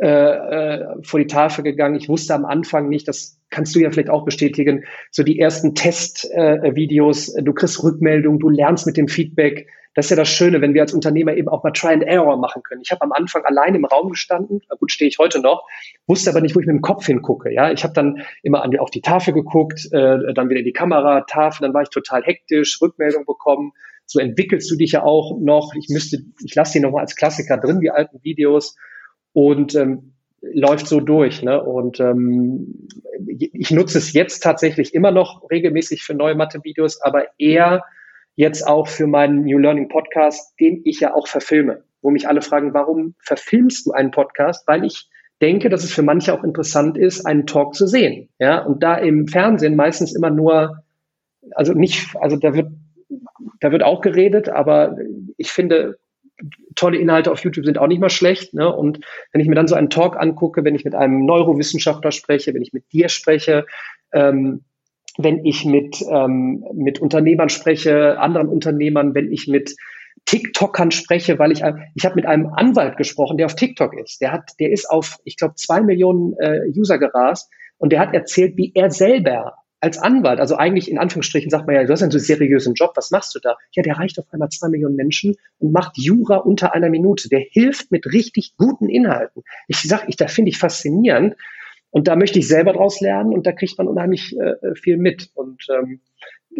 äh, 0.00 0.08
äh, 0.08 0.86
vor 1.02 1.20
die 1.20 1.26
Tafel 1.26 1.64
gegangen. 1.64 1.96
Ich 1.96 2.08
wusste 2.08 2.34
am 2.34 2.44
Anfang 2.44 2.88
nicht, 2.88 3.08
das 3.08 3.40
kannst 3.50 3.74
du 3.74 3.80
ja 3.80 3.90
vielleicht 3.90 4.10
auch 4.10 4.24
bestätigen, 4.24 4.84
so 5.10 5.22
die 5.22 5.38
ersten 5.38 5.74
Testvideos, 5.74 7.34
äh, 7.34 7.42
du 7.42 7.52
kriegst 7.52 7.82
Rückmeldung, 7.82 8.38
du 8.38 8.48
lernst 8.48 8.86
mit 8.86 8.96
dem 8.96 9.08
Feedback 9.08 9.66
das 9.96 10.06
ist 10.06 10.10
ja 10.10 10.16
das 10.16 10.28
Schöne, 10.28 10.60
wenn 10.60 10.74
wir 10.74 10.82
als 10.82 10.92
Unternehmer 10.92 11.34
eben 11.34 11.48
auch 11.48 11.64
mal 11.64 11.70
Try 11.70 11.94
and 11.94 12.02
Error 12.02 12.36
machen 12.36 12.62
können. 12.62 12.82
Ich 12.82 12.90
habe 12.90 13.00
am 13.00 13.12
Anfang 13.12 13.44
allein 13.46 13.74
im 13.74 13.86
Raum 13.86 14.10
gestanden, 14.10 14.60
gut 14.78 14.92
stehe 14.92 15.08
ich 15.08 15.18
heute 15.18 15.40
noch, 15.40 15.66
wusste 16.06 16.28
aber 16.28 16.42
nicht, 16.42 16.54
wo 16.54 16.60
ich 16.60 16.66
mit 16.66 16.74
dem 16.74 16.82
Kopf 16.82 17.06
hingucke. 17.06 17.50
Ja, 17.50 17.72
ich 17.72 17.82
habe 17.82 17.94
dann 17.94 18.22
immer 18.42 18.62
an, 18.62 18.78
auf 18.78 18.90
die 18.90 19.00
Tafel 19.00 19.32
geguckt, 19.32 19.88
äh, 19.92 20.34
dann 20.34 20.50
wieder 20.50 20.60
in 20.60 20.66
die 20.66 20.74
Kamera, 20.74 21.22
Tafel, 21.22 21.62
dann 21.62 21.72
war 21.72 21.80
ich 21.80 21.88
total 21.88 22.22
hektisch, 22.22 22.78
Rückmeldung 22.82 23.24
bekommen. 23.24 23.72
So 24.04 24.20
entwickelst 24.20 24.70
du 24.70 24.76
dich 24.76 24.92
ja 24.92 25.02
auch 25.02 25.38
noch. 25.40 25.72
Ich 25.74 25.88
müsste, 25.88 26.18
ich 26.44 26.54
lasse 26.54 26.74
die 26.74 26.80
nochmal 26.80 27.00
als 27.00 27.16
Klassiker 27.16 27.56
drin, 27.56 27.80
die 27.80 27.90
alten 27.90 28.22
Videos 28.22 28.76
und 29.36 29.74
ähm, 29.74 30.14
läuft 30.40 30.86
so 30.86 31.00
durch. 31.00 31.42
Ne? 31.42 31.62
Und 31.62 32.00
ähm, 32.00 32.88
ich 33.28 33.70
nutze 33.70 33.98
es 33.98 34.14
jetzt 34.14 34.42
tatsächlich 34.42 34.94
immer 34.94 35.10
noch 35.10 35.50
regelmäßig 35.50 36.04
für 36.04 36.14
neue 36.14 36.34
Mathe-Videos, 36.34 37.02
aber 37.02 37.26
eher 37.36 37.84
jetzt 38.34 38.66
auch 38.66 38.88
für 38.88 39.06
meinen 39.06 39.42
New 39.42 39.58
Learning 39.58 39.88
Podcast, 39.88 40.58
den 40.58 40.80
ich 40.86 41.00
ja 41.00 41.12
auch 41.12 41.28
verfilme, 41.28 41.82
wo 42.00 42.08
mich 42.08 42.26
alle 42.26 42.40
fragen, 42.40 42.72
warum 42.72 43.14
verfilmst 43.18 43.84
du 43.84 43.92
einen 43.92 44.10
Podcast? 44.10 44.66
Weil 44.66 44.86
ich 44.86 45.10
denke, 45.42 45.68
dass 45.68 45.84
es 45.84 45.92
für 45.92 46.02
manche 46.02 46.32
auch 46.32 46.42
interessant 46.42 46.96
ist, 46.96 47.26
einen 47.26 47.46
Talk 47.46 47.74
zu 47.74 47.86
sehen. 47.86 48.30
Ja, 48.38 48.62
und 48.64 48.82
da 48.82 48.96
im 48.96 49.28
Fernsehen 49.28 49.76
meistens 49.76 50.16
immer 50.16 50.30
nur, 50.30 50.82
also 51.50 51.74
nicht, 51.74 52.16
also 52.16 52.38
da 52.38 52.54
wird, 52.54 52.70
da 53.60 53.70
wird 53.70 53.82
auch 53.82 54.00
geredet, 54.00 54.48
aber 54.48 54.96
ich 55.36 55.50
finde, 55.50 55.98
tolle 56.74 56.98
Inhalte 56.98 57.32
auf 57.32 57.42
YouTube 57.42 57.64
sind 57.64 57.78
auch 57.78 57.86
nicht 57.86 58.00
mal 58.00 58.10
schlecht. 58.10 58.54
Ne? 58.54 58.72
Und 58.74 59.00
wenn 59.32 59.40
ich 59.40 59.48
mir 59.48 59.54
dann 59.54 59.68
so 59.68 59.74
einen 59.74 59.90
Talk 59.90 60.16
angucke, 60.16 60.64
wenn 60.64 60.74
ich 60.74 60.84
mit 60.84 60.94
einem 60.94 61.24
Neurowissenschaftler 61.24 62.12
spreche, 62.12 62.54
wenn 62.54 62.62
ich 62.62 62.72
mit 62.72 62.92
dir 62.92 63.08
spreche, 63.08 63.66
ähm, 64.12 64.64
wenn 65.18 65.44
ich 65.44 65.64
mit, 65.64 66.02
ähm, 66.10 66.64
mit 66.74 66.98
Unternehmern 66.98 67.48
spreche, 67.48 68.18
anderen 68.18 68.48
Unternehmern, 68.48 69.14
wenn 69.14 69.32
ich 69.32 69.48
mit 69.48 69.74
TikTokern 70.26 70.90
spreche, 70.90 71.38
weil 71.38 71.52
ich 71.52 71.62
ich 71.94 72.04
habe 72.04 72.16
mit 72.16 72.26
einem 72.26 72.46
Anwalt 72.52 72.96
gesprochen, 72.96 73.36
der 73.36 73.46
auf 73.46 73.54
TikTok 73.54 73.94
ist. 73.98 74.20
Der 74.20 74.32
hat, 74.32 74.50
der 74.60 74.70
ist 74.70 74.90
auf, 74.90 75.18
ich 75.24 75.36
glaube, 75.36 75.54
zwei 75.54 75.80
Millionen 75.80 76.34
äh, 76.38 76.60
User 76.76 76.98
gerast 76.98 77.50
und 77.78 77.92
der 77.92 78.00
hat 78.00 78.12
erzählt, 78.12 78.56
wie 78.56 78.72
er 78.74 78.90
selber 78.90 79.54
als 79.80 79.98
Anwalt, 79.98 80.40
also 80.40 80.56
eigentlich 80.56 80.90
in 80.90 80.98
Anführungsstrichen 80.98 81.50
sagt 81.50 81.66
man 81.66 81.76
ja, 81.76 81.84
du 81.84 81.92
hast 81.92 82.02
einen 82.02 82.10
so 82.10 82.18
seriösen 82.18 82.74
Job, 82.74 82.92
was 82.94 83.10
machst 83.10 83.34
du 83.34 83.40
da? 83.40 83.56
Ja, 83.72 83.82
der 83.82 83.98
reicht 83.98 84.18
auf 84.18 84.24
einmal 84.32 84.48
zwei 84.48 84.68
Millionen 84.68 84.96
Menschen 84.96 85.36
und 85.58 85.72
macht 85.72 85.98
Jura 85.98 86.38
unter 86.38 86.74
einer 86.74 86.88
Minute. 86.88 87.28
Der 87.28 87.40
hilft 87.40 87.92
mit 87.92 88.06
richtig 88.06 88.54
guten 88.56 88.88
Inhalten. 88.88 89.42
Ich 89.68 89.82
sag, 89.82 90.08
ich, 90.08 90.16
da 90.16 90.28
finde 90.28 90.50
ich 90.50 90.58
faszinierend. 90.58 91.34
Und 91.90 92.08
da 92.08 92.16
möchte 92.16 92.38
ich 92.38 92.48
selber 92.48 92.72
draus 92.72 93.00
lernen 93.00 93.32
und 93.32 93.46
da 93.46 93.52
kriegt 93.52 93.78
man 93.78 93.86
unheimlich 93.88 94.36
äh, 94.38 94.74
viel 94.74 94.96
mit. 94.96 95.30
Und 95.34 95.66
ähm, 95.70 96.00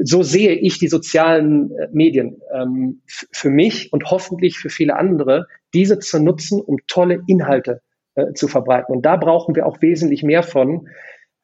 so 0.02 0.22
sehe 0.22 0.52
ich 0.52 0.78
die 0.78 0.88
sozialen 0.88 1.72
äh, 1.76 1.88
Medien 1.92 2.40
ähm, 2.54 3.02
für 3.06 3.50
mich 3.50 3.92
und 3.92 4.10
hoffentlich 4.10 4.58
für 4.58 4.70
viele 4.70 4.96
andere, 4.96 5.46
diese 5.74 5.98
zu 5.98 6.22
nutzen, 6.22 6.60
um 6.60 6.78
tolle 6.86 7.22
Inhalte 7.26 7.82
äh, 8.14 8.32
zu 8.32 8.48
verbreiten. 8.48 8.94
Und 8.94 9.04
da 9.04 9.16
brauchen 9.16 9.54
wir 9.54 9.66
auch 9.66 9.82
wesentlich 9.82 10.22
mehr 10.22 10.42
von, 10.42 10.88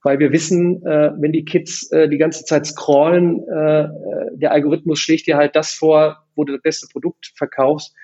weil 0.03 0.19
wir 0.19 0.33
wissen, 0.33 0.85
äh, 0.85 1.13
wenn 1.17 1.33
die 1.33 1.45
Kids 1.45 1.91
äh, 1.93 2.09
die 2.09 2.19
ganze 2.19 2.45
Zeit 2.45 2.67
scrollen, 2.67 3.47
äh, 3.49 3.83
äh 3.83 3.89
der 4.35 4.53
Algorithmus 4.53 4.99
schlägt 4.99 5.27
dir 5.27 5.37
halt 5.37 5.55
das 5.55 5.73
vor, 5.73 6.25
wo 6.35 6.45
du 6.45 6.53
das 6.53 6.63
beste 6.63 6.89
Produkt 6.91 7.33
verkaufst. 7.37 7.95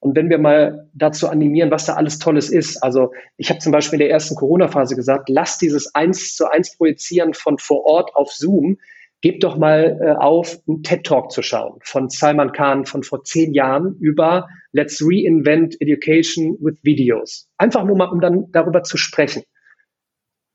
Und 0.00 0.16
wenn 0.16 0.28
wir 0.28 0.38
mal 0.38 0.90
dazu 0.92 1.28
animieren, 1.28 1.70
was 1.70 1.86
da 1.86 1.94
alles 1.94 2.18
Tolles 2.18 2.50
ist, 2.50 2.82
also 2.82 3.12
ich 3.38 3.48
habe 3.48 3.60
zum 3.60 3.72
Beispiel 3.72 3.94
in 3.94 4.06
der 4.06 4.10
ersten 4.10 4.34
Corona-Phase 4.34 4.96
gesagt, 4.96 5.30
lass 5.30 5.56
dieses 5.56 5.94
eins 5.94 6.34
zu 6.36 6.50
eins 6.50 6.76
Projizieren 6.76 7.32
von 7.32 7.56
vor 7.56 7.86
Ort 7.86 8.14
auf 8.14 8.30
Zoom, 8.30 8.76
gebt 9.22 9.42
doch 9.42 9.56
mal 9.56 9.98
äh, 10.02 10.10
auf, 10.22 10.60
einen 10.68 10.82
TED-Talk 10.82 11.30
zu 11.32 11.40
schauen 11.40 11.78
von 11.82 12.10
Salman 12.10 12.52
Khan 12.52 12.84
von 12.84 13.02
vor 13.02 13.24
zehn 13.24 13.54
Jahren 13.54 13.96
über 13.98 14.48
Let's 14.72 15.00
Reinvent 15.00 15.80
Education 15.80 16.58
with 16.60 16.78
Videos. 16.82 17.48
Einfach 17.56 17.84
nur 17.84 17.96
mal, 17.96 18.10
um 18.10 18.20
dann 18.20 18.52
darüber 18.52 18.82
zu 18.82 18.98
sprechen. 18.98 19.42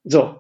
So, 0.03 0.35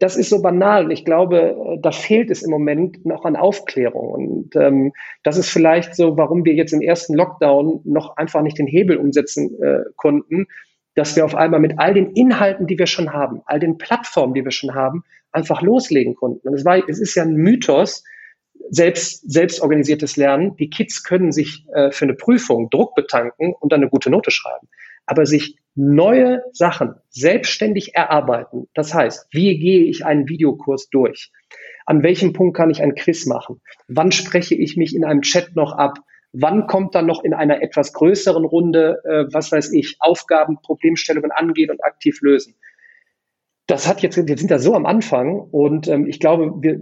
das 0.00 0.16
ist 0.16 0.30
so 0.30 0.42
banal 0.42 0.84
und 0.84 0.90
ich 0.90 1.04
glaube, 1.04 1.56
äh, 1.76 1.80
da 1.80 1.90
fehlt 1.90 2.30
es 2.30 2.42
im 2.42 2.50
Moment 2.50 3.04
noch 3.04 3.24
an 3.24 3.36
Aufklärung. 3.36 4.08
Und 4.10 4.56
ähm, 4.56 4.92
das 5.22 5.36
ist 5.36 5.50
vielleicht 5.50 5.94
so, 5.94 6.16
warum 6.16 6.44
wir 6.44 6.54
jetzt 6.54 6.72
im 6.72 6.80
ersten 6.80 7.14
Lockdown 7.14 7.80
noch 7.84 8.16
einfach 8.16 8.42
nicht 8.42 8.58
den 8.58 8.66
Hebel 8.66 8.96
umsetzen 8.96 9.60
äh, 9.62 9.80
konnten, 9.96 10.46
dass 10.94 11.16
wir 11.16 11.24
auf 11.24 11.34
einmal 11.34 11.60
mit 11.60 11.78
all 11.78 11.94
den 11.94 12.12
Inhalten, 12.12 12.66
die 12.66 12.78
wir 12.78 12.86
schon 12.86 13.12
haben, 13.12 13.42
all 13.46 13.60
den 13.60 13.78
Plattformen, 13.78 14.34
die 14.34 14.44
wir 14.44 14.52
schon 14.52 14.74
haben, 14.74 15.04
einfach 15.32 15.60
loslegen 15.62 16.14
konnten. 16.14 16.48
Und 16.48 16.54
es 16.54 16.64
war, 16.64 16.78
es 16.88 16.98
ist 16.98 17.14
ja 17.14 17.22
ein 17.22 17.34
Mythos, 17.34 18.04
selbst, 18.70 19.30
selbstorganisiertes 19.30 20.16
Lernen. 20.16 20.56
Die 20.56 20.70
Kids 20.70 21.04
können 21.04 21.30
sich 21.30 21.66
äh, 21.74 21.92
für 21.92 22.06
eine 22.06 22.14
Prüfung 22.14 22.70
Druck 22.70 22.94
betanken 22.94 23.54
und 23.60 23.70
dann 23.70 23.80
eine 23.80 23.90
gute 23.90 24.10
Note 24.10 24.30
schreiben 24.30 24.68
aber 25.06 25.24
sich 25.24 25.56
neue 25.76 26.42
Sachen 26.52 26.94
selbstständig 27.10 27.94
erarbeiten. 27.94 28.66
Das 28.74 28.94
heißt, 28.94 29.28
wie 29.30 29.58
gehe 29.58 29.84
ich 29.84 30.04
einen 30.04 30.28
Videokurs 30.28 30.88
durch? 30.90 31.30
An 31.84 32.02
welchem 32.02 32.32
Punkt 32.32 32.56
kann 32.56 32.70
ich 32.70 32.82
ein 32.82 32.94
Quiz 32.94 33.26
machen? 33.26 33.60
Wann 33.86 34.10
spreche 34.10 34.54
ich 34.54 34.76
mich 34.76 34.96
in 34.96 35.04
einem 35.04 35.20
Chat 35.20 35.54
noch 35.54 35.72
ab? 35.72 35.98
Wann 36.32 36.66
kommt 36.66 36.94
dann 36.94 37.06
noch 37.06 37.22
in 37.22 37.34
einer 37.34 37.62
etwas 37.62 37.92
größeren 37.92 38.44
Runde, 38.44 39.02
äh, 39.04 39.32
was 39.32 39.52
weiß 39.52 39.72
ich, 39.72 39.96
Aufgaben, 40.00 40.58
Problemstellungen 40.60 41.30
angehen 41.30 41.70
und 41.70 41.84
aktiv 41.84 42.20
lösen? 42.22 42.54
Das 43.66 43.86
hat 43.86 44.00
jetzt, 44.02 44.16
wir 44.16 44.38
sind 44.38 44.50
da 44.50 44.58
so 44.58 44.74
am 44.74 44.86
Anfang 44.86 45.38
und 45.38 45.88
ähm, 45.88 46.06
ich 46.06 46.20
glaube, 46.20 46.52
wir, 46.60 46.78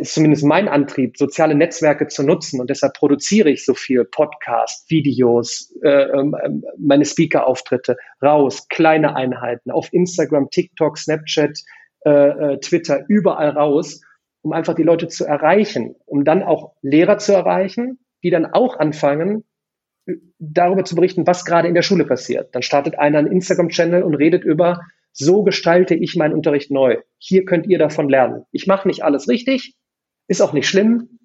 ist 0.00 0.14
zumindest 0.14 0.44
mein 0.44 0.68
Antrieb, 0.68 1.16
soziale 1.16 1.54
Netzwerke 1.54 2.08
zu 2.08 2.22
nutzen 2.22 2.60
und 2.60 2.70
deshalb 2.70 2.94
produziere 2.94 3.50
ich 3.50 3.64
so 3.64 3.74
viel 3.74 4.04
Podcast, 4.04 4.90
Videos, 4.90 5.74
äh, 5.82 5.88
ähm, 5.88 6.36
ähm, 6.44 6.64
meine 6.78 7.04
Speaker-Auftritte 7.04 7.96
raus, 8.22 8.66
kleine 8.68 9.16
Einheiten 9.16 9.70
auf 9.70 9.92
Instagram, 9.92 10.50
TikTok, 10.50 10.98
Snapchat, 10.98 11.58
äh, 12.04 12.10
äh, 12.10 12.58
Twitter, 12.60 13.04
überall 13.08 13.50
raus, 13.50 14.00
um 14.42 14.52
einfach 14.52 14.74
die 14.74 14.82
Leute 14.82 15.08
zu 15.08 15.24
erreichen, 15.24 15.94
um 16.04 16.24
dann 16.24 16.42
auch 16.42 16.74
Lehrer 16.82 17.18
zu 17.18 17.32
erreichen, 17.32 17.98
die 18.22 18.30
dann 18.30 18.46
auch 18.46 18.78
anfangen, 18.78 19.44
darüber 20.38 20.84
zu 20.84 20.96
berichten, 20.96 21.26
was 21.26 21.44
gerade 21.44 21.68
in 21.68 21.74
der 21.74 21.82
Schule 21.82 22.04
passiert. 22.04 22.54
Dann 22.54 22.62
startet 22.62 22.98
einer 22.98 23.18
einen 23.18 23.30
Instagram-Channel 23.30 24.02
und 24.02 24.14
redet 24.14 24.44
über 24.44 24.80
so 25.12 25.42
gestalte 25.42 25.94
ich 25.94 26.16
meinen 26.16 26.34
Unterricht 26.34 26.70
neu. 26.70 26.98
Hier 27.18 27.44
könnt 27.44 27.66
ihr 27.66 27.78
davon 27.78 28.08
lernen. 28.08 28.44
Ich 28.50 28.66
mache 28.66 28.88
nicht 28.88 29.04
alles 29.04 29.28
richtig, 29.28 29.74
ist 30.26 30.40
auch 30.40 30.52
nicht 30.52 30.68
schlimm. 30.68 31.18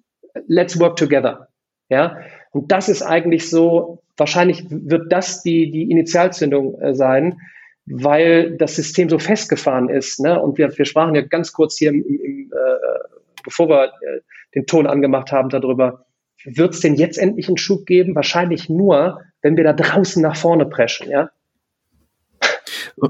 Let's 0.46 0.78
work 0.78 0.96
together. 0.96 1.48
Ja, 1.88 2.18
und 2.52 2.70
das 2.70 2.88
ist 2.88 3.02
eigentlich 3.02 3.48
so, 3.48 4.02
wahrscheinlich 4.16 4.64
wird 4.68 5.10
das 5.12 5.42
die, 5.42 5.70
die 5.70 5.90
Initialzündung 5.90 6.78
äh, 6.80 6.94
sein, 6.94 7.40
weil 7.86 8.56
das 8.58 8.76
System 8.76 9.08
so 9.08 9.18
festgefahren 9.18 9.88
ist. 9.88 10.20
Ne? 10.20 10.40
Und 10.40 10.58
wir, 10.58 10.76
wir 10.76 10.84
sprachen 10.84 11.14
ja 11.14 11.22
ganz 11.22 11.52
kurz 11.52 11.78
hier, 11.78 11.90
im, 11.90 12.04
im, 12.04 12.52
äh, 12.52 13.08
bevor 13.42 13.68
wir 13.68 13.84
äh, 13.84 14.20
den 14.54 14.66
Ton 14.66 14.86
angemacht 14.86 15.32
haben, 15.32 15.48
darüber, 15.48 16.04
wird 16.44 16.74
es 16.74 16.80
denn 16.80 16.94
jetzt 16.94 17.18
endlich 17.18 17.48
einen 17.48 17.56
Schub 17.56 17.86
geben? 17.86 18.14
Wahrscheinlich 18.14 18.68
nur, 18.68 19.22
wenn 19.42 19.56
wir 19.56 19.64
da 19.64 19.72
draußen 19.72 20.22
nach 20.22 20.36
vorne 20.36 20.66
preschen. 20.66 21.10
Ja? 21.10 21.30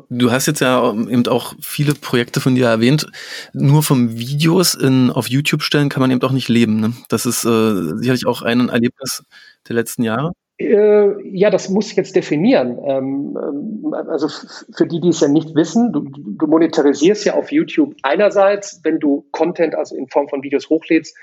Du 0.08 0.30
hast 0.30 0.46
jetzt 0.46 0.60
ja 0.60 0.92
eben 0.92 1.26
auch 1.26 1.54
viele 1.60 1.94
Projekte 1.94 2.40
von 2.40 2.54
dir 2.54 2.66
erwähnt. 2.66 3.06
Nur 3.52 3.82
vom 3.82 4.18
Videos 4.18 4.74
in, 4.74 5.10
auf 5.10 5.28
YouTube 5.28 5.62
stellen 5.62 5.88
kann 5.88 6.00
man 6.00 6.10
eben 6.10 6.22
auch 6.22 6.32
nicht 6.32 6.48
leben. 6.48 6.80
Ne? 6.80 6.92
Das 7.08 7.26
ist 7.26 7.44
äh, 7.44 7.96
sicherlich 7.96 8.26
auch 8.26 8.42
ein 8.42 8.68
Erlebnis 8.68 9.22
der 9.68 9.76
letzten 9.76 10.02
Jahre. 10.02 10.32
Äh, 10.58 11.28
ja, 11.36 11.50
das 11.50 11.68
muss 11.68 11.90
ich 11.90 11.96
jetzt 11.96 12.16
definieren. 12.16 12.78
Ähm, 12.84 13.38
ähm, 13.40 13.94
also 13.94 14.28
für 14.28 14.86
die, 14.86 15.00
die 15.00 15.08
es 15.08 15.20
ja 15.20 15.28
nicht 15.28 15.54
wissen, 15.54 15.92
du, 15.92 16.00
du 16.10 16.46
monetarisierst 16.46 17.24
ja 17.24 17.34
auf 17.34 17.52
YouTube 17.52 17.94
einerseits, 18.02 18.80
wenn 18.82 18.98
du 18.98 19.26
Content, 19.30 19.76
also 19.76 19.94
in 19.96 20.08
Form 20.08 20.28
von 20.28 20.42
Videos 20.42 20.68
hochlädst, 20.68 21.16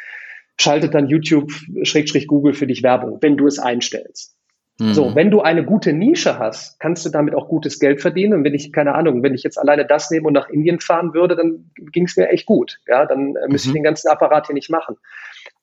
schaltet 0.58 0.94
dann 0.94 1.08
YouTube-Google 1.08 2.54
für 2.54 2.68
dich 2.68 2.82
Werbung, 2.82 3.18
wenn 3.22 3.36
du 3.36 3.46
es 3.46 3.60
einstellst. 3.60 4.35
So, 4.78 5.08
hm. 5.08 5.16
wenn 5.16 5.32
du 5.32 5.42
eine 5.42 5.64
gute 5.64 5.94
Nische 5.94 6.38
hast, 6.38 6.80
kannst 6.82 7.06
du 7.06 7.10
damit 7.10 7.34
auch 7.34 7.48
gutes 7.48 7.80
Geld 7.80 8.02
verdienen. 8.02 8.34
Und 8.34 8.44
wenn 8.44 8.54
ich, 8.54 8.74
keine 8.74 8.94
Ahnung, 8.94 9.24
wenn 9.24 9.34
ich 9.34 9.44
jetzt 9.44 9.58
alleine 9.58 9.86
das 9.86 10.12
nehme 10.12 10.28
und 10.28 10.34
nach 10.34 10.50
Indien 10.50 10.82
fahren 10.82 11.14
würde, 11.14 11.38
dann 11.38 11.72
ging 11.94 12.04
es 12.04 12.18
mir 12.18 12.28
echt 12.28 12.46
gut. 12.46 12.80
Ja, 12.86 13.06
dann 13.06 13.38
äh, 13.38 13.48
müsste 13.48 13.70
mhm. 13.70 13.76
ich 13.76 13.80
den 13.80 13.84
ganzen 13.84 14.10
Apparat 14.10 14.48
hier 14.48 14.54
nicht 14.54 14.70
machen. 14.70 14.98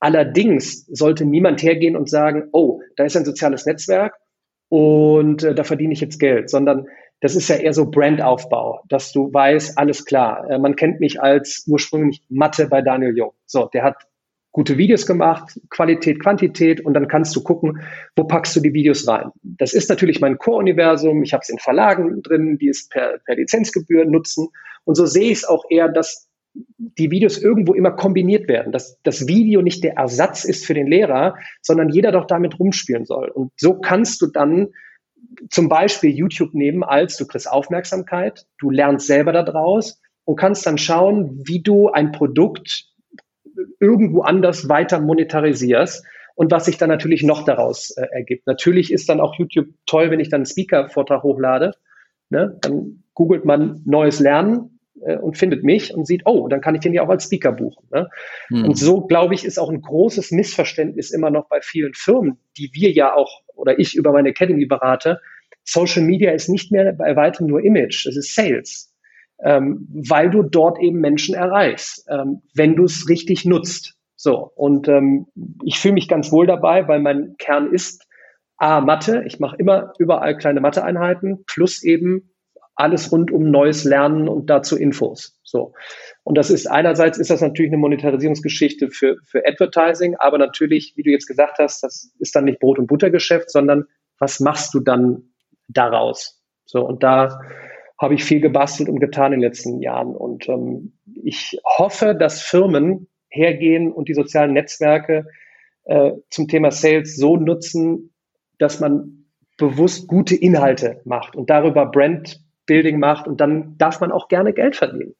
Allerdings 0.00 0.86
sollte 0.86 1.26
niemand 1.26 1.62
hergehen 1.62 1.94
und 1.94 2.08
sagen, 2.08 2.48
oh, 2.52 2.80
da 2.96 3.04
ist 3.04 3.16
ein 3.16 3.26
soziales 3.26 3.66
Netzwerk 3.66 4.14
und 4.70 5.42
äh, 5.42 5.54
da 5.54 5.64
verdiene 5.64 5.92
ich 5.92 6.00
jetzt 6.00 6.18
Geld, 6.18 6.48
sondern 6.48 6.86
das 7.20 7.36
ist 7.36 7.48
ja 7.48 7.56
eher 7.56 7.74
so 7.74 7.90
Brandaufbau, 7.90 8.80
dass 8.88 9.12
du 9.12 9.32
weißt, 9.32 9.76
alles 9.76 10.06
klar, 10.06 10.48
äh, 10.50 10.58
man 10.58 10.74
kennt 10.74 11.00
mich 11.00 11.20
als 11.20 11.64
ursprünglich 11.68 12.22
Mathe 12.30 12.66
bei 12.66 12.80
Daniel 12.80 13.14
Jung. 13.14 13.32
So, 13.44 13.66
der 13.66 13.84
hat 13.84 13.96
gute 14.52 14.76
Videos 14.76 15.06
gemacht, 15.06 15.58
Qualität, 15.70 16.22
Quantität 16.22 16.84
und 16.84 16.94
dann 16.94 17.08
kannst 17.08 17.34
du 17.34 17.42
gucken, 17.42 17.80
wo 18.16 18.24
packst 18.24 18.54
du 18.54 18.60
die 18.60 18.74
Videos 18.74 19.08
rein. 19.08 19.30
Das 19.42 19.72
ist 19.72 19.88
natürlich 19.88 20.20
mein 20.20 20.38
Core-Universum, 20.38 21.22
ich 21.22 21.32
habe 21.32 21.40
es 21.42 21.48
in 21.48 21.58
Verlagen 21.58 22.22
drin, 22.22 22.58
die 22.58 22.68
es 22.68 22.88
per, 22.88 23.18
per 23.24 23.36
Lizenzgebühr 23.36 24.04
nutzen 24.04 24.48
und 24.84 24.94
so 24.94 25.06
sehe 25.06 25.30
ich 25.30 25.38
es 25.38 25.44
auch 25.44 25.64
eher, 25.70 25.88
dass 25.88 26.28
die 26.54 27.10
Videos 27.10 27.38
irgendwo 27.38 27.72
immer 27.72 27.92
kombiniert 27.92 28.46
werden, 28.46 28.72
dass 28.72 29.00
das 29.02 29.26
Video 29.26 29.62
nicht 29.62 29.82
der 29.84 29.94
Ersatz 29.94 30.44
ist 30.44 30.66
für 30.66 30.74
den 30.74 30.86
Lehrer, 30.86 31.36
sondern 31.62 31.88
jeder 31.88 32.12
doch 32.12 32.26
damit 32.26 32.58
rumspielen 32.58 33.06
soll. 33.06 33.30
Und 33.30 33.52
so 33.56 33.80
kannst 33.80 34.20
du 34.20 34.26
dann 34.26 34.68
zum 35.48 35.70
Beispiel 35.70 36.10
YouTube 36.10 36.52
nehmen 36.52 36.82
als 36.82 37.16
du 37.16 37.26
kriegst 37.26 37.50
Aufmerksamkeit, 37.50 38.46
du 38.58 38.70
lernst 38.70 39.06
selber 39.06 39.32
daraus 39.32 40.00
und 40.24 40.36
kannst 40.36 40.66
dann 40.66 40.76
schauen, 40.76 41.40
wie 41.46 41.62
du 41.62 41.88
ein 41.88 42.12
Produkt 42.12 42.91
irgendwo 43.80 44.22
anders 44.22 44.68
weiter 44.68 45.00
monetarisierst 45.00 46.04
und 46.34 46.50
was 46.50 46.64
sich 46.64 46.78
dann 46.78 46.88
natürlich 46.88 47.22
noch 47.22 47.44
daraus 47.44 47.90
äh, 47.90 48.06
ergibt. 48.10 48.46
Natürlich 48.46 48.92
ist 48.92 49.08
dann 49.08 49.20
auch 49.20 49.34
YouTube 49.38 49.68
toll, 49.86 50.10
wenn 50.10 50.20
ich 50.20 50.28
dann 50.28 50.40
einen 50.40 50.46
Speaker-Vortrag 50.46 51.22
hochlade. 51.22 51.72
Ne? 52.30 52.58
Dann 52.62 53.04
googelt 53.14 53.44
man 53.44 53.82
neues 53.84 54.20
Lernen 54.20 54.80
äh, 55.04 55.16
und 55.16 55.36
findet 55.36 55.64
mich 55.64 55.94
und 55.94 56.06
sieht, 56.06 56.22
oh, 56.24 56.48
dann 56.48 56.60
kann 56.60 56.74
ich 56.74 56.80
den 56.80 56.94
ja 56.94 57.02
auch 57.02 57.10
als 57.10 57.24
Speaker 57.24 57.52
buchen. 57.52 57.86
Ne? 57.90 58.08
Mhm. 58.48 58.64
Und 58.64 58.78
so, 58.78 59.02
glaube 59.02 59.34
ich, 59.34 59.44
ist 59.44 59.58
auch 59.58 59.70
ein 59.70 59.82
großes 59.82 60.30
Missverständnis 60.30 61.10
immer 61.10 61.30
noch 61.30 61.48
bei 61.48 61.60
vielen 61.60 61.94
Firmen, 61.94 62.38
die 62.56 62.70
wir 62.72 62.90
ja 62.92 63.14
auch 63.14 63.42
oder 63.54 63.78
ich 63.78 63.94
über 63.94 64.12
meine 64.12 64.30
Academy 64.30 64.66
berate. 64.66 65.20
Social 65.64 66.02
Media 66.02 66.32
ist 66.32 66.48
nicht 66.48 66.72
mehr 66.72 66.92
bei 66.92 67.14
weitem 67.14 67.46
nur 67.46 67.62
Image, 67.62 68.06
es 68.06 68.16
ist 68.16 68.34
Sales 68.34 68.91
ähm, 69.42 69.88
weil 70.08 70.30
du 70.30 70.42
dort 70.42 70.78
eben 70.80 71.00
Menschen 71.00 71.34
erreichst, 71.34 72.06
ähm, 72.08 72.42
wenn 72.54 72.76
du 72.76 72.84
es 72.84 73.08
richtig 73.08 73.44
nutzt. 73.44 73.94
So, 74.16 74.52
und 74.54 74.88
ähm, 74.88 75.26
ich 75.64 75.78
fühle 75.78 75.94
mich 75.94 76.08
ganz 76.08 76.30
wohl 76.30 76.46
dabei, 76.46 76.86
weil 76.86 77.00
mein 77.00 77.34
Kern 77.38 77.72
ist 77.72 78.06
A, 78.56 78.80
Mathe. 78.80 79.24
Ich 79.26 79.40
mache 79.40 79.56
immer 79.56 79.92
überall 79.98 80.36
kleine 80.36 80.60
Matheeinheiten 80.60 81.44
plus 81.46 81.82
eben 81.82 82.30
alles 82.74 83.12
rund 83.12 83.30
um 83.30 83.50
neues 83.50 83.84
Lernen 83.84 84.28
und 84.28 84.48
dazu 84.48 84.76
Infos. 84.76 85.38
So. 85.42 85.74
Und 86.22 86.38
das 86.38 86.50
ist 86.50 86.66
einerseits 86.70 87.18
ist 87.18 87.30
das 87.30 87.40
natürlich 87.40 87.70
eine 87.70 87.78
Monetarisierungsgeschichte 87.78 88.90
für, 88.90 89.16
für 89.24 89.44
Advertising, 89.46 90.16
aber 90.16 90.38
natürlich, 90.38 90.94
wie 90.96 91.02
du 91.02 91.10
jetzt 91.10 91.26
gesagt 91.26 91.58
hast, 91.58 91.82
das 91.82 92.14
ist 92.18 92.34
dann 92.34 92.44
nicht 92.44 92.60
Brot- 92.60 92.78
und 92.78 92.86
Buttergeschäft, 92.86 93.50
sondern 93.50 93.84
was 94.18 94.40
machst 94.40 94.72
du 94.74 94.80
dann 94.80 95.32
daraus? 95.68 96.40
So, 96.64 96.86
und 96.86 97.02
da 97.02 97.40
habe 98.02 98.14
ich 98.14 98.24
viel 98.24 98.40
gebastelt 98.40 98.88
und 98.88 98.98
getan 98.98 99.32
in 99.32 99.40
den 99.40 99.48
letzten 99.48 99.80
Jahren. 99.80 100.16
Und 100.16 100.48
ähm, 100.48 100.92
ich 101.22 101.58
hoffe, 101.64 102.16
dass 102.16 102.42
Firmen 102.42 103.06
hergehen 103.28 103.92
und 103.92 104.08
die 104.08 104.14
sozialen 104.14 104.52
Netzwerke 104.52 105.26
äh, 105.84 106.10
zum 106.28 106.48
Thema 106.48 106.72
Sales 106.72 107.16
so 107.16 107.36
nutzen, 107.36 108.12
dass 108.58 108.80
man 108.80 109.26
bewusst 109.56 110.08
gute 110.08 110.34
Inhalte 110.34 111.00
macht 111.04 111.36
und 111.36 111.48
darüber 111.48 111.86
Brandbuilding 111.86 112.98
macht 112.98 113.28
und 113.28 113.40
dann 113.40 113.78
darf 113.78 114.00
man 114.00 114.10
auch 114.10 114.26
gerne 114.26 114.52
Geld 114.52 114.74
verdienen. 114.74 115.14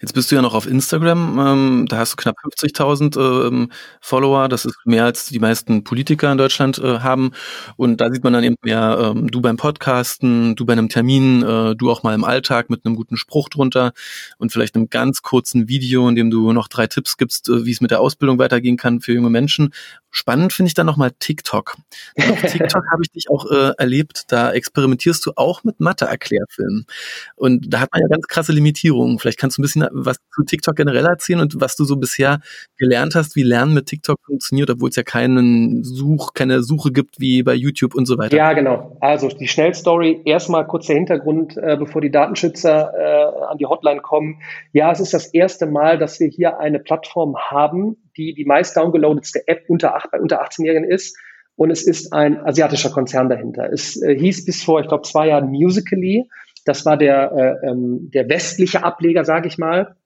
Jetzt 0.00 0.14
bist 0.14 0.30
du 0.30 0.36
ja 0.36 0.42
noch 0.42 0.54
auf 0.54 0.66
Instagram, 0.66 1.38
ähm, 1.38 1.86
da 1.88 1.98
hast 1.98 2.12
du 2.12 2.16
knapp 2.16 2.36
50.000 2.44 3.48
ähm, 3.48 3.72
Follower, 4.00 4.48
das 4.48 4.64
ist 4.64 4.76
mehr 4.84 5.04
als 5.04 5.26
die 5.26 5.40
meisten 5.40 5.82
Politiker 5.82 6.30
in 6.30 6.38
Deutschland 6.38 6.78
äh, 6.78 7.00
haben. 7.00 7.32
Und 7.76 8.00
da 8.00 8.10
sieht 8.12 8.22
man 8.22 8.32
dann 8.32 8.44
eben 8.44 8.56
mehr 8.62 9.12
ähm, 9.14 9.30
du 9.30 9.40
beim 9.40 9.56
Podcasten, 9.56 10.54
du 10.54 10.64
bei 10.64 10.74
einem 10.74 10.88
Termin, 10.88 11.42
äh, 11.42 11.74
du 11.74 11.90
auch 11.90 12.02
mal 12.02 12.14
im 12.14 12.24
Alltag 12.24 12.70
mit 12.70 12.84
einem 12.84 12.94
guten 12.94 13.16
Spruch 13.16 13.48
drunter 13.48 13.92
und 14.38 14.52
vielleicht 14.52 14.76
einem 14.76 14.90
ganz 14.90 15.22
kurzen 15.22 15.68
Video, 15.68 16.08
in 16.08 16.14
dem 16.14 16.30
du 16.30 16.52
noch 16.52 16.68
drei 16.68 16.86
Tipps 16.86 17.16
gibst, 17.16 17.48
äh, 17.48 17.64
wie 17.64 17.72
es 17.72 17.80
mit 17.80 17.90
der 17.90 18.00
Ausbildung 18.00 18.38
weitergehen 18.38 18.76
kann 18.76 19.00
für 19.00 19.12
junge 19.12 19.30
Menschen 19.30 19.72
Spannend 20.16 20.52
finde 20.52 20.68
ich 20.68 20.74
dann 20.74 20.86
nochmal 20.86 21.10
TikTok. 21.18 21.76
auf 22.16 22.40
TikTok 22.40 22.84
habe 22.92 23.02
ich 23.02 23.10
dich 23.10 23.28
auch 23.30 23.50
äh, 23.50 23.72
erlebt, 23.78 24.26
da 24.28 24.52
experimentierst 24.52 25.26
du 25.26 25.32
auch 25.34 25.64
mit 25.64 25.80
Mathe-Erklärfilmen. 25.80 26.86
Und 27.34 27.74
da 27.74 27.80
hat 27.80 27.90
man 27.92 28.00
ja 28.00 28.06
ganz 28.06 28.28
krasse 28.28 28.52
Limitierungen. 28.52 29.18
Vielleicht 29.18 29.40
kannst 29.40 29.58
du 29.58 29.62
ein 29.62 29.64
bisschen 29.64 29.88
was 29.90 30.18
zu 30.32 30.44
TikTok 30.44 30.76
generell 30.76 31.04
erzählen 31.04 31.40
und 31.40 31.60
was 31.60 31.74
du 31.74 31.84
so 31.84 31.96
bisher 31.96 32.38
gelernt 32.76 33.16
hast, 33.16 33.34
wie 33.34 33.42
Lernen 33.42 33.74
mit 33.74 33.86
TikTok 33.86 34.20
funktioniert, 34.24 34.70
obwohl 34.70 34.90
es 34.90 34.94
ja 34.94 35.02
keinen 35.02 35.82
Such, 35.82 36.32
keine 36.32 36.62
Suche 36.62 36.92
gibt 36.92 37.18
wie 37.18 37.42
bei 37.42 37.54
YouTube 37.54 37.96
und 37.96 38.06
so 38.06 38.16
weiter. 38.16 38.36
Ja, 38.36 38.52
genau. 38.52 38.96
Also 39.00 39.26
die 39.26 39.48
Schnellstory, 39.48 40.22
erstmal 40.24 40.64
kurz 40.64 40.86
der 40.86 40.94
Hintergrund, 40.94 41.56
äh, 41.56 41.76
bevor 41.76 42.00
die 42.00 42.12
Datenschützer 42.12 42.92
äh, 42.96 43.46
an 43.46 43.58
die 43.58 43.66
Hotline 43.66 44.00
kommen. 44.00 44.40
Ja, 44.72 44.92
es 44.92 45.00
ist 45.00 45.12
das 45.12 45.26
erste 45.26 45.66
Mal, 45.66 45.98
dass 45.98 46.20
wir 46.20 46.28
hier 46.28 46.60
eine 46.60 46.78
Plattform 46.78 47.36
haben, 47.36 47.96
die 48.16 48.34
die 48.34 48.44
meist 48.44 48.76
downgeloadetste 48.76 49.46
App 49.46 49.64
unter, 49.68 50.00
bei 50.10 50.20
unter 50.20 50.42
18-Jährigen 50.42 50.88
ist. 50.88 51.16
Und 51.56 51.70
es 51.70 51.86
ist 51.86 52.12
ein 52.12 52.44
asiatischer 52.44 52.90
Konzern 52.90 53.28
dahinter. 53.28 53.72
Es 53.72 54.00
äh, 54.02 54.16
hieß 54.18 54.44
bis 54.44 54.64
vor, 54.64 54.80
ich 54.80 54.88
glaube, 54.88 55.02
zwei 55.02 55.28
Jahren 55.28 55.50
Musically. 55.50 56.28
Das 56.64 56.84
war 56.84 56.96
der, 56.96 57.32
äh, 57.32 57.68
ähm, 57.68 58.10
der 58.12 58.28
westliche 58.28 58.82
Ableger, 58.82 59.24
sage 59.24 59.46
ich 59.48 59.58
mal. 59.58 59.96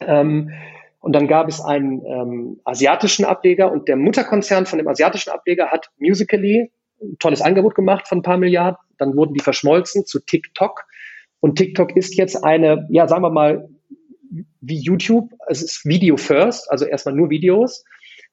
Ähm, 0.00 0.50
und 1.00 1.12
dann 1.14 1.28
gab 1.28 1.48
es 1.48 1.60
einen 1.60 2.04
ähm, 2.04 2.60
asiatischen 2.64 3.24
Ableger 3.24 3.70
und 3.70 3.88
der 3.88 3.96
Mutterkonzern 3.96 4.66
von 4.66 4.78
dem 4.78 4.88
asiatischen 4.88 5.30
Ableger 5.30 5.68
hat 5.68 5.90
Musically 5.98 6.72
ein 7.00 7.16
tolles 7.20 7.42
Angebot 7.42 7.76
gemacht 7.76 8.08
von 8.08 8.18
ein 8.18 8.22
paar 8.22 8.38
Milliarden. 8.38 8.78
Dann 8.98 9.16
wurden 9.16 9.34
die 9.34 9.42
verschmolzen 9.42 10.04
zu 10.04 10.18
TikTok. 10.18 10.84
Und 11.40 11.56
TikTok 11.56 11.96
ist 11.96 12.16
jetzt 12.16 12.42
eine, 12.44 12.86
ja, 12.90 13.06
sagen 13.06 13.22
wir 13.22 13.30
mal, 13.30 13.68
wie 14.60 14.78
YouTube. 14.78 15.30
Es 15.48 15.62
ist 15.62 15.84
Video 15.84 16.16
First, 16.16 16.70
also 16.70 16.84
erstmal 16.84 17.14
nur 17.14 17.30
Videos. 17.30 17.84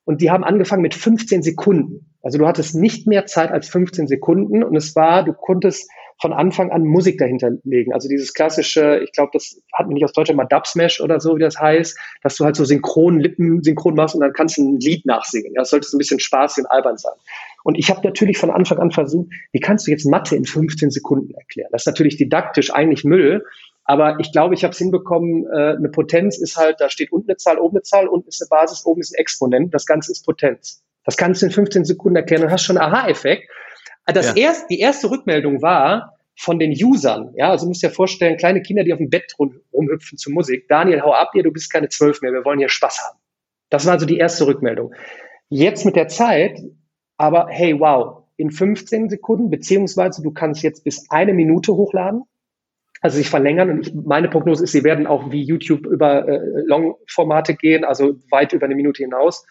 Und 0.06 0.22
die 0.22 0.30
haben 0.30 0.43
angefangen 0.43 0.84
mit 0.84 0.93
15 0.93 1.41
Sekunden. 1.41 2.12
Also 2.22 2.38
du 2.38 2.48
hattest 2.48 2.76
nicht 2.76 3.08
mehr 3.08 3.26
Zeit 3.26 3.52
als 3.52 3.70
15 3.70 4.08
Sekunden 4.08 4.64
und 4.64 4.76
es 4.76 4.96
war, 4.96 5.24
du 5.24 5.34
konntest 5.34 5.89
von 6.22 6.32
Anfang 6.32 6.72
an 6.72 6.84
Musik 6.84 7.18
dahinter 7.18 7.52
legen. 7.64 7.93
Also 7.93 8.08
dieses 8.08 8.34
klassische, 8.34 9.02
ich 9.04 9.12
glaube, 9.12 9.32
das 9.34 9.62
hat 9.74 9.88
man 9.88 9.96
nicht 9.96 10.06
aus 10.06 10.14
Deutschland 10.14 10.38
mal 10.38 10.46
Dubsmash 10.46 11.02
oder 11.02 11.20
so, 11.20 11.36
wie 11.36 11.41
das 11.41 11.60
heißt, 11.60 11.98
dass 12.24 12.38
du 12.38 12.46
halt 12.46 12.56
so 12.56 12.64
synchron 12.64 13.20
Lippen 13.20 13.62
synchron 13.64 13.96
machst 13.96 14.16
und 14.16 14.22
dann 14.22 14.34
kannst 14.34 14.58
du 14.58 14.64
ein 14.64 14.80
Lied 14.80 15.06
nachsingen. 15.06 15.54
Ja, 15.54 15.62
das 15.62 15.72
sollte 15.72 15.88
so 15.88 15.98
ein 15.98 16.00
bisschen 16.00 16.20
spaßig 16.20 16.64
und 16.64 16.72
albern 16.72 16.98
sein. 16.98 17.14
Und 17.64 17.78
ich 17.78 17.89
habe 17.89 18.02
natürlich 18.04 18.38
von 18.38 18.52
Anfang 18.52 18.78
an 18.78 18.91
versucht, 18.91 19.28
wie 19.52 19.60
kannst 19.60 19.88
du 19.88 19.91
jetzt 19.91 20.06
Mathe 20.06 20.36
in 20.36 20.46
15 20.46 20.91
Sekunden 20.91 21.34
erklären? 21.34 21.70
Das 21.72 21.82
ist 21.82 21.88
natürlich 21.88 22.16
didaktisch 22.16 22.72
eigentlich 22.74 23.04
Müll, 23.04 23.43
aber 23.86 24.20
ich 24.20 24.32
glaube, 24.32 24.56
ich 24.56 24.64
habe 24.64 24.72
es 24.72 24.80
hinbekommen, 24.80 25.46
äh, 25.46 25.76
eine 25.78 25.90
Potenz 25.90 26.40
ist 26.40 26.58
halt, 26.58 26.82
da 26.82 26.90
steht 26.90 27.12
unten 27.12 27.30
eine 27.30 27.38
Zahl, 27.38 27.60
oben 27.60 27.78
eine 27.78 27.84
Zahl, 27.84 28.08
unten 28.08 28.28
ist 28.28 28.42
eine 28.42 28.50
Basis, 28.50 28.84
oben 28.84 29.00
ist 29.00 29.14
ein 29.14 29.20
Exponent. 29.20 29.74
Das 29.74 29.86
Ganze 29.86 30.12
ist 30.12 30.26
Potenz. 30.26 30.84
Das 31.06 31.18
kannst 31.18 31.44
du 31.44 31.46
in 31.46 31.52
15 31.52 31.86
Sekunden 31.86 32.16
erklären 32.16 32.44
und 32.44 32.52
hast 32.52 32.64
schon 32.64 32.78
einen 32.80 32.92
Aha-Effekt. 32.92 33.48
Das 34.08 34.36
ja. 34.36 34.48
erst, 34.48 34.70
die 34.72 34.80
erste 34.80 35.12
Rückmeldung 35.12 35.62
war 35.62 36.18
von 36.36 36.58
den 36.58 36.72
Usern. 36.72 37.34
Ja, 37.38 37.52
also 37.52 37.66
du 37.66 37.70
musst 37.70 37.84
dir 37.84 37.92
vorstellen, 37.92 38.38
kleine 38.38 38.64
Kinder, 38.64 38.84
die 38.84 38.92
auf 38.92 38.98
dem 38.98 39.12
Bett 39.12 39.34
rum, 39.38 39.62
rumhüpfen 39.72 40.18
zur 40.18 40.34
Musik. 40.34 40.68
Daniel, 40.68 41.02
hau 41.02 41.14
ab 41.14 41.30
hier, 41.34 41.44
du 41.44 41.52
bist 41.52 41.72
keine 41.72 41.88
zwölf 41.88 42.22
mehr, 42.22 42.34
wir 42.34 42.44
wollen 42.44 42.60
hier 42.60 42.70
Spaß 42.70 43.02
haben. 43.08 43.20
Das 43.70 43.86
war 43.86 43.94
also 43.94 44.08
die 44.08 44.18
erste 44.18 44.48
Rückmeldung. 44.48 44.94
Jetzt 45.50 45.86
mit 45.86 45.96
der 45.96 46.08
Zeit, 46.08 46.60
aber 47.18 47.48
hey, 47.50 47.80
wow, 47.80 48.24
in 48.36 48.50
15 48.50 49.10
Sekunden, 49.10 49.52
beziehungsweise 49.52 50.24
du 50.24 50.32
kannst 50.32 50.64
jetzt 50.64 50.84
bis 50.84 51.10
eine 51.10 51.34
Minute 51.34 51.74
hochladen 51.76 52.24
also 53.06 53.18
sich 53.18 53.30
verlängern. 53.30 53.70
Und 53.70 53.88
ich, 53.88 53.93
meine 53.93 54.28
Prognose 54.30 54.64
ist, 54.64 54.72
sie 54.72 54.84
werden 54.84 55.06
auch 55.06 55.32
wie 55.32 55.43
YouTube 55.43 55.86
über 55.86 56.28
äh, 56.28 56.39
Long-Formate 56.66 57.53
gehen, 57.53 57.86
also 57.86 58.16
weit 58.32 58.51
über 58.51 58.66
eine 58.66 58.74
Minute 58.74 59.03
hinaus. 59.03 59.45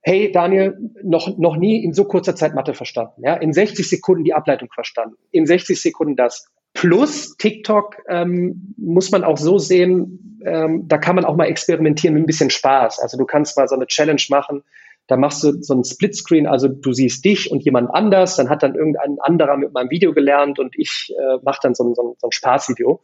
Hey 0.00 0.30
Daniel, 0.30 0.78
noch, 1.02 1.36
noch 1.38 1.56
nie 1.56 1.82
in 1.82 1.92
so 1.92 2.04
kurzer 2.04 2.36
Zeit 2.36 2.54
Mathe 2.54 2.72
verstanden. 2.72 3.22
Ja? 3.24 3.34
In 3.34 3.52
60 3.52 3.88
Sekunden 3.88 4.22
die 4.22 4.32
Ableitung 4.32 4.68
verstanden. 4.72 5.16
In 5.32 5.44
60 5.44 5.82
Sekunden 5.82 6.14
das. 6.14 6.46
Plus 6.72 7.36
TikTok 7.36 7.96
ähm, 8.08 8.74
muss 8.76 9.10
man 9.10 9.24
auch 9.24 9.38
so 9.38 9.58
sehen, 9.58 10.40
ähm, 10.44 10.86
da 10.86 10.98
kann 10.98 11.16
man 11.16 11.24
auch 11.24 11.34
mal 11.34 11.46
experimentieren 11.46 12.14
mit 12.14 12.22
ein 12.22 12.26
bisschen 12.26 12.50
Spaß. 12.50 13.00
Also 13.00 13.18
du 13.18 13.24
kannst 13.24 13.56
mal 13.56 13.66
so 13.66 13.74
eine 13.74 13.88
Challenge 13.88 14.22
machen, 14.30 14.62
da 15.06 15.16
machst 15.16 15.44
du 15.44 15.62
so 15.62 15.74
ein 15.74 15.84
Splitscreen, 15.84 16.46
also 16.46 16.68
du 16.68 16.92
siehst 16.92 17.24
dich 17.24 17.50
und 17.50 17.64
jemand 17.64 17.94
anders, 17.94 18.36
dann 18.36 18.48
hat 18.48 18.62
dann 18.62 18.74
irgendein 18.74 19.18
anderer 19.20 19.56
mit 19.56 19.72
meinem 19.72 19.90
Video 19.90 20.12
gelernt 20.12 20.58
und 20.58 20.74
ich 20.76 21.14
äh, 21.16 21.38
mache 21.44 21.60
dann 21.62 21.74
so 21.74 21.84
ein, 21.84 21.94
so, 21.94 22.02
ein, 22.02 22.14
so 22.18 22.26
ein 22.28 22.32
Spaßvideo. 22.32 23.02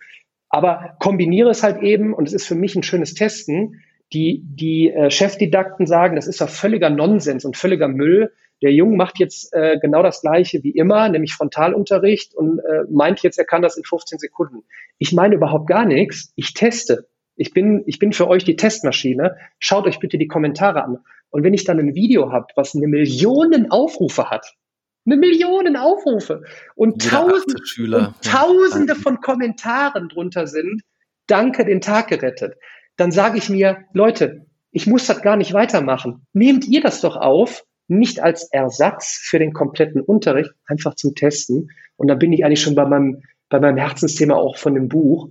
Aber 0.49 0.97
kombiniere 0.99 1.51
es 1.51 1.63
halt 1.63 1.83
eben 1.83 2.13
und 2.13 2.29
es 2.29 2.35
ist 2.35 2.47
für 2.47 2.55
mich 2.55 2.75
ein 2.77 2.83
schönes 2.83 3.15
Testen. 3.15 3.83
Die, 4.13 4.43
die 4.45 4.91
äh, 4.91 5.11
Chefdidakten 5.11 5.87
sagen, 5.87 6.17
das 6.17 6.27
ist 6.27 6.41
ja 6.41 6.47
völliger 6.47 6.91
Nonsens 6.91 7.45
und 7.47 7.57
völliger 7.57 7.89
Müll, 7.89 8.31
der 8.63 8.73
Junge 8.73 8.97
macht 8.97 9.19
jetzt 9.19 9.53
äh, 9.53 9.79
genau 9.81 10.03
das 10.03 10.21
Gleiche 10.21 10.63
wie 10.63 10.71
immer, 10.71 11.09
nämlich 11.09 11.35
Frontalunterricht 11.35 12.35
und 12.35 12.61
äh, 12.61 12.85
meint 12.91 13.21
jetzt, 13.23 13.37
er 13.39 13.45
kann 13.45 13.61
das 13.61 13.77
in 13.77 13.85
15 13.85 14.21
Sekunden. 14.21 14.63
Ich 14.99 15.13
meine 15.13 15.35
überhaupt 15.35 15.67
gar 15.67 15.85
nichts. 15.85 16.33
Ich 16.37 16.55
teste. 16.55 17.09
Ich 17.37 17.53
bin, 17.53 17.83
ich 17.87 17.99
bin 17.99 18.13
für 18.13 18.29
euch 18.29 18.45
die 18.45 18.57
Testmaschine. 18.57 19.37
Schaut 19.59 19.87
euch 19.87 19.99
bitte 19.99 20.19
die 20.19 20.29
Kommentare 20.29 20.85
an. 20.85 20.99
Und 21.31 21.45
wenn 21.45 21.55
ich 21.55 21.65
dann 21.65 21.79
ein 21.79 21.95
Video 21.95 22.31
habe, 22.31 22.47
was 22.57 22.75
eine 22.75 22.87
Millionen 22.87 23.71
Aufrufe 23.71 24.31
hat, 24.31 24.55
eine 25.05 25.17
Millionen 25.17 25.77
Aufrufe 25.77 26.43
und, 26.75 27.03
tausend, 27.03 27.61
und 27.79 28.23
tausende 28.23 28.95
von 28.95 29.21
Kommentaren 29.21 30.09
drunter 30.09 30.47
sind, 30.47 30.83
danke, 31.27 31.65
den 31.65 31.81
Tag 31.81 32.09
gerettet, 32.09 32.55
dann 32.97 33.11
sage 33.11 33.39
ich 33.39 33.49
mir, 33.49 33.85
Leute, 33.95 34.47
ich 34.71 34.87
muss 34.87 35.07
das 35.07 35.23
gar 35.23 35.37
nicht 35.37 35.53
weitermachen. 35.53 36.27
Nehmt 36.33 36.67
ihr 36.67 36.81
das 36.81 37.01
doch 37.01 37.17
auf, 37.17 37.65
nicht 37.89 38.21
als 38.21 38.45
Ersatz 38.53 39.19
für 39.23 39.39
den 39.39 39.53
kompletten 39.53 40.01
Unterricht, 40.01 40.51
einfach 40.67 40.95
zum 40.95 41.15
Testen. 41.15 41.71
Und 41.97 42.09
dann 42.09 42.19
bin 42.19 42.33
ich 42.33 42.45
eigentlich 42.45 42.63
schon 42.63 42.75
bei 42.75 42.87
meinem, 42.87 43.23
bei 43.49 43.61
meinem 43.61 43.77
Herzensthema 43.77 44.35
auch 44.35 44.57
von 44.57 44.75
dem 44.75 44.89
Buch. 44.89 45.29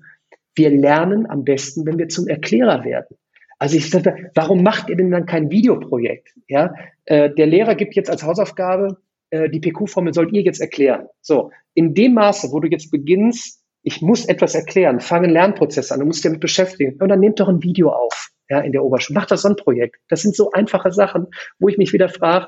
Wir 0.55 0.69
lernen 0.69 1.29
am 1.29 1.43
besten, 1.43 1.85
wenn 1.85 1.97
wir 1.97 2.09
zum 2.09 2.27
Erklärer 2.27 2.83
werden. 2.83 3.17
Also 3.59 3.77
ich 3.77 3.89
sage, 3.89 4.31
warum 4.33 4.63
macht 4.63 4.89
ihr 4.89 4.95
denn 4.95 5.11
dann 5.11 5.25
kein 5.25 5.51
Videoprojekt? 5.51 6.29
Ja, 6.47 6.73
äh, 7.05 7.29
der 7.29 7.45
Lehrer 7.45 7.75
gibt 7.75 7.95
jetzt 7.95 8.09
als 8.09 8.23
Hausaufgabe, 8.23 8.97
äh, 9.29 9.49
die 9.49 9.59
PQ-Formel 9.59 10.13
sollt 10.13 10.33
ihr 10.33 10.41
jetzt 10.41 10.61
erklären. 10.61 11.07
So, 11.21 11.51
in 11.73 11.93
dem 11.93 12.15
Maße, 12.15 12.51
wo 12.51 12.59
du 12.59 12.67
jetzt 12.67 12.91
beginnst, 12.91 13.61
ich 13.83 14.01
muss 14.01 14.25
etwas 14.25 14.53
erklären, 14.55 14.99
fange 14.99 15.25
einen 15.25 15.33
Lernprozess 15.33 15.91
an, 15.91 15.99
du 15.99 16.05
musst 16.05 16.19
dich 16.19 16.29
damit 16.29 16.39
beschäftigen. 16.39 17.01
Und 17.01 17.09
dann 17.09 17.19
nehmt 17.19 17.39
doch 17.39 17.47
ein 17.47 17.63
Video 17.63 17.89
auf, 17.89 18.29
ja, 18.49 18.59
in 18.59 18.71
der 18.71 18.83
Oberschule. 18.83 19.17
Macht 19.17 19.31
das 19.31 19.41
so 19.41 19.49
ein 19.49 19.55
Projekt. 19.55 19.97
Das 20.09 20.21
sind 20.21 20.35
so 20.35 20.51
einfache 20.51 20.91
Sachen, 20.91 21.27
wo 21.59 21.67
ich 21.67 21.77
mich 21.77 21.93
wieder 21.93 22.09
frage, 22.09 22.47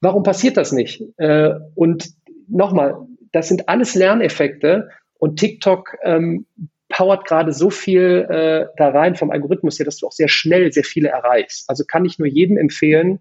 warum 0.00 0.22
passiert 0.22 0.56
das 0.56 0.72
nicht? 0.72 1.02
Äh, 1.16 1.50
und 1.74 2.10
nochmal, 2.48 2.96
das 3.32 3.48
sind 3.48 3.68
alles 3.68 3.94
Lerneffekte 3.94 4.88
und 5.18 5.38
TikTok 5.38 5.96
ähm, 6.04 6.46
powert 6.88 7.26
gerade 7.26 7.52
so 7.52 7.70
viel 7.70 8.26
äh, 8.30 8.66
da 8.76 8.88
rein 8.88 9.14
vom 9.14 9.30
Algorithmus 9.30 9.78
her, 9.78 9.84
dass 9.84 9.98
du 9.98 10.06
auch 10.06 10.12
sehr 10.12 10.28
schnell 10.28 10.72
sehr 10.72 10.84
viele 10.84 11.08
erreichst. 11.08 11.68
Also 11.68 11.84
kann 11.84 12.04
ich 12.04 12.18
nur 12.18 12.28
jedem 12.28 12.56
empfehlen, 12.56 13.20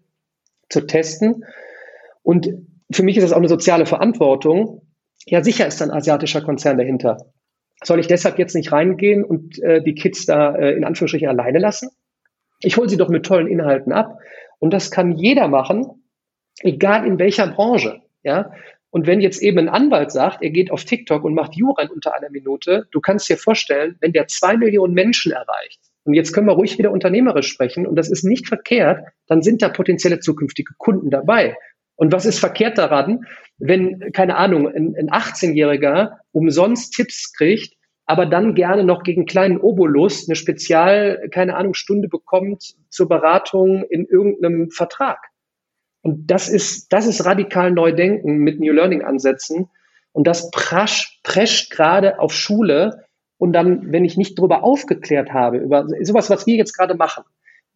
zu 0.69 0.85
testen. 0.85 1.45
Und 2.23 2.49
für 2.91 3.03
mich 3.03 3.17
ist 3.17 3.23
das 3.23 3.33
auch 3.33 3.37
eine 3.37 3.49
soziale 3.49 3.85
Verantwortung. 3.85 4.81
Ja, 5.25 5.43
sicher 5.43 5.67
ist 5.67 5.81
ein 5.81 5.91
asiatischer 5.91 6.41
Konzern 6.41 6.77
dahinter. 6.77 7.17
Soll 7.83 7.99
ich 7.99 8.07
deshalb 8.07 8.39
jetzt 8.39 8.55
nicht 8.55 8.71
reingehen 8.71 9.23
und 9.23 9.61
äh, 9.61 9.83
die 9.83 9.93
Kids 9.93 10.25
da 10.25 10.55
äh, 10.55 10.73
in 10.73 10.83
Anführungsstrichen 10.83 11.27
alleine 11.27 11.59
lassen? 11.59 11.89
Ich 12.59 12.77
hole 12.77 12.89
sie 12.89 12.97
doch 12.97 13.09
mit 13.09 13.25
tollen 13.25 13.47
Inhalten 13.47 13.91
ab. 13.91 14.17
Und 14.59 14.73
das 14.73 14.89
kann 14.89 15.11
jeder 15.11 15.47
machen, 15.47 16.03
egal 16.61 17.05
in 17.05 17.19
welcher 17.19 17.47
Branche. 17.47 18.01
Ja, 18.23 18.51
und 18.89 19.05
wenn 19.05 19.21
jetzt 19.21 19.41
eben 19.41 19.59
ein 19.59 19.69
Anwalt 19.69 20.11
sagt, 20.11 20.41
er 20.41 20.49
geht 20.49 20.71
auf 20.71 20.85
TikTok 20.85 21.23
und 21.23 21.33
macht 21.33 21.55
Jura 21.55 21.87
unter 21.93 22.15
einer 22.15 22.29
Minute, 22.29 22.87
du 22.91 23.01
kannst 23.01 23.29
dir 23.29 23.37
vorstellen, 23.37 23.97
wenn 23.99 24.13
der 24.13 24.27
zwei 24.27 24.57
Millionen 24.57 24.93
Menschen 24.93 25.31
erreicht, 25.31 25.79
und 26.05 26.13
jetzt 26.13 26.31
können 26.31 26.47
wir 26.47 26.53
ruhig 26.53 26.77
wieder 26.77 26.91
unternehmerisch 26.91 27.49
sprechen, 27.49 27.85
und 27.85 27.95
das 27.95 28.09
ist 28.09 28.23
nicht 28.23 28.47
verkehrt, 28.47 29.05
dann 29.27 29.41
sind 29.41 29.61
da 29.61 29.67
potenzielle 29.67 30.21
zukünftige 30.21 30.73
Kunden 30.77 31.09
dabei. 31.09 31.57
Und 31.97 32.13
was 32.13 32.25
ist 32.25 32.39
verkehrt 32.39 32.77
daran, 32.77 33.25
wenn, 33.57 34.11
keine 34.13 34.37
Ahnung, 34.37 34.67
ein, 34.67 34.95
ein 34.97 35.09
18-Jähriger 35.09 36.19
umsonst 36.31 36.93
Tipps 36.93 37.33
kriegt, 37.33 37.73
aber 38.05 38.25
dann 38.25 38.55
gerne 38.55 38.85
noch 38.85 39.03
gegen 39.03 39.25
kleinen 39.25 39.59
Obolus 39.59 40.29
eine 40.29 40.35
Spezial, 40.35 41.27
keine 41.31 41.57
Ahnung, 41.57 41.73
Stunde 41.73 42.07
bekommt 42.07 42.75
zur 42.89 43.09
Beratung 43.09 43.83
in 43.89 44.05
irgendeinem 44.05 44.69
Vertrag. 44.69 45.19
Und 46.07 46.31
das 46.31 46.47
ist, 46.47 46.93
das 46.93 47.05
ist 47.05 47.25
radikal 47.25 47.69
Neudenken 47.69 48.37
mit 48.37 48.61
New 48.61 48.71
Learning 48.71 49.01
Ansätzen. 49.01 49.67
Und 50.13 50.25
das 50.25 50.51
prasch, 50.51 51.19
prescht 51.21 51.69
gerade 51.69 52.19
auf 52.19 52.31
Schule. 52.31 53.03
Und 53.37 53.51
dann, 53.51 53.91
wenn 53.91 54.05
ich 54.05 54.15
nicht 54.15 54.39
darüber 54.39 54.63
aufgeklärt 54.63 55.33
habe, 55.33 55.57
über 55.57 55.85
sowas, 56.01 56.29
was 56.29 56.47
wir 56.47 56.55
jetzt 56.55 56.77
gerade 56.77 56.95
machen, 56.95 57.25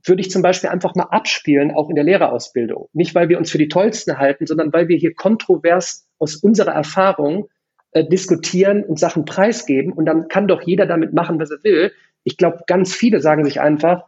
würde 0.05 0.21
ich 0.21 0.31
zum 0.31 0.41
Beispiel 0.41 0.69
einfach 0.69 0.95
mal 0.95 1.09
abspielen, 1.11 1.71
auch 1.71 1.89
in 1.89 1.95
der 1.95 2.05
Lehrerausbildung. 2.05 2.87
Nicht, 2.93 3.13
weil 3.15 3.27
wir 3.27 3.37
uns 3.37 3.51
für 3.51 3.57
die 3.57 3.67
Tollsten 3.67 4.17
halten, 4.17 4.47
sondern 4.47 4.71
weil 4.71 4.87
wir 4.87 4.95
hier 4.95 5.13
kontrovers 5.13 6.07
aus 6.17 6.37
unserer 6.37 6.71
Erfahrung 6.71 7.49
äh, 7.91 8.05
diskutieren 8.05 8.85
und 8.85 8.97
Sachen 8.97 9.25
preisgeben. 9.25 9.91
Und 9.91 10.05
dann 10.05 10.29
kann 10.29 10.47
doch 10.47 10.61
jeder 10.61 10.85
damit 10.85 11.11
machen, 11.11 11.37
was 11.37 11.51
er 11.51 11.61
will. 11.65 11.91
Ich 12.23 12.37
glaube, 12.37 12.59
ganz 12.65 12.95
viele 12.95 13.19
sagen 13.19 13.43
sich 13.43 13.59
einfach, 13.59 14.05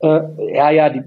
äh, 0.00 0.54
ja, 0.54 0.70
ja, 0.70 0.90
die, 0.90 1.02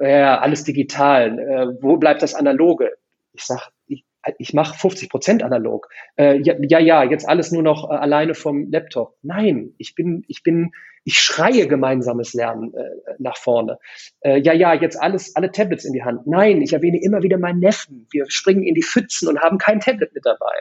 ja, 0.00 0.38
alles 0.38 0.64
digital. 0.64 1.38
Äh, 1.38 1.82
wo 1.82 1.96
bleibt 1.96 2.22
das 2.22 2.34
Analoge? 2.34 2.92
Ich 3.32 3.44
sag, 3.44 3.70
ich, 3.86 4.04
ich 4.38 4.54
mache 4.54 4.78
50 4.78 5.08
Prozent 5.10 5.42
analog. 5.42 5.88
Äh, 6.16 6.40
ja, 6.42 6.78
ja, 6.78 7.02
jetzt 7.04 7.28
alles 7.28 7.52
nur 7.52 7.62
noch 7.62 7.90
äh, 7.90 7.94
alleine 7.94 8.34
vom 8.34 8.70
Laptop. 8.70 9.16
Nein, 9.22 9.74
ich 9.78 9.94
bin, 9.94 10.24
ich 10.28 10.42
bin, 10.42 10.72
ich 11.04 11.18
schreie 11.18 11.66
gemeinsames 11.66 12.32
Lernen 12.32 12.72
äh, 12.74 13.14
nach 13.18 13.36
vorne. 13.36 13.78
Äh, 14.20 14.38
ja, 14.40 14.52
ja, 14.52 14.74
jetzt 14.74 15.00
alles, 15.00 15.34
alle 15.36 15.50
Tablets 15.50 15.84
in 15.84 15.92
die 15.92 16.04
Hand. 16.04 16.26
Nein, 16.26 16.62
ich 16.62 16.72
erwähne 16.72 17.00
immer 17.02 17.22
wieder 17.22 17.38
meinen 17.38 17.60
Neffen. 17.60 18.06
Wir 18.10 18.26
springen 18.28 18.62
in 18.62 18.74
die 18.74 18.82
Pfützen 18.82 19.28
und 19.28 19.40
haben 19.40 19.58
kein 19.58 19.80
Tablet 19.80 20.14
mit 20.14 20.24
dabei. 20.24 20.54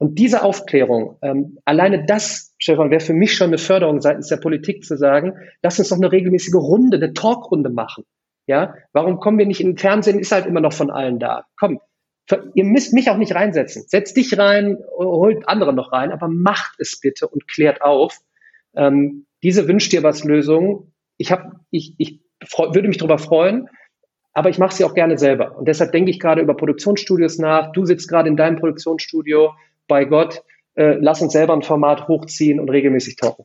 Und 0.00 0.18
diese 0.18 0.42
Aufklärung, 0.42 1.18
ähm, 1.20 1.58
alleine 1.66 2.06
das, 2.06 2.54
Stefan, 2.56 2.90
wäre 2.90 3.00
für 3.00 3.12
mich 3.12 3.34
schon 3.34 3.48
eine 3.48 3.58
Förderung 3.58 4.00
seitens 4.00 4.28
der 4.28 4.38
Politik 4.38 4.82
zu 4.82 4.96
sagen, 4.96 5.34
lass 5.62 5.78
uns 5.78 5.90
doch 5.90 5.98
eine 5.98 6.10
regelmäßige 6.10 6.54
Runde, 6.54 6.96
eine 6.96 7.12
Talkrunde 7.12 7.68
machen. 7.68 8.04
Ja, 8.46 8.74
warum 8.94 9.18
kommen 9.18 9.38
wir 9.38 9.44
nicht 9.44 9.60
in 9.60 9.72
den 9.72 9.76
Fernsehen? 9.76 10.18
Ist 10.18 10.32
halt 10.32 10.46
immer 10.46 10.62
noch 10.62 10.72
von 10.72 10.90
allen 10.90 11.18
da. 11.18 11.44
Komm, 11.58 11.80
ihr 12.54 12.64
müsst 12.64 12.94
mich 12.94 13.10
auch 13.10 13.18
nicht 13.18 13.34
reinsetzen. 13.34 13.84
Setzt 13.88 14.16
dich 14.16 14.38
rein, 14.38 14.78
holt 14.96 15.46
andere 15.46 15.74
noch 15.74 15.92
rein, 15.92 16.12
aber 16.12 16.28
macht 16.28 16.76
es 16.78 16.98
bitte 16.98 17.28
und 17.28 17.46
klärt 17.46 17.82
auf. 17.82 18.16
Ähm, 18.74 19.26
diese 19.42 19.68
wünscht 19.68 19.92
dir 19.92 20.02
was 20.02 20.24
Lösung. 20.24 20.94
Ich 21.18 21.30
habe, 21.30 21.52
ich, 21.70 21.94
ich 21.98 22.22
würde 22.56 22.88
mich 22.88 22.96
darüber 22.96 23.18
freuen, 23.18 23.68
aber 24.32 24.48
ich 24.48 24.56
mache 24.56 24.74
sie 24.74 24.84
auch 24.84 24.94
gerne 24.94 25.18
selber. 25.18 25.58
Und 25.58 25.68
deshalb 25.68 25.92
denke 25.92 26.10
ich 26.10 26.20
gerade 26.20 26.40
über 26.40 26.56
Produktionsstudios 26.56 27.36
nach. 27.36 27.72
Du 27.72 27.84
sitzt 27.84 28.08
gerade 28.08 28.30
in 28.30 28.38
deinem 28.38 28.56
Produktionsstudio 28.56 29.50
bei 29.90 30.06
Gott, 30.06 30.42
äh, 30.76 30.96
lass 30.98 31.20
uns 31.20 31.34
selber 31.34 31.52
ein 31.52 31.62
Format 31.62 32.08
hochziehen 32.08 32.60
und 32.60 32.70
regelmäßig 32.70 33.16
talken. 33.16 33.44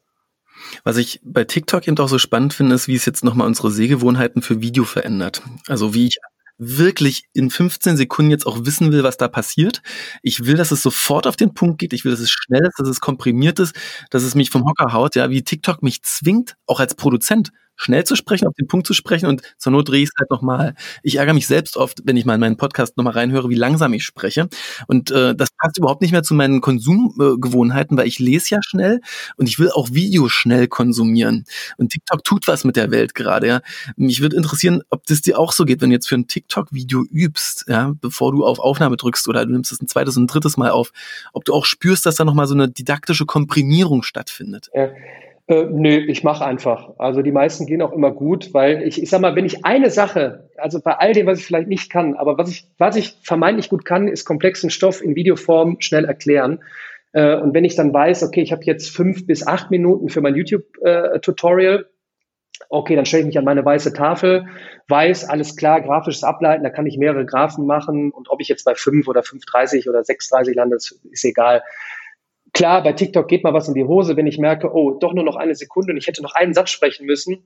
Was 0.84 0.96
ich 0.96 1.20
bei 1.24 1.44
TikTok 1.44 1.88
eben 1.88 1.98
auch 1.98 2.08
so 2.08 2.20
spannend 2.20 2.54
finde, 2.54 2.76
ist, 2.76 2.88
wie 2.88 2.96
es 2.96 3.06
jetzt 3.06 3.24
nochmal 3.24 3.48
unsere 3.48 3.72
Sehgewohnheiten 3.72 4.42
für 4.42 4.62
Video 4.62 4.86
verändert. 4.86 5.42
Also 5.68 5.94
wie 5.94 6.08
ich 6.08 6.18
wirklich 6.58 7.26
in 7.34 7.50
15 7.50 7.98
Sekunden 7.98 8.32
jetzt 8.32 8.48
auch 8.48 8.66
wissen 8.66 8.92
will, 8.92 9.04
was 9.04 9.18
da 9.18 9.28
passiert. 9.28 9.82
Ich 10.22 10.46
will, 10.46 10.56
dass 10.56 10.72
es 10.72 10.82
sofort 10.82 11.28
auf 11.28 11.36
den 11.36 11.54
Punkt 11.54 11.80
geht. 11.80 11.92
Ich 11.92 12.06
will, 12.06 12.12
dass 12.12 12.22
es 12.22 12.32
schnell 12.32 12.66
ist, 12.66 12.80
dass 12.80 12.88
es 12.88 13.02
komprimiert 13.02 13.60
ist, 13.60 13.76
dass 14.10 14.24
es 14.24 14.36
mich 14.36 14.52
vom 14.52 14.64
Hocker 14.66 14.94
haut, 14.94 15.16
ja, 15.16 15.30
wie 15.30 15.44
TikTok 15.44 15.84
mich 15.84 16.04
zwingt, 16.04 16.56
auch 16.66 16.80
als 16.80 16.96
Produzent 16.96 17.52
schnell 17.76 18.04
zu 18.04 18.16
sprechen, 18.16 18.48
auf 18.48 18.54
den 18.56 18.68
Punkt 18.68 18.88
zu 18.88 18.94
sprechen 18.94 19.28
und 19.28 19.42
zur 19.58 19.72
Not 19.72 19.90
drehe 19.90 20.04
ich 20.04 20.10
es 20.10 20.20
halt 20.20 20.30
nochmal. 20.30 20.76
Ich 21.04 21.18
ärgere 21.18 21.34
mich 21.34 21.48
selbst 21.48 21.78
oft, 21.78 22.02
wenn 22.06 22.18
ich 22.18 22.26
mal 22.26 22.36
in 22.36 22.40
meinen 22.40 22.58
Podcast 22.58 22.98
nochmal 22.98 23.14
reinhöre, 23.14 23.50
wie 23.50 23.56
langsam 23.56 23.94
ich 23.94 24.04
spreche. 24.04 24.48
Und 24.88 25.12
äh, 25.12 25.36
das 25.36 25.50
passt 25.58 25.78
überhaupt 25.78 26.02
nicht 26.02 26.12
mehr 26.12 26.24
zu 26.24 26.34
meinen 26.34 26.62
Konsumgewohnheiten, 26.62 27.98
weil 27.98 28.08
ich 28.08 28.20
lese 28.20 28.56
ja 28.56 28.60
schnell 28.64 29.02
und 29.38 29.48
ich 29.48 29.60
will 29.60 29.70
auch 29.72 29.90
Videos 29.92 30.32
schnell 30.32 30.68
konsumieren. 30.68 31.46
Und 31.78 31.92
TikTok 31.92 32.24
tut 32.24 32.48
was 32.48 32.64
mit 32.64 32.76
der 32.76 32.92
Welt 32.92 33.16
gerade. 33.16 33.48
Ja. 33.48 33.62
Mich 33.96 34.22
würde 34.22 34.36
interessieren, 34.36 34.82
ob 34.90 35.06
das 35.06 35.22
dir 35.22 35.40
auch 35.40 35.52
so 35.52 35.66
geht, 35.66 35.82
wenn 35.82 35.90
du 35.90 35.96
jetzt 35.96 36.08
für 36.08 36.16
ein 36.16 36.28
TikTok-Video 36.28 37.04
übst, 37.04 37.66
ja, 37.68 37.94
bevor 38.00 38.32
du 38.32 38.46
auf 38.46 38.60
Aufnahme 38.60 38.98
drückst 38.98 39.28
oder 39.28 39.46
du 39.46 39.52
nimmst 39.52 39.72
es 39.72 39.82
ein 39.82 39.88
zweites 39.88 40.18
und 40.18 40.24
ein 40.24 40.28
drittes 40.28 40.58
Mal 40.58 40.72
auf, 40.72 40.92
ob 41.34 41.46
du 41.46 41.54
auch 41.54 41.66
spürst, 41.66 42.06
dass 42.06 42.16
da 42.16 42.26
nochmal 42.26 42.48
so 42.48 42.54
eine 42.54 42.70
didaktische 42.70 43.26
Komprimierung 43.26 44.04
stattfindet. 44.04 44.70
Ja. 44.74 44.90
Äh, 45.48 45.66
nö, 45.70 45.98
ich 46.08 46.24
mache 46.24 46.44
einfach. 46.44 46.98
Also 46.98 47.22
die 47.22 47.32
meisten 47.32 47.68
gehen 47.68 47.82
auch 47.84 47.92
immer 47.92 48.12
gut, 48.12 48.54
weil 48.54 48.82
ich, 48.82 49.02
ich 49.02 49.10
sag 49.10 49.22
mal, 49.22 49.36
wenn 49.36 49.46
ich 49.46 49.64
eine 49.64 49.92
Sache, 49.92 50.50
also 50.58 50.82
bei 50.82 50.94
all 50.94 51.14
dem, 51.14 51.28
was 51.28 51.40
ich 51.40 51.46
vielleicht 51.46 51.68
nicht 51.68 51.92
kann, 51.92 52.16
aber 52.16 52.38
was 52.38 52.50
ich, 52.50 52.68
was 52.80 52.96
ich 52.96 53.18
vermeintlich 53.22 53.70
gut 53.70 53.86
kann, 53.86 54.08
ist 54.08 54.26
komplexen 54.26 54.72
Stoff 54.72 55.04
in 55.04 55.16
Videoform 55.16 55.78
schnell 55.80 56.06
erklären. 56.06 56.64
Äh, 57.14 57.36
und 57.36 57.54
wenn 57.54 57.64
ich 57.64 57.76
dann 57.76 57.94
weiß, 57.94 58.24
okay, 58.24 58.42
ich 58.42 58.52
habe 58.52 58.64
jetzt 58.64 58.90
fünf 58.90 59.28
bis 59.28 59.46
acht 59.46 59.70
Minuten 59.70 60.10
für 60.10 60.22
mein 60.22 60.36
YouTube-Tutorial, 60.36 61.80
äh, 61.80 61.84
okay, 62.70 62.96
dann 62.96 63.06
stelle 63.06 63.22
ich 63.22 63.28
mich 63.28 63.38
an 63.38 63.46
meine 63.46 63.64
weiße 63.64 63.94
Tafel, 63.94 64.48
weiß, 64.88 65.30
alles 65.30 65.56
klar, 65.56 65.82
grafisches 65.82 66.24
Ableiten, 66.24 66.64
da 66.64 66.72
kann 66.72 66.88
ich 66.88 66.98
mehrere 66.98 67.26
Graphen 67.26 67.68
machen 67.68 68.12
und 68.12 68.30
ob 68.30 68.42
ich 68.42 68.48
jetzt 68.48 68.64
bei 68.64 68.74
fünf 68.74 69.08
oder 69.08 69.22
5,30 69.22 69.90
oder 69.90 70.00
6,30 70.00 70.56
lande, 70.56 70.78
ist 70.78 71.24
egal. 71.24 71.62
Klar, 72.56 72.84
bei 72.84 72.94
TikTok 72.94 73.28
geht 73.28 73.44
mal 73.44 73.54
was 73.54 73.68
in 73.68 73.74
die 73.74 73.84
Hose, 73.84 74.16
wenn 74.16 74.28
ich 74.28 74.38
merke, 74.38 74.74
oh, 74.74 74.92
doch 74.92 75.14
nur 75.14 75.26
noch 75.26 75.36
eine 75.36 75.56
Sekunde 75.56 75.92
und 75.92 75.98
ich 75.98 76.08
hätte 76.08 76.24
noch 76.24 76.36
einen 76.36 76.54
Satz 76.54 76.70
sprechen 76.70 77.06
müssen. 77.06 77.44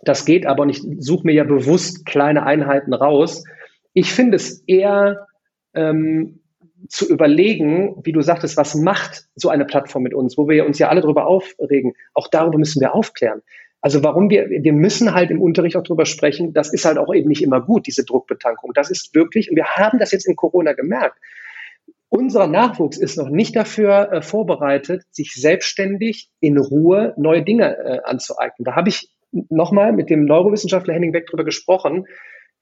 Das 0.00 0.24
geht 0.24 0.46
aber 0.46 0.62
und 0.62 0.70
ich 0.70 0.82
suche 1.00 1.26
mir 1.26 1.34
ja 1.34 1.44
bewusst 1.44 2.06
kleine 2.06 2.46
Einheiten 2.46 2.94
raus. 2.94 3.44
Ich 3.92 4.10
finde 4.10 4.36
es 4.36 4.62
eher 4.66 5.26
ähm, 5.74 6.40
zu 6.88 7.06
überlegen, 7.06 8.00
wie 8.04 8.12
du 8.12 8.22
sagtest, 8.22 8.56
was 8.56 8.74
macht 8.74 9.28
so 9.34 9.50
eine 9.50 9.66
Plattform 9.66 10.02
mit 10.02 10.14
uns, 10.14 10.38
wo 10.38 10.48
wir 10.48 10.64
uns 10.64 10.78
ja 10.78 10.88
alle 10.88 11.02
darüber 11.02 11.26
aufregen. 11.26 11.92
Auch 12.14 12.28
darüber 12.28 12.56
müssen 12.56 12.80
wir 12.80 12.94
aufklären. 12.94 13.42
Also 13.82 14.02
warum 14.02 14.30
wir, 14.30 14.48
wir 14.48 14.72
müssen 14.72 15.12
halt 15.12 15.30
im 15.30 15.42
Unterricht 15.42 15.76
auch 15.76 15.82
drüber 15.82 16.06
sprechen, 16.06 16.54
das 16.54 16.72
ist 16.72 16.86
halt 16.86 16.96
auch 16.96 17.14
eben 17.14 17.28
nicht 17.28 17.42
immer 17.42 17.60
gut, 17.60 17.86
diese 17.86 18.06
Druckbetankung. 18.06 18.72
Das 18.72 18.90
ist 18.90 19.14
wirklich, 19.14 19.50
und 19.50 19.56
wir 19.56 19.66
haben 19.66 19.98
das 19.98 20.10
jetzt 20.10 20.26
in 20.26 20.36
Corona 20.36 20.72
gemerkt, 20.72 21.18
unser 22.10 22.46
Nachwuchs 22.46 22.98
ist 22.98 23.18
noch 23.18 23.28
nicht 23.28 23.54
dafür 23.54 24.12
äh, 24.12 24.22
vorbereitet, 24.22 25.02
sich 25.10 25.34
selbstständig 25.34 26.30
in 26.40 26.58
Ruhe 26.58 27.14
neue 27.16 27.42
Dinge 27.42 27.76
äh, 27.76 27.98
anzueignen. 28.04 28.64
Da 28.64 28.74
habe 28.74 28.88
ich 28.88 29.10
nochmal 29.30 29.92
mit 29.92 30.10
dem 30.10 30.24
Neurowissenschaftler 30.24 30.94
Henning 30.94 31.12
Beck 31.12 31.26
drüber 31.26 31.44
gesprochen. 31.44 32.06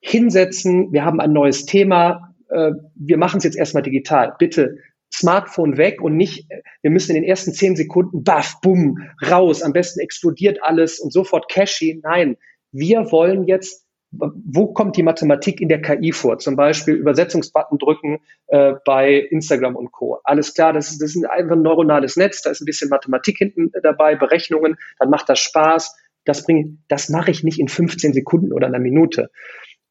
Hinsetzen, 0.01 0.93
wir 0.93 1.05
haben 1.05 1.21
ein 1.21 1.33
neues 1.33 1.65
Thema, 1.65 2.35
äh, 2.51 2.73
wir 2.95 3.19
machen 3.19 3.39
es 3.39 3.45
jetzt 3.45 3.57
erstmal 3.57 3.83
digital. 3.83 4.35
Bitte 4.39 4.79
Smartphone 5.15 5.77
weg 5.77 6.03
und 6.03 6.17
nicht, 6.17 6.49
wir 6.83 6.91
müssen 6.91 7.15
in 7.15 7.23
den 7.23 7.29
ersten 7.29 7.53
zehn 7.53 7.77
Sekunden, 7.77 8.25
baff, 8.25 8.61
bumm, 8.61 8.99
raus, 9.31 9.63
am 9.63 9.73
besten 9.73 10.01
explodiert 10.01 10.63
alles 10.63 10.99
und 10.99 11.13
sofort 11.13 11.49
Cashy. 11.49 12.01
Nein, 12.03 12.37
wir 12.73 13.13
wollen 13.13 13.45
jetzt 13.45 13.86
wo 14.11 14.73
kommt 14.73 14.97
die 14.97 15.03
Mathematik 15.03 15.61
in 15.61 15.69
der 15.69 15.83
KI 15.83 16.13
vor? 16.13 16.39
Zum 16.39 16.57
Beispiel 16.57 16.95
Übersetzungsbutton 16.95 17.79
drücken 17.79 18.21
äh, 18.47 18.75
bei 18.85 19.15
Instagram 19.15 19.77
und 19.77 19.93
Co. 19.93 20.21
Alles 20.25 20.55
klar, 20.55 20.73
das 20.73 20.91
ist, 20.91 21.03
das 21.03 21.15
ist 21.15 21.25
einfach 21.25 21.57
ein 21.57 21.63
neuronales 21.63 22.17
Netz, 22.17 22.43
da 22.43 22.51
ist 22.51 22.61
ein 22.61 22.67
bisschen 22.67 22.89
Mathematik 22.89 23.39
hinten 23.39 23.73
dabei, 23.83 24.15
Berechnungen, 24.15 24.77
dann 24.99 25.11
macht 25.11 25.29
das 25.29 25.41
Spaß. 25.41 25.97
Das 26.25 26.45
bringe, 26.45 26.79
das 26.89 27.09
mache 27.09 27.31
ich 27.31 27.45
nicht 27.45 27.61
in 27.61 27.69
15 27.69 28.13
Sekunden 28.13 28.53
oder 28.53 28.67
einer 28.67 28.81
Minute. 28.81 29.31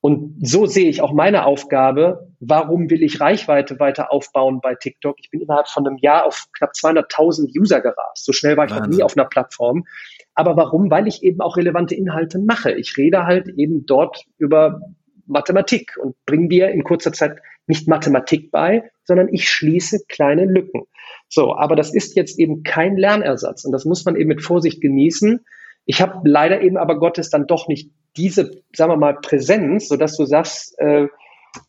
Und 0.05 0.47
so 0.47 0.67
sehe 0.67 0.87
ich 0.87 1.01
auch 1.01 1.13
meine 1.13 1.45
Aufgabe. 1.45 2.29
Warum 2.39 2.91
will 2.91 3.01
ich 3.01 3.21
Reichweite 3.21 3.79
weiter 3.79 4.11
aufbauen 4.11 4.59
bei 4.61 4.75
TikTok? 4.75 5.15
Ich 5.19 5.31
bin 5.31 5.41
innerhalb 5.41 5.67
von 5.67 5.87
einem 5.87 5.97
Jahr 5.97 6.27
auf 6.27 6.45
knapp 6.55 6.73
200.000 6.73 7.59
User 7.59 7.81
gerast. 7.81 8.23
So 8.23 8.31
schnell 8.31 8.55
war 8.55 8.65
ich 8.65 8.71
Wahnsinn. 8.71 8.91
noch 8.91 8.97
nie 8.97 9.03
auf 9.03 9.17
einer 9.17 9.25
Plattform. 9.25 9.85
Aber 10.35 10.57
warum? 10.57 10.91
Weil 10.91 11.07
ich 11.07 11.23
eben 11.23 11.41
auch 11.41 11.57
relevante 11.57 11.95
Inhalte 11.95 12.39
mache. 12.39 12.73
Ich 12.73 12.97
rede 12.97 13.25
halt 13.25 13.47
eben 13.47 13.85
dort 13.85 14.25
über 14.37 14.81
Mathematik 15.25 15.97
und 15.97 16.15
bringe 16.25 16.49
dir 16.49 16.69
in 16.69 16.83
kurzer 16.83 17.13
Zeit 17.13 17.39
nicht 17.67 17.87
Mathematik 17.87 18.51
bei, 18.51 18.91
sondern 19.03 19.29
ich 19.31 19.49
schließe 19.49 20.05
kleine 20.07 20.45
Lücken. 20.45 20.83
So, 21.29 21.55
aber 21.55 21.75
das 21.75 21.93
ist 21.93 22.15
jetzt 22.15 22.37
eben 22.37 22.63
kein 22.63 22.97
Lernersatz 22.97 23.65
und 23.65 23.71
das 23.71 23.85
muss 23.85 24.05
man 24.05 24.15
eben 24.15 24.27
mit 24.27 24.43
Vorsicht 24.43 24.81
genießen. 24.81 25.43
Ich 25.85 26.01
habe 26.01 26.27
leider 26.27 26.61
eben 26.61 26.77
aber 26.77 26.99
Gottes 26.99 27.29
dann 27.29 27.47
doch 27.47 27.67
nicht 27.67 27.91
diese, 28.17 28.51
sagen 28.73 28.91
wir 28.91 28.97
mal, 28.97 29.17
Präsenz, 29.19 29.87
sodass 29.87 30.17
du 30.17 30.25
sagst, 30.25 30.77
äh, 30.79 31.07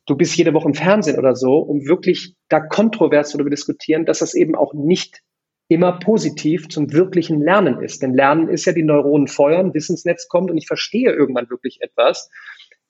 du 0.06 0.16
bist 0.16 0.36
jede 0.36 0.54
Woche 0.54 0.68
im 0.68 0.74
Fernsehen 0.74 1.18
oder 1.18 1.34
so, 1.34 1.58
um 1.58 1.86
wirklich 1.86 2.34
da 2.48 2.60
kontrovers 2.60 3.32
darüber 3.32 3.50
diskutieren, 3.50 4.04
dass 4.04 4.20
das 4.20 4.34
eben 4.34 4.54
auch 4.54 4.74
nicht 4.74 5.22
immer 5.68 5.98
positiv 5.98 6.68
zum 6.68 6.92
wirklichen 6.92 7.40
Lernen 7.40 7.80
ist. 7.80 8.02
Denn 8.02 8.14
Lernen 8.14 8.48
ist 8.48 8.66
ja 8.66 8.72
die 8.72 8.84
Neuronen 8.84 9.26
feuern, 9.26 9.74
Wissensnetz 9.74 10.28
kommt 10.28 10.50
und 10.50 10.58
ich 10.58 10.66
verstehe 10.66 11.12
irgendwann 11.12 11.50
wirklich 11.50 11.80
etwas. 11.80 12.30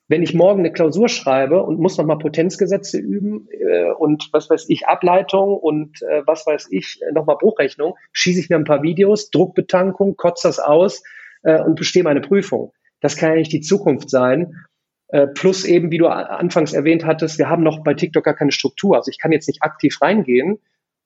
Wenn 0.09 0.23
ich 0.23 0.35
morgen 0.35 0.61
eine 0.61 0.73
Klausur 0.73 1.09
schreibe 1.09 1.63
und 1.63 1.81
muss 1.81 1.99
nochmal 1.99 2.19
Potenzgesetze 2.19 2.99
üben 2.99 3.49
äh, 3.51 3.91
und 3.91 4.29
was 4.33 4.49
weiß 4.49 4.67
ich, 4.69 4.87
Ableitung 4.87 5.57
und 5.57 6.01
äh, 6.03 6.23
was 6.27 6.47
weiß 6.47 6.69
ich, 6.71 7.01
äh, 7.03 7.13
nochmal 7.13 7.39
Bruchrechnung, 7.41 7.95
schieße 8.13 8.39
ich 8.39 8.49
mir 8.49 8.57
ein 8.57 8.65
paar 8.65 8.83
Videos, 8.83 9.31
Druckbetankung, 9.31 10.17
kotze 10.17 10.47
das 10.47 10.61
aus 10.61 11.03
äh, 11.43 11.61
und 11.61 11.75
bestehe 11.75 12.05
meine 12.05 12.21
Prüfung. 12.21 12.73
Das 13.01 13.17
kann 13.17 13.31
ja 13.31 13.37
nicht 13.37 13.53
die 13.53 13.63
Zukunft 13.63 14.09
sein. 14.09 14.67
Äh, 15.09 15.27
plus 15.27 15.65
eben, 15.65 15.91
wie 15.91 15.99
du 15.99 16.07
anfangs 16.07 16.73
erwähnt 16.73 17.05
hattest, 17.05 17.39
wir 17.39 17.49
haben 17.49 17.63
noch 17.63 17.83
bei 17.83 17.95
TikTok 17.95 18.25
gar 18.25 18.35
keine 18.35 18.53
Struktur. 18.53 18.97
Also 18.97 19.11
ich 19.11 19.19
kann 19.19 19.33
jetzt 19.33 19.49
nicht 19.49 19.63
aktiv 19.63 20.01
reingehen, 20.01 20.59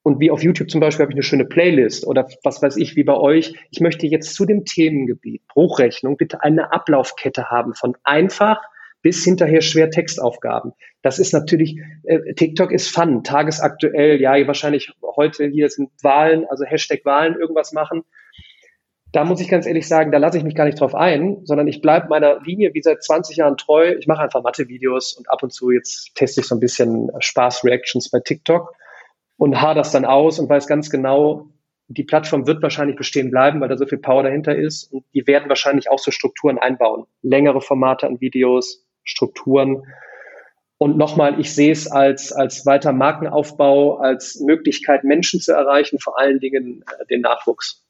und 0.02 0.20
wie 0.20 0.30
auf 0.30 0.42
YouTube 0.42 0.70
zum 0.70 0.80
Beispiel 0.80 1.04
habe 1.04 1.12
ich 1.12 1.16
eine 1.16 1.22
schöne 1.22 1.44
Playlist 1.44 2.06
oder 2.06 2.26
was 2.42 2.62
weiß 2.62 2.76
ich, 2.76 2.96
wie 2.96 3.04
bei 3.04 3.14
euch. 3.14 3.54
Ich 3.70 3.80
möchte 3.80 4.06
jetzt 4.06 4.34
zu 4.34 4.46
dem 4.46 4.64
Themengebiet 4.64 5.46
Bruchrechnung 5.48 6.16
bitte 6.16 6.42
eine 6.42 6.72
Ablaufkette 6.72 7.50
haben 7.50 7.74
von 7.74 7.96
einfach 8.02 8.60
bis 9.02 9.24
hinterher 9.24 9.62
schwer 9.62 9.90
Textaufgaben. 9.90 10.72
Das 11.02 11.18
ist 11.18 11.32
natürlich, 11.32 11.78
äh, 12.04 12.34
TikTok 12.34 12.70
ist 12.70 12.88
Fun, 12.88 13.24
tagesaktuell, 13.24 14.20
ja, 14.20 14.46
wahrscheinlich 14.46 14.92
heute 15.16 15.46
hier 15.46 15.68
sind 15.70 15.90
Wahlen, 16.02 16.46
also 16.48 16.64
Hashtag 16.64 17.04
Wahlen 17.04 17.36
irgendwas 17.36 17.72
machen. 17.72 18.02
Da 19.12 19.24
muss 19.24 19.40
ich 19.40 19.48
ganz 19.48 19.66
ehrlich 19.66 19.88
sagen, 19.88 20.12
da 20.12 20.18
lasse 20.18 20.38
ich 20.38 20.44
mich 20.44 20.54
gar 20.54 20.66
nicht 20.66 20.78
drauf 20.78 20.94
ein, 20.94 21.38
sondern 21.44 21.66
ich 21.66 21.80
bleibe 21.80 22.08
meiner 22.08 22.40
Linie 22.42 22.74
wie 22.74 22.82
seit 22.82 23.02
20 23.02 23.36
Jahren 23.36 23.56
treu. 23.56 23.96
Ich 23.98 24.06
mache 24.06 24.22
einfach 24.22 24.42
Mathe-Videos 24.42 25.14
und 25.14 25.28
ab 25.30 25.42
und 25.42 25.52
zu 25.52 25.70
jetzt 25.70 26.14
teste 26.14 26.42
ich 26.42 26.46
so 26.46 26.54
ein 26.54 26.60
bisschen 26.60 27.10
Spaß-Reactions 27.18 28.10
bei 28.10 28.20
TikTok 28.20 28.72
und 29.40 29.58
haar 29.58 29.74
das 29.74 29.90
dann 29.90 30.04
aus 30.04 30.38
und 30.38 30.50
weiß 30.50 30.66
ganz 30.66 30.90
genau, 30.90 31.48
die 31.88 32.04
Plattform 32.04 32.46
wird 32.46 32.62
wahrscheinlich 32.62 32.96
bestehen 32.96 33.30
bleiben, 33.30 33.58
weil 33.62 33.70
da 33.70 33.78
so 33.78 33.86
viel 33.86 33.96
Power 33.96 34.22
dahinter 34.22 34.54
ist. 34.54 34.92
Und 34.92 35.02
die 35.14 35.26
werden 35.26 35.48
wahrscheinlich 35.48 35.90
auch 35.90 35.98
so 35.98 36.10
Strukturen 36.10 36.58
einbauen. 36.58 37.06
Längere 37.22 37.62
Formate 37.62 38.06
an 38.06 38.20
Videos, 38.20 38.86
Strukturen. 39.02 39.82
Und 40.76 40.98
nochmal, 40.98 41.40
ich 41.40 41.54
sehe 41.54 41.72
es 41.72 41.90
als, 41.90 42.32
als 42.32 42.66
weiter 42.66 42.92
Markenaufbau, 42.92 43.96
als 43.96 44.40
Möglichkeit, 44.40 45.04
Menschen 45.04 45.40
zu 45.40 45.54
erreichen, 45.54 45.98
vor 45.98 46.18
allen 46.18 46.38
Dingen 46.38 46.84
äh, 46.86 47.06
den 47.06 47.22
Nachwuchs. 47.22 47.82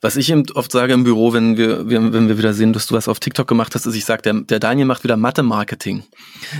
Was 0.00 0.16
ich 0.16 0.30
eben 0.30 0.44
oft 0.54 0.72
sage 0.72 0.92
im 0.92 1.04
Büro, 1.04 1.32
wenn 1.32 1.56
wir, 1.56 1.88
wenn 1.88 2.28
wir 2.28 2.38
wieder 2.38 2.52
sehen, 2.52 2.72
dass 2.72 2.86
du 2.86 2.94
was 2.94 3.08
auf 3.08 3.20
TikTok 3.20 3.46
gemacht 3.46 3.74
hast, 3.74 3.86
ist, 3.86 3.94
ich 3.94 4.04
sage, 4.04 4.22
der, 4.22 4.34
der 4.34 4.58
Daniel 4.60 4.86
macht 4.86 5.04
wieder 5.04 5.16
Mathe-Marketing. 5.16 6.04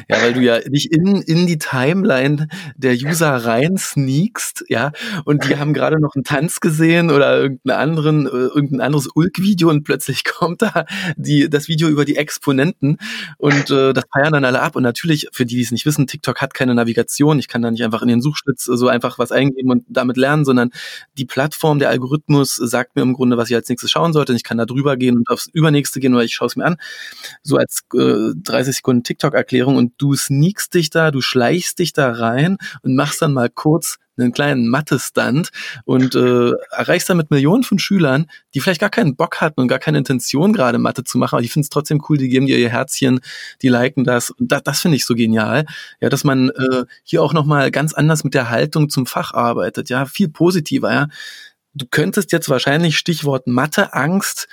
Ja, 0.08 0.22
weil 0.22 0.32
du 0.32 0.40
ja 0.40 0.58
nicht 0.68 0.92
in, 0.92 1.22
in 1.22 1.46
die 1.46 1.58
Timeline 1.58 2.48
der 2.76 2.94
User 2.94 3.30
rein 3.30 3.76
sneakst, 3.76 4.64
ja, 4.68 4.92
und 5.24 5.44
die 5.44 5.56
haben 5.56 5.74
gerade 5.74 6.00
noch 6.00 6.14
einen 6.14 6.24
Tanz 6.24 6.60
gesehen 6.60 7.10
oder 7.10 7.40
irgendeinen 7.40 7.78
anderen, 7.78 8.26
äh, 8.26 8.30
irgendein 8.30 8.80
anderes 8.80 9.08
Ulk-Video 9.14 9.68
und 9.70 9.84
plötzlich 9.84 10.24
kommt 10.24 10.62
da 10.62 10.86
die, 11.16 11.48
das 11.50 11.68
Video 11.68 11.88
über 11.88 12.04
die 12.04 12.16
Exponenten 12.16 12.98
und 13.38 13.70
äh, 13.70 13.92
das 13.92 14.04
feiern 14.12 14.32
dann 14.32 14.44
alle 14.44 14.62
ab. 14.62 14.76
Und 14.76 14.82
natürlich, 14.82 15.28
für 15.32 15.44
die, 15.44 15.56
die 15.56 15.62
es 15.62 15.70
nicht 15.70 15.86
wissen, 15.86 16.06
TikTok 16.06 16.40
hat 16.40 16.54
keine 16.54 16.74
Navigation. 16.74 17.38
Ich 17.38 17.48
kann 17.48 17.62
da 17.62 17.70
nicht 17.70 17.84
einfach 17.84 18.02
in 18.02 18.08
den 18.08 18.22
Suchschlitz 18.22 18.64
so 18.64 18.88
einfach 18.88 19.18
was 19.18 19.32
eingeben 19.32 19.70
und 19.70 19.84
damit 19.88 20.16
lernen, 20.16 20.44
sondern 20.44 20.70
die 21.18 21.24
Plattform, 21.24 21.78
der 21.78 21.90
Algorithmus 21.90 22.56
sagt 22.56 22.96
mir 22.96 23.02
im 23.10 23.14
Grunde, 23.14 23.36
was 23.36 23.50
ich 23.50 23.56
als 23.56 23.68
nächstes 23.68 23.90
schauen 23.90 24.12
sollte. 24.12 24.32
Ich 24.34 24.44
kann 24.44 24.58
da 24.58 24.66
drüber 24.66 24.96
gehen 24.96 25.16
und 25.16 25.28
aufs 25.28 25.48
übernächste 25.52 26.00
gehen 26.00 26.14
oder 26.14 26.24
ich 26.24 26.34
schaue 26.34 26.46
es 26.46 26.56
mir 26.56 26.64
an. 26.64 26.76
So 27.42 27.56
als 27.56 27.82
äh, 27.94 28.32
30 28.34 28.76
Sekunden 28.76 29.04
TikTok-Erklärung. 29.04 29.76
Und 29.76 29.92
du 29.98 30.14
sneakst 30.14 30.74
dich 30.74 30.90
da, 30.90 31.10
du 31.10 31.20
schleichst 31.20 31.78
dich 31.78 31.92
da 31.92 32.12
rein 32.12 32.58
und 32.82 32.94
machst 32.94 33.22
dann 33.22 33.32
mal 33.32 33.48
kurz 33.48 33.98
einen 34.20 34.32
kleinen 34.32 34.68
Mathe-Stunt 34.68 35.50
und 35.84 36.14
äh, 36.14 36.52
erreichst 36.70 37.08
damit 37.08 37.30
Millionen 37.30 37.62
von 37.62 37.78
Schülern, 37.78 38.26
die 38.54 38.60
vielleicht 38.60 38.80
gar 38.80 38.90
keinen 38.90 39.16
Bock 39.16 39.40
hatten 39.40 39.60
und 39.60 39.68
gar 39.68 39.78
keine 39.78 39.98
Intention 39.98 40.52
gerade 40.52 40.78
Mathe 40.78 41.04
zu 41.04 41.18
machen, 41.18 41.36
aber 41.36 41.42
die 41.42 41.48
finden 41.48 41.64
es 41.64 41.70
trotzdem 41.70 42.02
cool, 42.08 42.18
die 42.18 42.28
geben 42.28 42.46
dir 42.46 42.58
ihr 42.58 42.68
Herzchen, 42.68 43.20
die 43.62 43.68
liken 43.68 44.04
das. 44.04 44.30
Und 44.30 44.52
das, 44.52 44.62
das 44.62 44.80
finde 44.80 44.96
ich 44.96 45.04
so 45.04 45.14
genial, 45.14 45.66
ja, 46.00 46.08
dass 46.08 46.24
man 46.24 46.50
äh, 46.50 46.84
hier 47.02 47.22
auch 47.22 47.32
nochmal 47.32 47.70
ganz 47.70 47.94
anders 47.94 48.24
mit 48.24 48.34
der 48.34 48.50
Haltung 48.50 48.88
zum 48.88 49.06
Fach 49.06 49.32
arbeitet, 49.32 49.88
ja, 49.88 50.06
viel 50.06 50.28
positiver, 50.28 50.92
ja, 50.92 51.08
du 51.74 51.86
könntest 51.90 52.32
jetzt 52.32 52.48
wahrscheinlich 52.48 52.98
Stichwort 52.98 53.46
Matheangst 53.46 54.48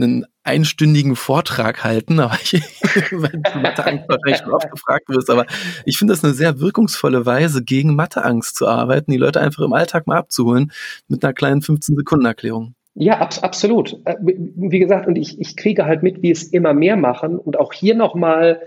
einen 0.00 0.26
einstündigen 0.44 1.16
Vortrag 1.16 1.82
halten, 1.82 2.20
aber 2.20 2.34
ich, 2.40 2.52
weil 3.10 3.42
Matheangst 3.60 4.08
wahrscheinlich 4.08 4.38
schon 4.38 4.52
oft 4.52 4.70
gefragt 4.70 5.08
wirst, 5.08 5.28
aber 5.28 5.46
ich 5.84 5.98
finde 5.98 6.12
das 6.12 6.22
eine 6.22 6.34
sehr 6.34 6.60
wirkungsvolle 6.60 7.26
Weise, 7.26 7.64
gegen 7.64 7.96
Matheangst 7.96 8.56
zu 8.56 8.68
arbeiten, 8.68 9.10
die 9.10 9.16
Leute 9.16 9.40
einfach 9.40 9.64
im 9.64 9.72
Alltag 9.72 10.06
mal 10.06 10.18
abzuholen 10.18 10.72
mit 11.08 11.24
einer 11.24 11.32
kleinen 11.32 11.62
15-Sekunden-Erklärung. 11.62 12.74
Ja, 12.94 13.18
ab, 13.18 13.34
absolut. 13.42 14.00
Äh, 14.04 14.16
wie 14.22 14.78
gesagt, 14.78 15.06
und 15.06 15.16
ich, 15.16 15.40
ich 15.40 15.56
kriege 15.56 15.84
halt 15.84 16.02
mit, 16.02 16.22
wie 16.22 16.30
es 16.30 16.44
immer 16.44 16.74
mehr 16.74 16.96
machen 16.96 17.38
und 17.38 17.58
auch 17.58 17.72
hier 17.72 17.94
nochmal 17.94 18.60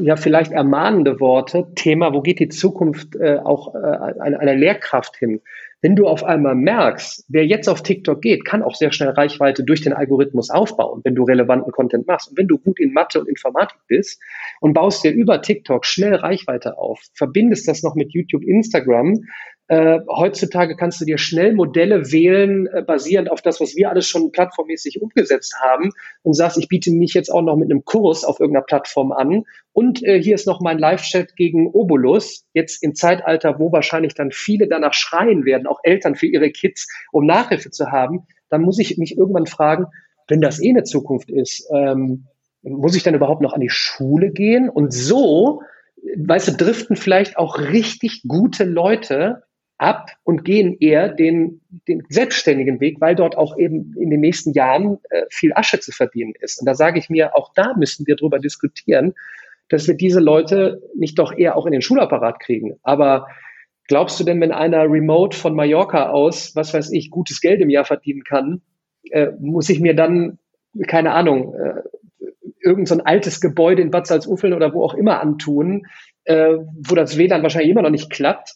ja, 0.00 0.16
vielleicht 0.16 0.52
ermahnende 0.52 1.20
Worte. 1.20 1.66
Thema, 1.74 2.12
wo 2.12 2.20
geht 2.20 2.40
die 2.40 2.48
Zukunft 2.48 3.14
äh, 3.16 3.38
auch 3.42 3.74
äh, 3.74 3.78
einer, 3.78 4.40
einer 4.40 4.54
Lehrkraft 4.54 5.16
hin? 5.16 5.40
Wenn 5.82 5.96
du 5.96 6.06
auf 6.06 6.22
einmal 6.22 6.54
merkst, 6.54 7.26
wer 7.28 7.44
jetzt 7.44 7.68
auf 7.68 7.82
TikTok 7.82 8.22
geht, 8.22 8.44
kann 8.44 8.62
auch 8.62 8.76
sehr 8.76 8.92
schnell 8.92 9.10
Reichweite 9.10 9.64
durch 9.64 9.80
den 9.80 9.92
Algorithmus 9.92 10.48
aufbauen, 10.48 11.00
wenn 11.02 11.16
du 11.16 11.24
relevanten 11.24 11.72
Content 11.72 12.06
machst. 12.06 12.30
Und 12.30 12.38
wenn 12.38 12.46
du 12.46 12.56
gut 12.56 12.78
in 12.78 12.92
Mathe 12.92 13.18
und 13.18 13.28
Informatik 13.28 13.78
bist 13.88 14.22
und 14.60 14.74
baust 14.74 15.02
dir 15.02 15.10
über 15.10 15.42
TikTok 15.42 15.84
schnell 15.84 16.14
Reichweite 16.14 16.78
auf, 16.78 17.00
verbindest 17.14 17.66
das 17.66 17.82
noch 17.82 17.96
mit 17.96 18.14
YouTube, 18.14 18.44
Instagram, 18.44 19.24
äh, 19.68 20.00
heutzutage 20.08 20.76
kannst 20.76 21.00
du 21.00 21.04
dir 21.04 21.18
schnell 21.18 21.54
Modelle 21.54 22.12
wählen, 22.12 22.66
äh, 22.66 22.82
basierend 22.82 23.30
auf 23.30 23.40
das, 23.40 23.60
was 23.60 23.76
wir 23.76 23.90
alles 23.90 24.06
schon 24.06 24.32
plattformmäßig 24.32 25.00
umgesetzt 25.00 25.54
haben 25.62 25.92
und 26.22 26.34
sagst, 26.34 26.58
ich 26.58 26.68
biete 26.68 26.90
mich 26.90 27.14
jetzt 27.14 27.30
auch 27.30 27.42
noch 27.42 27.56
mit 27.56 27.70
einem 27.70 27.84
Kurs 27.84 28.24
auf 28.24 28.40
irgendeiner 28.40 28.66
Plattform 28.66 29.12
an. 29.12 29.44
Und 29.72 30.02
äh, 30.02 30.20
hier 30.20 30.34
ist 30.34 30.46
noch 30.46 30.60
mein 30.60 30.78
Live-Chat 30.78 31.36
gegen 31.36 31.68
Obolus, 31.68 32.44
jetzt 32.52 32.82
im 32.82 32.94
Zeitalter, 32.94 33.58
wo 33.58 33.72
wahrscheinlich 33.72 34.14
dann 34.14 34.30
viele 34.32 34.68
danach 34.68 34.94
schreien 34.94 35.44
werden, 35.44 35.66
auch 35.66 35.80
Eltern 35.84 36.16
für 36.16 36.26
ihre 36.26 36.50
Kids, 36.50 36.88
um 37.12 37.24
Nachhilfe 37.24 37.70
zu 37.70 37.90
haben. 37.90 38.26
Dann 38.50 38.62
muss 38.62 38.78
ich 38.78 38.98
mich 38.98 39.16
irgendwann 39.16 39.46
fragen, 39.46 39.86
wenn 40.28 40.40
das 40.40 40.60
eh 40.60 40.70
eine 40.70 40.82
Zukunft 40.82 41.30
ist, 41.30 41.68
ähm, 41.72 42.26
muss 42.62 42.94
ich 42.96 43.02
dann 43.02 43.14
überhaupt 43.14 43.42
noch 43.42 43.54
an 43.54 43.60
die 43.60 43.70
Schule 43.70 44.30
gehen? 44.30 44.68
Und 44.68 44.92
so, 44.92 45.62
weißt 46.16 46.48
du, 46.48 46.52
driften 46.52 46.96
vielleicht 46.96 47.36
auch 47.36 47.58
richtig 47.58 48.22
gute 48.26 48.64
Leute 48.64 49.42
ab 49.82 50.10
und 50.22 50.44
gehen 50.44 50.76
eher 50.78 51.08
den, 51.08 51.60
den 51.88 52.02
selbstständigen 52.08 52.80
Weg, 52.80 53.00
weil 53.00 53.14
dort 53.14 53.36
auch 53.36 53.58
eben 53.58 53.94
in 53.98 54.10
den 54.10 54.20
nächsten 54.20 54.52
Jahren 54.52 54.98
äh, 55.10 55.22
viel 55.30 55.52
Asche 55.54 55.80
zu 55.80 55.92
verdienen 55.92 56.34
ist. 56.40 56.60
Und 56.60 56.66
da 56.66 56.74
sage 56.74 56.98
ich 56.98 57.10
mir, 57.10 57.36
auch 57.36 57.52
da 57.54 57.74
müssen 57.76 58.06
wir 58.06 58.16
drüber 58.16 58.38
diskutieren, 58.38 59.14
dass 59.68 59.88
wir 59.88 59.94
diese 59.94 60.20
Leute 60.20 60.82
nicht 60.94 61.18
doch 61.18 61.36
eher 61.36 61.56
auch 61.56 61.66
in 61.66 61.72
den 61.72 61.82
Schulapparat 61.82 62.40
kriegen. 62.40 62.78
Aber 62.82 63.26
glaubst 63.88 64.20
du 64.20 64.24
denn, 64.24 64.40
wenn 64.40 64.52
einer 64.52 64.84
remote 64.84 65.36
von 65.36 65.54
Mallorca 65.54 66.10
aus, 66.10 66.54
was 66.54 66.72
weiß 66.72 66.92
ich, 66.92 67.10
gutes 67.10 67.40
Geld 67.40 67.60
im 67.60 67.70
Jahr 67.70 67.84
verdienen 67.84 68.22
kann, 68.22 68.62
äh, 69.10 69.28
muss 69.40 69.68
ich 69.68 69.80
mir 69.80 69.94
dann, 69.94 70.38
keine 70.86 71.12
Ahnung, 71.12 71.54
äh, 71.54 71.82
irgend 72.60 72.88
so 72.88 72.94
ein 72.94 73.00
altes 73.00 73.40
Gebäude 73.40 73.82
in 73.82 73.90
Bad 73.90 74.06
Salzuflen 74.06 74.52
oder 74.52 74.72
wo 74.72 74.84
auch 74.84 74.94
immer 74.94 75.20
antun, 75.20 75.86
äh, 76.24 76.58
wo 76.88 76.94
das 76.94 77.18
WLAN 77.18 77.42
wahrscheinlich 77.42 77.70
immer 77.70 77.82
noch 77.82 77.90
nicht 77.90 78.10
klappt. 78.10 78.54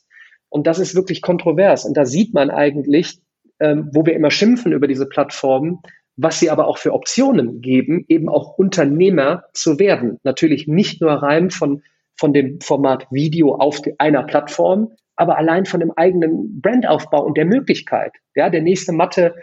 Und 0.49 0.66
das 0.66 0.78
ist 0.78 0.94
wirklich 0.94 1.22
kontrovers. 1.22 1.84
Und 1.84 1.97
da 1.97 2.05
sieht 2.07 2.34
man 2.34 2.51
eigentlich, 2.51 3.20
ähm, 3.61 3.90
wo 3.92 4.05
wir 4.07 4.14
immer 4.14 4.30
schimpfen 4.30 4.72
über 4.72 4.86
diese 4.86 5.07
Plattformen, 5.07 5.80
was 6.16 6.40
sie 6.40 6.51
aber 6.51 6.66
auch 6.66 6.78
für 6.78 6.92
Optionen 6.92 7.61
geben, 7.61 8.05
eben 8.09 8.28
auch 8.28 8.57
Unternehmer 8.57 9.44
zu 9.53 9.78
werden. 9.78 10.18
Natürlich 10.22 10.66
nicht 10.66 11.01
nur 11.01 11.12
rein 11.12 11.51
von, 11.51 11.82
von 12.16 12.32
dem 12.32 12.61
Format 12.61 13.07
Video 13.11 13.55
auf 13.55 13.80
einer 13.99 14.22
Plattform, 14.22 14.92
aber 15.16 15.36
allein 15.36 15.66
von 15.66 15.80
dem 15.80 15.92
eigenen 15.92 16.61
Brandaufbau 16.61 17.24
und 17.24 17.36
der 17.36 17.47
Möglichkeit. 17.47 18.12
Ja, 18.34 18.51
der 18.51 18.62
nächste 18.62 18.92
Mathe 18.92 19.34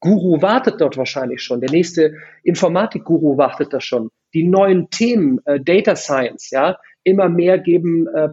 Guru 0.00 0.40
wartet 0.40 0.80
dort 0.80 0.96
wahrscheinlich 0.96 1.42
schon. 1.42 1.60
Der 1.60 1.70
nächste 1.70 2.14
Informatik-Guru 2.42 3.36
wartet 3.36 3.72
da 3.72 3.80
schon. 3.80 4.10
Die 4.32 4.44
neuen 4.44 4.88
Themen, 4.90 5.40
äh, 5.44 5.60
Data 5.60 5.94
Science, 5.94 6.50
ja, 6.50 6.78
immer 7.04 7.28
mehr 7.28 7.58
geben 7.58 8.06
äh, 8.06 8.28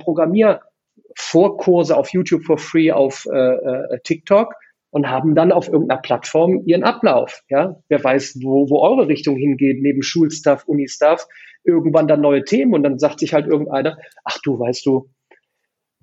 Programmiervorkurse 1.17 1.97
auf 1.97 2.13
YouTube 2.13 2.43
for 2.43 2.57
free 2.57 2.91
auf 2.91 3.25
äh, 3.31 3.37
äh, 3.37 3.99
TikTok 4.03 4.53
und 4.89 5.09
haben 5.09 5.35
dann 5.35 5.51
auf 5.51 5.67
irgendeiner 5.67 6.01
Plattform 6.01 6.61
ihren 6.65 6.83
Ablauf. 6.83 7.43
Ja, 7.49 7.77
wer 7.89 8.03
weiß, 8.03 8.39
wo, 8.41 8.69
wo 8.69 8.81
eure 8.81 9.07
Richtung 9.07 9.35
hingeht, 9.35 9.81
neben 9.81 10.01
Schulstuff, 10.01 10.65
Uni-Stuff, 10.65 11.27
irgendwann 11.63 12.07
dann 12.07 12.21
neue 12.21 12.43
Themen 12.43 12.73
und 12.73 12.83
dann 12.83 12.99
sagt 12.99 13.19
sich 13.19 13.33
halt 13.33 13.47
irgendeiner, 13.47 13.97
ach 14.23 14.37
du, 14.43 14.59
weißt 14.59 14.85
du, 14.85 15.09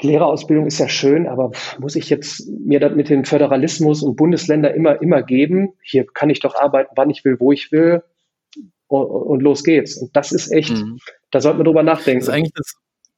Lehrerausbildung 0.02 0.66
ist 0.66 0.80
ja 0.80 0.88
schön, 0.88 1.28
aber 1.28 1.52
muss 1.78 1.94
ich 1.94 2.10
jetzt 2.10 2.48
mir 2.48 2.80
das 2.80 2.94
mit 2.94 3.08
dem 3.08 3.24
Föderalismus 3.24 4.02
und 4.02 4.16
Bundesländer 4.16 4.74
immer, 4.74 5.00
immer 5.00 5.22
geben? 5.22 5.74
Hier 5.82 6.04
kann 6.04 6.30
ich 6.30 6.40
doch 6.40 6.56
arbeiten, 6.56 6.92
wann 6.96 7.10
ich 7.10 7.24
will, 7.24 7.36
wo 7.38 7.52
ich 7.52 7.70
will. 7.70 8.02
Und, 8.88 9.06
und 9.06 9.40
los 9.40 9.62
geht's. 9.62 9.96
Und 9.96 10.14
das 10.16 10.32
ist 10.32 10.50
echt, 10.50 10.72
mhm. 10.72 10.98
da 11.30 11.40
sollte 11.40 11.58
man 11.58 11.66
drüber 11.66 11.84
nachdenken. 11.84 12.20
Das 12.20 12.28
ist 12.28 12.34
eigentlich 12.34 12.52
das, 12.54 12.74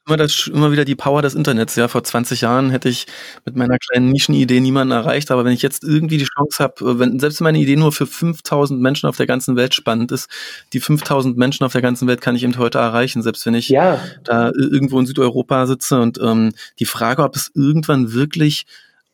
immer, 0.07 0.17
das, 0.17 0.47
immer 0.47 0.73
wieder 0.73 0.85
die 0.85 0.95
Power 0.95 1.23
des 1.23 1.35
Internets. 1.35 1.75
Ja, 1.77 1.89
vor 1.89 2.05
20 2.05 2.43
Jahren 2.43 2.71
hätte 2.71 2.89
ich 2.89 3.07
mit 3.45 3.57
meiner 3.57 3.79
kleinen 3.79 4.11
Nischenidee 4.11 4.61
niemanden 4.61 4.93
erreicht, 4.93 5.31
aber 5.31 5.45
wenn 5.45 5.53
ich 5.53 5.63
jetzt 5.63 5.85
irgendwie 5.85 6.19
die 6.19 6.27
Chance 6.27 6.63
habe, 6.63 6.99
wenn 6.99 7.19
selbst 7.19 7.41
meine 7.41 7.59
Idee 7.59 7.77
nur 7.77 7.93
für 7.93 8.07
5000 8.07 8.79
Menschen 8.81 9.09
auf 9.09 9.17
der 9.17 9.27
ganzen 9.27 9.57
Welt 9.57 9.75
spannend 9.75 10.13
ist, 10.13 10.29
die 10.73 10.81
5000 10.81 11.37
Menschen 11.37 11.65
auf 11.65 11.73
der 11.73 11.83
ganzen 11.83 12.07
Welt 12.09 12.21
kann 12.21 12.37
ich 12.37 12.45
eben 12.45 12.57
heute 12.57 12.79
erreichen, 12.79 13.23
selbst 13.23 13.45
wenn 13.47 13.55
ich 13.55 13.69
ja. 13.69 14.01
da 14.25 14.51
irgendwo 14.51 15.01
in 15.01 15.07
Südeuropa 15.07 15.67
sitze 15.67 16.01
und 16.01 16.21
ähm, 16.23 16.53
die 16.79 16.87
Frage, 16.87 17.25
ob 17.25 17.35
es 17.35 17.51
irgendwann 17.55 18.13
wirklich 18.13 18.67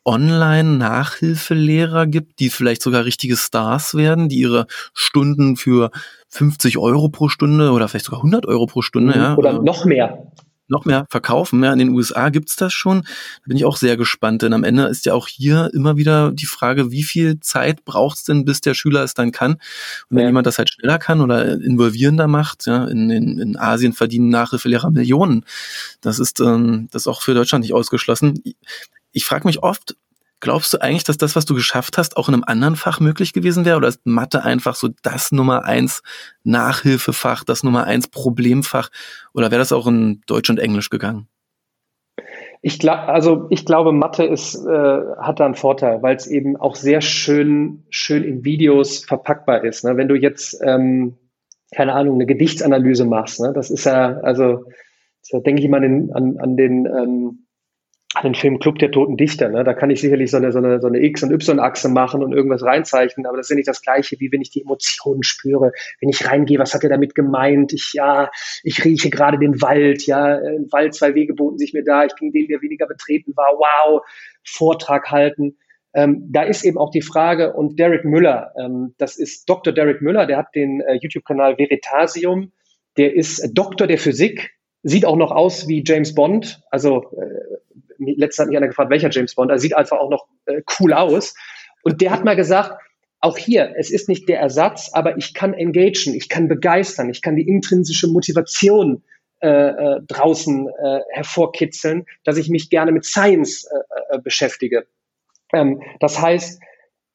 Online-Nachhilfelehrer 0.04 2.06
gibt, 2.06 2.40
die 2.40 2.50
vielleicht 2.50 2.82
sogar 2.82 3.04
richtige 3.04 3.36
Stars 3.36 3.94
werden, 3.94 4.28
die 4.28 4.40
ihre 4.40 4.66
Stunden 4.94 5.56
für 5.56 5.92
50 6.28 6.76
Euro 6.78 7.08
pro 7.08 7.28
Stunde 7.28 7.70
oder 7.70 7.86
vielleicht 7.88 8.06
sogar 8.06 8.18
100 8.18 8.46
Euro 8.46 8.66
pro 8.66 8.82
Stunde, 8.82 9.14
mhm. 9.14 9.20
ja. 9.20 9.36
Oder 9.36 9.62
noch 9.62 9.84
mehr 9.84 10.26
noch 10.72 10.84
mehr 10.84 11.06
verkaufen. 11.08 11.62
Ja, 11.62 11.72
in 11.72 11.78
den 11.78 11.90
USA 11.90 12.30
gibt's 12.30 12.56
das 12.56 12.72
schon. 12.72 13.02
Da 13.02 13.46
bin 13.46 13.56
ich 13.56 13.64
auch 13.64 13.76
sehr 13.76 13.96
gespannt, 13.96 14.42
denn 14.42 14.52
am 14.52 14.64
Ende 14.64 14.86
ist 14.86 15.06
ja 15.06 15.14
auch 15.14 15.28
hier 15.28 15.70
immer 15.72 15.96
wieder 15.96 16.32
die 16.32 16.46
Frage, 16.46 16.90
wie 16.90 17.04
viel 17.04 17.38
Zeit 17.40 17.84
braucht's 17.84 18.24
denn, 18.24 18.44
bis 18.44 18.60
der 18.60 18.74
Schüler 18.74 19.04
es 19.04 19.14
dann 19.14 19.30
kann? 19.30 19.52
Und 19.52 20.16
wenn 20.16 20.20
ja. 20.20 20.26
jemand 20.26 20.46
das 20.46 20.58
halt 20.58 20.70
schneller 20.70 20.98
kann 20.98 21.20
oder 21.20 21.52
involvierender 21.52 22.26
macht, 22.26 22.66
ja, 22.66 22.84
in, 22.86 23.10
in, 23.10 23.38
in 23.38 23.56
Asien 23.56 23.92
verdienen 23.92 24.30
Nachhilfelehrer 24.30 24.90
Millionen. 24.90 25.44
Das 26.00 26.18
ist, 26.18 26.40
ähm, 26.40 26.88
das 26.90 27.02
ist 27.02 27.06
auch 27.06 27.22
für 27.22 27.34
Deutschland 27.34 27.62
nicht 27.62 27.74
ausgeschlossen. 27.74 28.40
Ich, 28.44 28.56
ich 29.12 29.24
frage 29.24 29.46
mich 29.46 29.62
oft, 29.62 29.94
Glaubst 30.42 30.74
du 30.74 30.82
eigentlich, 30.82 31.04
dass 31.04 31.18
das, 31.18 31.36
was 31.36 31.44
du 31.44 31.54
geschafft 31.54 31.96
hast, 31.98 32.16
auch 32.16 32.28
in 32.28 32.34
einem 32.34 32.42
anderen 32.44 32.74
Fach 32.74 32.98
möglich 32.98 33.32
gewesen 33.32 33.64
wäre? 33.64 33.76
Oder 33.76 33.86
ist 33.86 34.04
Mathe 34.04 34.42
einfach 34.42 34.74
so 34.74 34.88
das 35.04 35.30
Nummer 35.30 35.64
eins 35.64 36.02
Nachhilfefach, 36.42 37.44
das 37.44 37.62
Nummer 37.62 37.84
eins 37.84 38.08
Problemfach? 38.08 38.90
Oder 39.34 39.52
wäre 39.52 39.60
das 39.60 39.70
auch 39.70 39.86
in 39.86 40.20
Deutsch 40.26 40.50
und 40.50 40.58
Englisch 40.58 40.90
gegangen? 40.90 41.28
Ich 42.60 42.80
glaube, 42.80 43.02
also 43.02 43.46
ich 43.50 43.64
glaube, 43.64 43.92
Mathe 43.92 44.24
ist, 44.24 44.56
äh, 44.56 45.00
hat 45.20 45.38
da 45.38 45.44
einen 45.44 45.54
Vorteil, 45.54 46.02
weil 46.02 46.16
es 46.16 46.26
eben 46.26 46.56
auch 46.56 46.74
sehr 46.74 47.02
schön, 47.02 47.84
schön 47.90 48.24
in 48.24 48.44
Videos 48.44 49.04
verpackbar 49.04 49.62
ist. 49.62 49.84
Ne? 49.84 49.96
Wenn 49.96 50.08
du 50.08 50.16
jetzt, 50.16 50.60
ähm, 50.64 51.14
keine 51.72 51.92
Ahnung, 51.92 52.16
eine 52.16 52.26
Gedichtsanalyse 52.26 53.04
machst, 53.04 53.38
ne? 53.40 53.52
das 53.54 53.70
ist 53.70 53.84
ja, 53.84 54.18
also 54.22 54.64
da 55.30 55.38
denke 55.38 55.62
ich 55.62 55.68
mal 55.68 55.84
an, 55.84 56.10
an, 56.12 56.36
an 56.38 56.56
den 56.56 56.86
ähm, 56.86 57.46
den 58.22 58.34
Film 58.34 58.58
Club 58.58 58.78
der 58.78 58.90
Toten 58.90 59.16
Dichter. 59.16 59.48
Ne? 59.48 59.64
Da 59.64 59.72
kann 59.72 59.90
ich 59.90 60.00
sicherlich 60.00 60.30
so 60.30 60.36
eine, 60.36 60.52
so 60.52 60.58
eine, 60.58 60.80
so 60.80 60.86
eine 60.86 61.02
X- 61.02 61.22
und 61.22 61.32
Y-Achse 61.32 61.88
machen 61.88 62.22
und 62.22 62.32
irgendwas 62.32 62.62
reinzeichnen, 62.62 63.26
aber 63.26 63.38
das 63.38 63.46
ist 63.46 63.50
ja 63.50 63.56
nicht 63.56 63.68
das 63.68 63.80
Gleiche, 63.80 64.20
wie 64.20 64.30
wenn 64.30 64.42
ich 64.42 64.50
die 64.50 64.62
Emotionen 64.62 65.22
spüre, 65.22 65.72
wenn 66.00 66.10
ich 66.10 66.28
reingehe, 66.28 66.58
was 66.58 66.74
hat 66.74 66.84
er 66.84 66.90
damit 66.90 67.14
gemeint? 67.14 67.72
Ich, 67.72 67.92
ja, 67.94 68.30
ich 68.62 68.84
rieche 68.84 69.08
gerade 69.08 69.38
den 69.38 69.62
Wald, 69.62 70.06
ja, 70.06 70.36
im 70.36 70.70
Wald, 70.72 70.94
zwei 70.94 71.14
Wege 71.14 71.34
boten 71.34 71.58
sich 71.58 71.72
mir 71.72 71.84
da, 71.84 72.04
ich 72.04 72.14
ging 72.16 72.32
den, 72.32 72.48
der 72.48 72.60
weniger 72.60 72.86
betreten 72.86 73.32
war, 73.34 73.52
wow, 73.56 74.02
Vortrag 74.44 75.10
halten. 75.10 75.56
Ähm, 75.94 76.28
da 76.30 76.42
ist 76.42 76.64
eben 76.64 76.78
auch 76.78 76.90
die 76.90 77.02
Frage, 77.02 77.54
und 77.54 77.78
Derek 77.78 78.04
Müller, 78.04 78.52
ähm, 78.58 78.94
das 78.98 79.16
ist 79.16 79.48
Dr. 79.48 79.72
Derek 79.72 80.00
Müller, 80.02 80.26
der 80.26 80.38
hat 80.38 80.54
den 80.54 80.80
äh, 80.80 80.98
YouTube-Kanal 81.00 81.58
Veritasium, 81.58 82.52
der 82.96 83.14
ist 83.14 83.50
Doktor 83.52 83.86
der 83.86 83.98
Physik, 83.98 84.54
sieht 84.82 85.04
auch 85.04 85.16
noch 85.16 85.30
aus 85.30 85.68
wie 85.68 85.84
James 85.86 86.14
Bond, 86.14 86.62
also 86.70 87.04
äh, 87.12 87.71
letztens 88.06 88.44
hat 88.44 88.48
mich 88.48 88.56
einer 88.56 88.68
gefragt, 88.68 88.90
welcher 88.90 89.10
James 89.10 89.34
Bond, 89.34 89.50
er 89.50 89.58
sieht 89.58 89.76
einfach 89.76 89.98
auch 89.98 90.10
noch 90.10 90.26
äh, 90.46 90.62
cool 90.78 90.92
aus. 90.92 91.34
Und 91.82 92.00
der 92.00 92.10
hat 92.10 92.24
mal 92.24 92.36
gesagt, 92.36 92.80
auch 93.20 93.38
hier, 93.38 93.74
es 93.76 93.90
ist 93.90 94.08
nicht 94.08 94.28
der 94.28 94.40
Ersatz, 94.40 94.90
aber 94.92 95.16
ich 95.16 95.32
kann 95.32 95.54
engagen, 95.54 96.14
ich 96.14 96.28
kann 96.28 96.48
begeistern, 96.48 97.08
ich 97.08 97.22
kann 97.22 97.36
die 97.36 97.46
intrinsische 97.46 98.08
Motivation 98.08 99.04
äh, 99.40 99.48
äh, 99.48 100.00
draußen 100.06 100.68
äh, 100.68 101.00
hervorkitzeln, 101.10 102.04
dass 102.24 102.36
ich 102.36 102.48
mich 102.48 102.70
gerne 102.70 102.92
mit 102.92 103.04
Science 103.04 103.64
äh, 103.64 104.16
äh, 104.16 104.20
beschäftige. 104.20 104.86
Ähm, 105.52 105.82
das 106.00 106.20
heißt, 106.20 106.60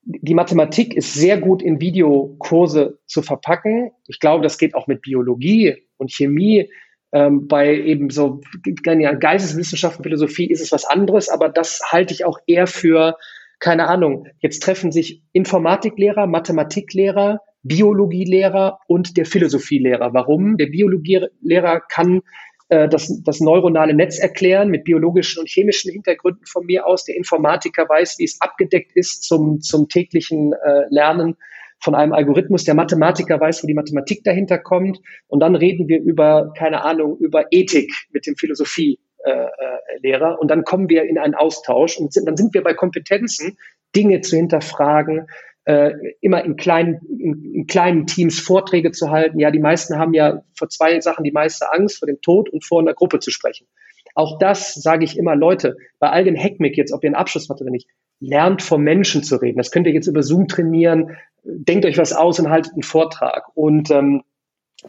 die 0.03 0.33
Mathematik 0.33 0.93
ist 0.93 1.13
sehr 1.13 1.39
gut 1.39 1.61
in 1.61 1.81
Videokurse 1.81 2.99
zu 3.05 3.21
verpacken. 3.21 3.91
Ich 4.07 4.19
glaube, 4.19 4.43
das 4.43 4.57
geht 4.57 4.75
auch 4.75 4.87
mit 4.87 5.01
Biologie 5.01 5.83
und 5.97 6.11
Chemie. 6.11 6.69
Ähm, 7.13 7.47
bei 7.47 7.73
eben 7.73 8.09
so 8.09 8.41
Geisteswissenschaften, 8.63 10.03
Philosophie 10.03 10.49
ist 10.49 10.61
es 10.61 10.71
was 10.71 10.85
anderes, 10.85 11.29
aber 11.29 11.49
das 11.49 11.81
halte 11.89 12.13
ich 12.13 12.25
auch 12.25 12.39
eher 12.47 12.67
für, 12.67 13.15
keine 13.59 13.87
Ahnung, 13.87 14.27
jetzt 14.39 14.61
treffen 14.61 14.91
sich 14.91 15.23
Informatiklehrer, 15.31 16.27
Mathematiklehrer, 16.27 17.39
Biologielehrer 17.63 18.79
und 18.87 19.17
der 19.17 19.25
Philosophielehrer. 19.25 20.13
Warum? 20.13 20.57
Der 20.57 20.67
Biologielehrer 20.67 21.81
kann 21.89 22.21
äh, 22.69 22.89
das, 22.89 23.21
das 23.23 23.39
neuronale 23.39 23.93
Netz 23.93 24.19
erklären 24.19 24.69
mit 24.69 24.83
biologischen 24.83 25.39
und 25.39 25.49
chemischen 25.49 25.91
Hintergründen 25.91 26.45
von 26.45 26.65
mir 26.65 26.85
aus. 26.85 27.05
Der 27.05 27.15
Informatiker 27.15 27.87
weiß, 27.87 28.15
wie 28.19 28.25
es 28.25 28.41
abgedeckt 28.41 28.91
ist 28.95 29.23
zum, 29.23 29.61
zum 29.61 29.87
täglichen 29.87 30.53
äh, 30.53 30.83
Lernen 30.89 31.37
von 31.79 31.95
einem 31.95 32.13
Algorithmus. 32.13 32.63
Der 32.63 32.75
Mathematiker 32.75 33.39
weiß, 33.39 33.63
wo 33.63 33.67
die 33.67 33.73
Mathematik 33.73 34.23
dahinter 34.23 34.57
kommt. 34.57 34.99
Und 35.27 35.39
dann 35.39 35.55
reden 35.55 35.87
wir 35.87 36.01
über, 36.01 36.53
keine 36.57 36.83
Ahnung, 36.83 37.17
über 37.17 37.45
Ethik 37.51 37.91
mit 38.11 38.25
dem 38.25 38.35
Philosophielehrer. 38.35 40.39
Und 40.39 40.49
dann 40.49 40.63
kommen 40.63 40.89
wir 40.89 41.03
in 41.03 41.17
einen 41.17 41.35
Austausch 41.35 41.97
und 41.97 42.13
sind, 42.13 42.27
dann 42.27 42.37
sind 42.37 42.53
wir 42.53 42.63
bei 42.63 42.73
Kompetenzen, 42.73 43.57
Dinge 43.95 44.21
zu 44.21 44.35
hinterfragen, 44.35 45.27
äh, 45.65 45.91
immer 46.21 46.43
in 46.45 46.55
kleinen, 46.55 47.01
in, 47.19 47.53
in, 47.53 47.67
kleinen 47.67 48.07
Teams 48.07 48.39
Vorträge 48.39 48.91
zu 48.91 49.11
halten. 49.11 49.39
Ja, 49.39 49.51
die 49.51 49.59
meisten 49.59 49.97
haben 49.97 50.13
ja 50.13 50.43
vor 50.57 50.69
zwei 50.69 50.99
Sachen 51.01 51.23
die 51.23 51.31
meiste 51.31 51.71
Angst, 51.73 51.99
vor 51.99 52.07
dem 52.07 52.21
Tod 52.21 52.49
und 52.49 52.63
vor 52.63 52.79
einer 52.79 52.93
Gruppe 52.93 53.19
zu 53.19 53.31
sprechen. 53.31 53.67
Auch 54.15 54.39
das 54.39 54.73
sage 54.73 55.03
ich 55.03 55.17
immer, 55.17 55.35
Leute, 55.35 55.75
bei 55.99 56.09
all 56.09 56.23
dem 56.23 56.35
Heckmick 56.35 56.77
jetzt, 56.77 56.93
ob 56.93 57.03
ihr 57.03 57.09
einen 57.09 57.15
Abschluss 57.15 57.49
macht 57.49 57.61
oder 57.61 57.69
nicht, 57.69 57.87
lernt 58.19 58.61
vom 58.61 58.81
Menschen 58.83 59.23
zu 59.23 59.37
reden. 59.37 59.57
Das 59.57 59.71
könnt 59.71 59.87
ihr 59.87 59.93
jetzt 59.93 60.07
über 60.07 60.23
Zoom 60.23 60.47
trainieren, 60.47 61.17
denkt 61.43 61.85
euch 61.85 61.97
was 61.97 62.13
aus 62.13 62.39
und 62.39 62.49
haltet 62.49 62.73
einen 62.73 62.83
Vortrag. 62.83 63.49
Und 63.55 63.91
ähm, 63.91 64.23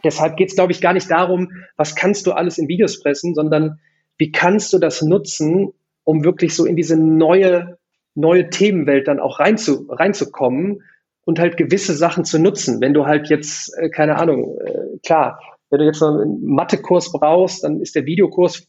deshalb 0.03 0.37
geht 0.37 0.49
es, 0.49 0.55
glaube 0.55 0.71
ich, 0.71 0.81
gar 0.81 0.93
nicht 0.93 1.09
darum, 1.09 1.51
was 1.77 1.95
kannst 1.95 2.25
du 2.27 2.31
alles 2.31 2.57
in 2.57 2.67
Videos 2.67 2.99
pressen, 3.01 3.33
sondern 3.33 3.79
wie 4.17 4.31
kannst 4.31 4.73
du 4.73 4.79
das 4.79 5.01
nutzen, 5.01 5.73
um 6.03 6.23
wirklich 6.23 6.55
so 6.55 6.65
in 6.65 6.75
diese 6.75 6.97
neue, 6.97 7.77
neue 8.15 8.49
Themenwelt 8.49 9.07
dann 9.07 9.19
auch 9.19 9.39
reinzu, 9.39 9.87
reinzukommen 9.89 10.83
und 11.23 11.39
halt 11.39 11.57
gewisse 11.57 11.93
Sachen 11.93 12.25
zu 12.25 12.39
nutzen. 12.39 12.81
Wenn 12.81 12.93
du 12.93 13.05
halt 13.05 13.29
jetzt, 13.29 13.71
äh, 13.77 13.89
keine 13.89 14.17
Ahnung, 14.17 14.57
äh, 14.59 14.97
klar, 15.05 15.39
wenn 15.69 15.79
du 15.79 15.85
jetzt 15.85 16.01
einen 16.01 16.43
Mathekurs 16.43 17.11
brauchst, 17.11 17.63
dann 17.63 17.79
ist 17.79 17.95
der 17.95 18.05
Videokurs 18.05 18.67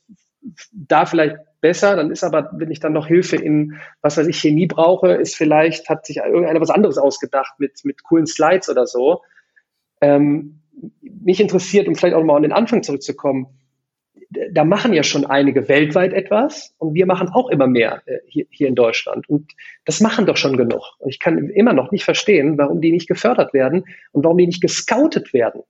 da 0.72 1.06
vielleicht 1.06 1.36
besser. 1.60 1.96
Dann 1.96 2.10
ist 2.10 2.24
aber, 2.24 2.50
wenn 2.52 2.70
ich 2.70 2.80
dann 2.80 2.92
noch 2.92 3.06
Hilfe 3.06 3.36
in, 3.36 3.76
was 4.02 4.16
weiß 4.16 4.26
ich, 4.26 4.38
Chemie 4.38 4.66
brauche, 4.66 5.12
ist 5.12 5.36
vielleicht, 5.36 5.88
hat 5.88 6.06
sich 6.06 6.18
irgendeiner 6.18 6.60
was 6.60 6.70
anderes 6.70 6.98
ausgedacht 6.98 7.54
mit, 7.58 7.80
mit 7.84 8.02
coolen 8.02 8.26
Slides 8.26 8.68
oder 8.68 8.86
so. 8.86 9.22
Ähm, 10.00 10.60
mich 11.02 11.40
interessiert, 11.40 11.88
um 11.88 11.94
vielleicht 11.94 12.14
auch 12.14 12.24
mal 12.24 12.36
an 12.36 12.42
den 12.42 12.52
Anfang 12.52 12.82
zurückzukommen, 12.82 13.48
da 14.52 14.64
machen 14.64 14.92
ja 14.92 15.02
schon 15.02 15.26
einige 15.26 15.68
weltweit 15.68 16.12
etwas 16.12 16.74
und 16.78 16.94
wir 16.94 17.06
machen 17.06 17.28
auch 17.28 17.48
immer 17.50 17.66
mehr 17.66 18.02
äh, 18.06 18.18
hier, 18.26 18.46
hier 18.50 18.68
in 18.68 18.74
Deutschland. 18.74 19.28
Und 19.28 19.52
das 19.84 20.00
machen 20.00 20.26
doch 20.26 20.36
schon 20.36 20.56
genug. 20.56 20.82
Und 20.98 21.10
ich 21.10 21.18
kann 21.18 21.50
immer 21.50 21.72
noch 21.72 21.90
nicht 21.90 22.04
verstehen, 22.04 22.56
warum 22.56 22.80
die 22.80 22.92
nicht 22.92 23.08
gefördert 23.08 23.52
werden 23.52 23.84
und 24.12 24.24
warum 24.24 24.38
die 24.38 24.46
nicht 24.46 24.62
gescoutet 24.62 25.32
werden. 25.32 25.62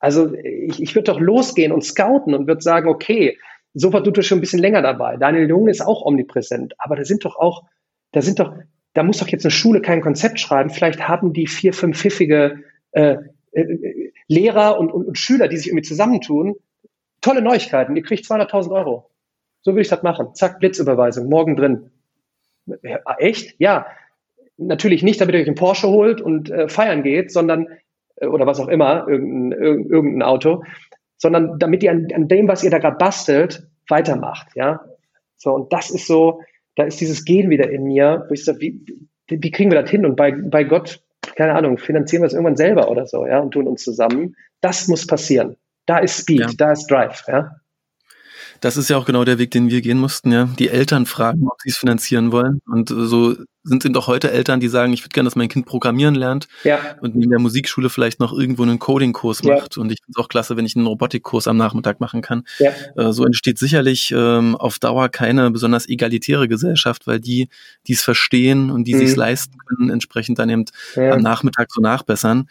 Also 0.00 0.32
ich, 0.34 0.82
ich 0.82 0.94
würde 0.94 1.10
doch 1.12 1.20
losgehen 1.20 1.72
und 1.72 1.82
scouten 1.82 2.34
und 2.34 2.46
würde 2.46 2.60
sagen, 2.60 2.88
okay, 2.88 3.38
Sofa 3.78 4.00
tut 4.00 4.24
schon 4.24 4.38
ein 4.38 4.40
bisschen 4.40 4.60
länger 4.60 4.82
dabei. 4.82 5.16
Daniel 5.16 5.48
Jung 5.48 5.68
ist 5.68 5.80
auch 5.80 6.04
omnipräsent, 6.04 6.74
aber 6.78 6.96
da 6.96 7.04
sind 7.04 7.24
doch 7.24 7.36
auch, 7.36 7.64
da 8.12 8.22
sind 8.22 8.38
doch, 8.38 8.54
da 8.94 9.02
muss 9.02 9.18
doch 9.18 9.28
jetzt 9.28 9.44
eine 9.44 9.50
Schule 9.50 9.80
kein 9.80 10.00
Konzept 10.00 10.40
schreiben. 10.40 10.70
Vielleicht 10.70 11.06
haben 11.08 11.32
die 11.32 11.46
vier, 11.46 11.72
fünf 11.72 11.98
pfiffige 11.98 12.64
äh, 12.92 13.16
äh, 13.52 14.12
Lehrer 14.26 14.78
und, 14.78 14.92
und, 14.92 15.06
und 15.06 15.18
Schüler, 15.18 15.48
die 15.48 15.56
sich 15.56 15.68
irgendwie 15.68 15.86
zusammentun. 15.86 16.56
Tolle 17.20 17.42
Neuigkeiten. 17.42 17.96
Ihr 17.96 18.02
kriegt 18.02 18.24
200.000 18.24 18.70
Euro. 18.72 19.10
So 19.62 19.74
will 19.74 19.82
ich 19.82 19.88
das 19.88 20.02
machen. 20.02 20.34
Zack, 20.34 20.60
Blitzüberweisung, 20.60 21.28
morgen 21.28 21.56
drin. 21.56 21.90
Echt? 23.18 23.54
Ja. 23.58 23.86
Natürlich 24.56 25.02
nicht, 25.02 25.20
damit 25.20 25.34
ihr 25.34 25.40
euch 25.40 25.46
einen 25.46 25.54
Porsche 25.54 25.88
holt 25.88 26.20
und 26.20 26.50
äh, 26.50 26.68
feiern 26.68 27.02
geht, 27.02 27.30
sondern 27.30 27.68
äh, 28.16 28.26
oder 28.26 28.46
was 28.46 28.60
auch 28.60 28.68
immer, 28.68 29.06
irgendein, 29.08 29.52
irgendein 29.60 30.22
Auto, 30.22 30.64
sondern 31.16 31.58
damit 31.58 31.82
ihr 31.82 31.92
an, 31.92 32.08
an 32.12 32.28
dem, 32.28 32.48
was 32.48 32.64
ihr 32.64 32.70
da 32.70 32.78
gerade 32.78 32.96
bastelt, 32.96 33.67
weitermacht, 33.88 34.48
ja. 34.54 34.80
So, 35.36 35.54
und 35.54 35.72
das 35.72 35.90
ist 35.90 36.06
so, 36.06 36.42
da 36.76 36.84
ist 36.84 37.00
dieses 37.00 37.24
Gehen 37.24 37.50
wieder 37.50 37.70
in 37.70 37.84
mir, 37.84 38.24
wo 38.28 38.34
ich 38.34 38.44
sage, 38.44 38.60
wie, 38.60 38.80
wie 39.28 39.50
kriegen 39.50 39.70
wir 39.70 39.80
das 39.80 39.90
hin? 39.90 40.04
Und 40.04 40.16
bei, 40.16 40.32
bei 40.32 40.64
Gott, 40.64 41.02
keine 41.36 41.54
Ahnung, 41.54 41.78
finanzieren 41.78 42.22
wir 42.22 42.26
es 42.26 42.32
irgendwann 42.32 42.56
selber 42.56 42.90
oder 42.90 43.06
so, 43.06 43.26
ja, 43.26 43.38
und 43.38 43.52
tun 43.52 43.68
uns 43.68 43.84
zusammen. 43.84 44.36
Das 44.60 44.88
muss 44.88 45.06
passieren. 45.06 45.56
Da 45.86 45.98
ist 45.98 46.20
Speed, 46.20 46.40
ja. 46.40 46.50
da 46.56 46.72
ist 46.72 46.90
Drive, 46.90 47.24
ja. 47.28 47.56
Das 48.60 48.76
ist 48.76 48.90
ja 48.90 48.96
auch 48.96 49.04
genau 49.04 49.24
der 49.24 49.38
Weg, 49.38 49.50
den 49.50 49.70
wir 49.70 49.80
gehen 49.80 49.98
mussten, 49.98 50.32
ja. 50.32 50.48
Die 50.58 50.68
Eltern 50.68 51.06
fragen, 51.06 51.46
ob 51.46 51.60
sie 51.62 51.70
es 51.70 51.76
finanzieren 51.76 52.32
wollen. 52.32 52.60
Und 52.66 52.88
so 52.88 53.36
sind 53.68 53.82
sind 53.82 53.94
doch 53.94 54.06
heute 54.06 54.30
Eltern, 54.30 54.60
die 54.60 54.68
sagen, 54.68 54.92
ich 54.92 55.02
würde 55.02 55.12
gerne, 55.12 55.26
dass 55.26 55.36
mein 55.36 55.48
Kind 55.48 55.66
programmieren 55.66 56.14
lernt 56.14 56.48
ja. 56.64 56.78
und 57.00 57.14
in 57.14 57.28
der 57.28 57.38
Musikschule 57.38 57.90
vielleicht 57.90 58.18
noch 58.18 58.32
irgendwo 58.32 58.62
einen 58.62 58.78
Coding-Kurs 58.78 59.42
macht. 59.42 59.76
Ja. 59.76 59.82
Und 59.82 59.92
ich 59.92 59.98
finde 60.02 60.18
es 60.18 60.24
auch 60.24 60.28
klasse, 60.28 60.56
wenn 60.56 60.64
ich 60.64 60.74
einen 60.74 60.86
Robotikkurs 60.86 61.46
am 61.46 61.56
Nachmittag 61.56 62.00
machen 62.00 62.22
kann. 62.22 62.44
Ja. 62.58 62.72
Äh, 62.96 63.12
so 63.12 63.24
entsteht 63.24 63.58
sicherlich 63.58 64.12
ähm, 64.16 64.56
auf 64.56 64.78
Dauer 64.78 65.08
keine 65.10 65.50
besonders 65.50 65.88
egalitäre 65.88 66.48
Gesellschaft, 66.48 67.06
weil 67.06 67.20
die, 67.20 67.48
die 67.86 67.92
es 67.92 68.02
verstehen 68.02 68.70
und 68.70 68.84
die 68.84 68.94
mhm. 68.94 68.98
sich 68.98 69.16
leisten 69.16 69.58
können, 69.58 69.90
entsprechend 69.90 70.38
dann 70.38 70.48
eben 70.48 70.64
am 70.96 71.20
Nachmittag 71.20 71.70
so 71.70 71.80
nachbessern. 71.80 72.48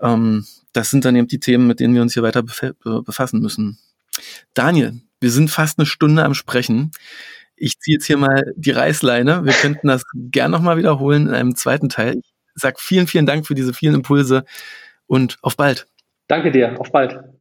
Ähm, 0.00 0.44
das 0.72 0.90
sind 0.90 1.04
dann 1.04 1.16
eben 1.16 1.28
die 1.28 1.40
Themen, 1.40 1.66
mit 1.66 1.80
denen 1.80 1.94
wir 1.94 2.02
uns 2.02 2.14
hier 2.14 2.22
weiter 2.22 2.42
befassen 2.42 3.40
müssen. 3.40 3.78
Daniel, 4.54 5.00
wir 5.20 5.30
sind 5.30 5.50
fast 5.50 5.78
eine 5.78 5.86
Stunde 5.86 6.24
am 6.24 6.34
Sprechen. 6.34 6.90
Ich 7.56 7.78
ziehe 7.80 7.96
jetzt 7.96 8.06
hier 8.06 8.16
mal 8.16 8.52
die 8.56 8.70
Reißleine. 8.70 9.44
Wir 9.44 9.52
könnten 9.52 9.88
das 9.88 10.04
gern 10.14 10.50
nochmal 10.50 10.76
wiederholen 10.76 11.28
in 11.28 11.34
einem 11.34 11.56
zweiten 11.56 11.88
Teil. 11.88 12.18
Ich 12.18 12.32
sage 12.54 12.76
vielen, 12.78 13.06
vielen 13.06 13.26
Dank 13.26 13.46
für 13.46 13.54
diese 13.54 13.74
vielen 13.74 13.94
Impulse 13.94 14.44
und 15.06 15.38
auf 15.42 15.56
bald. 15.56 15.86
Danke 16.28 16.50
dir, 16.50 16.78
auf 16.78 16.92
bald. 16.92 17.18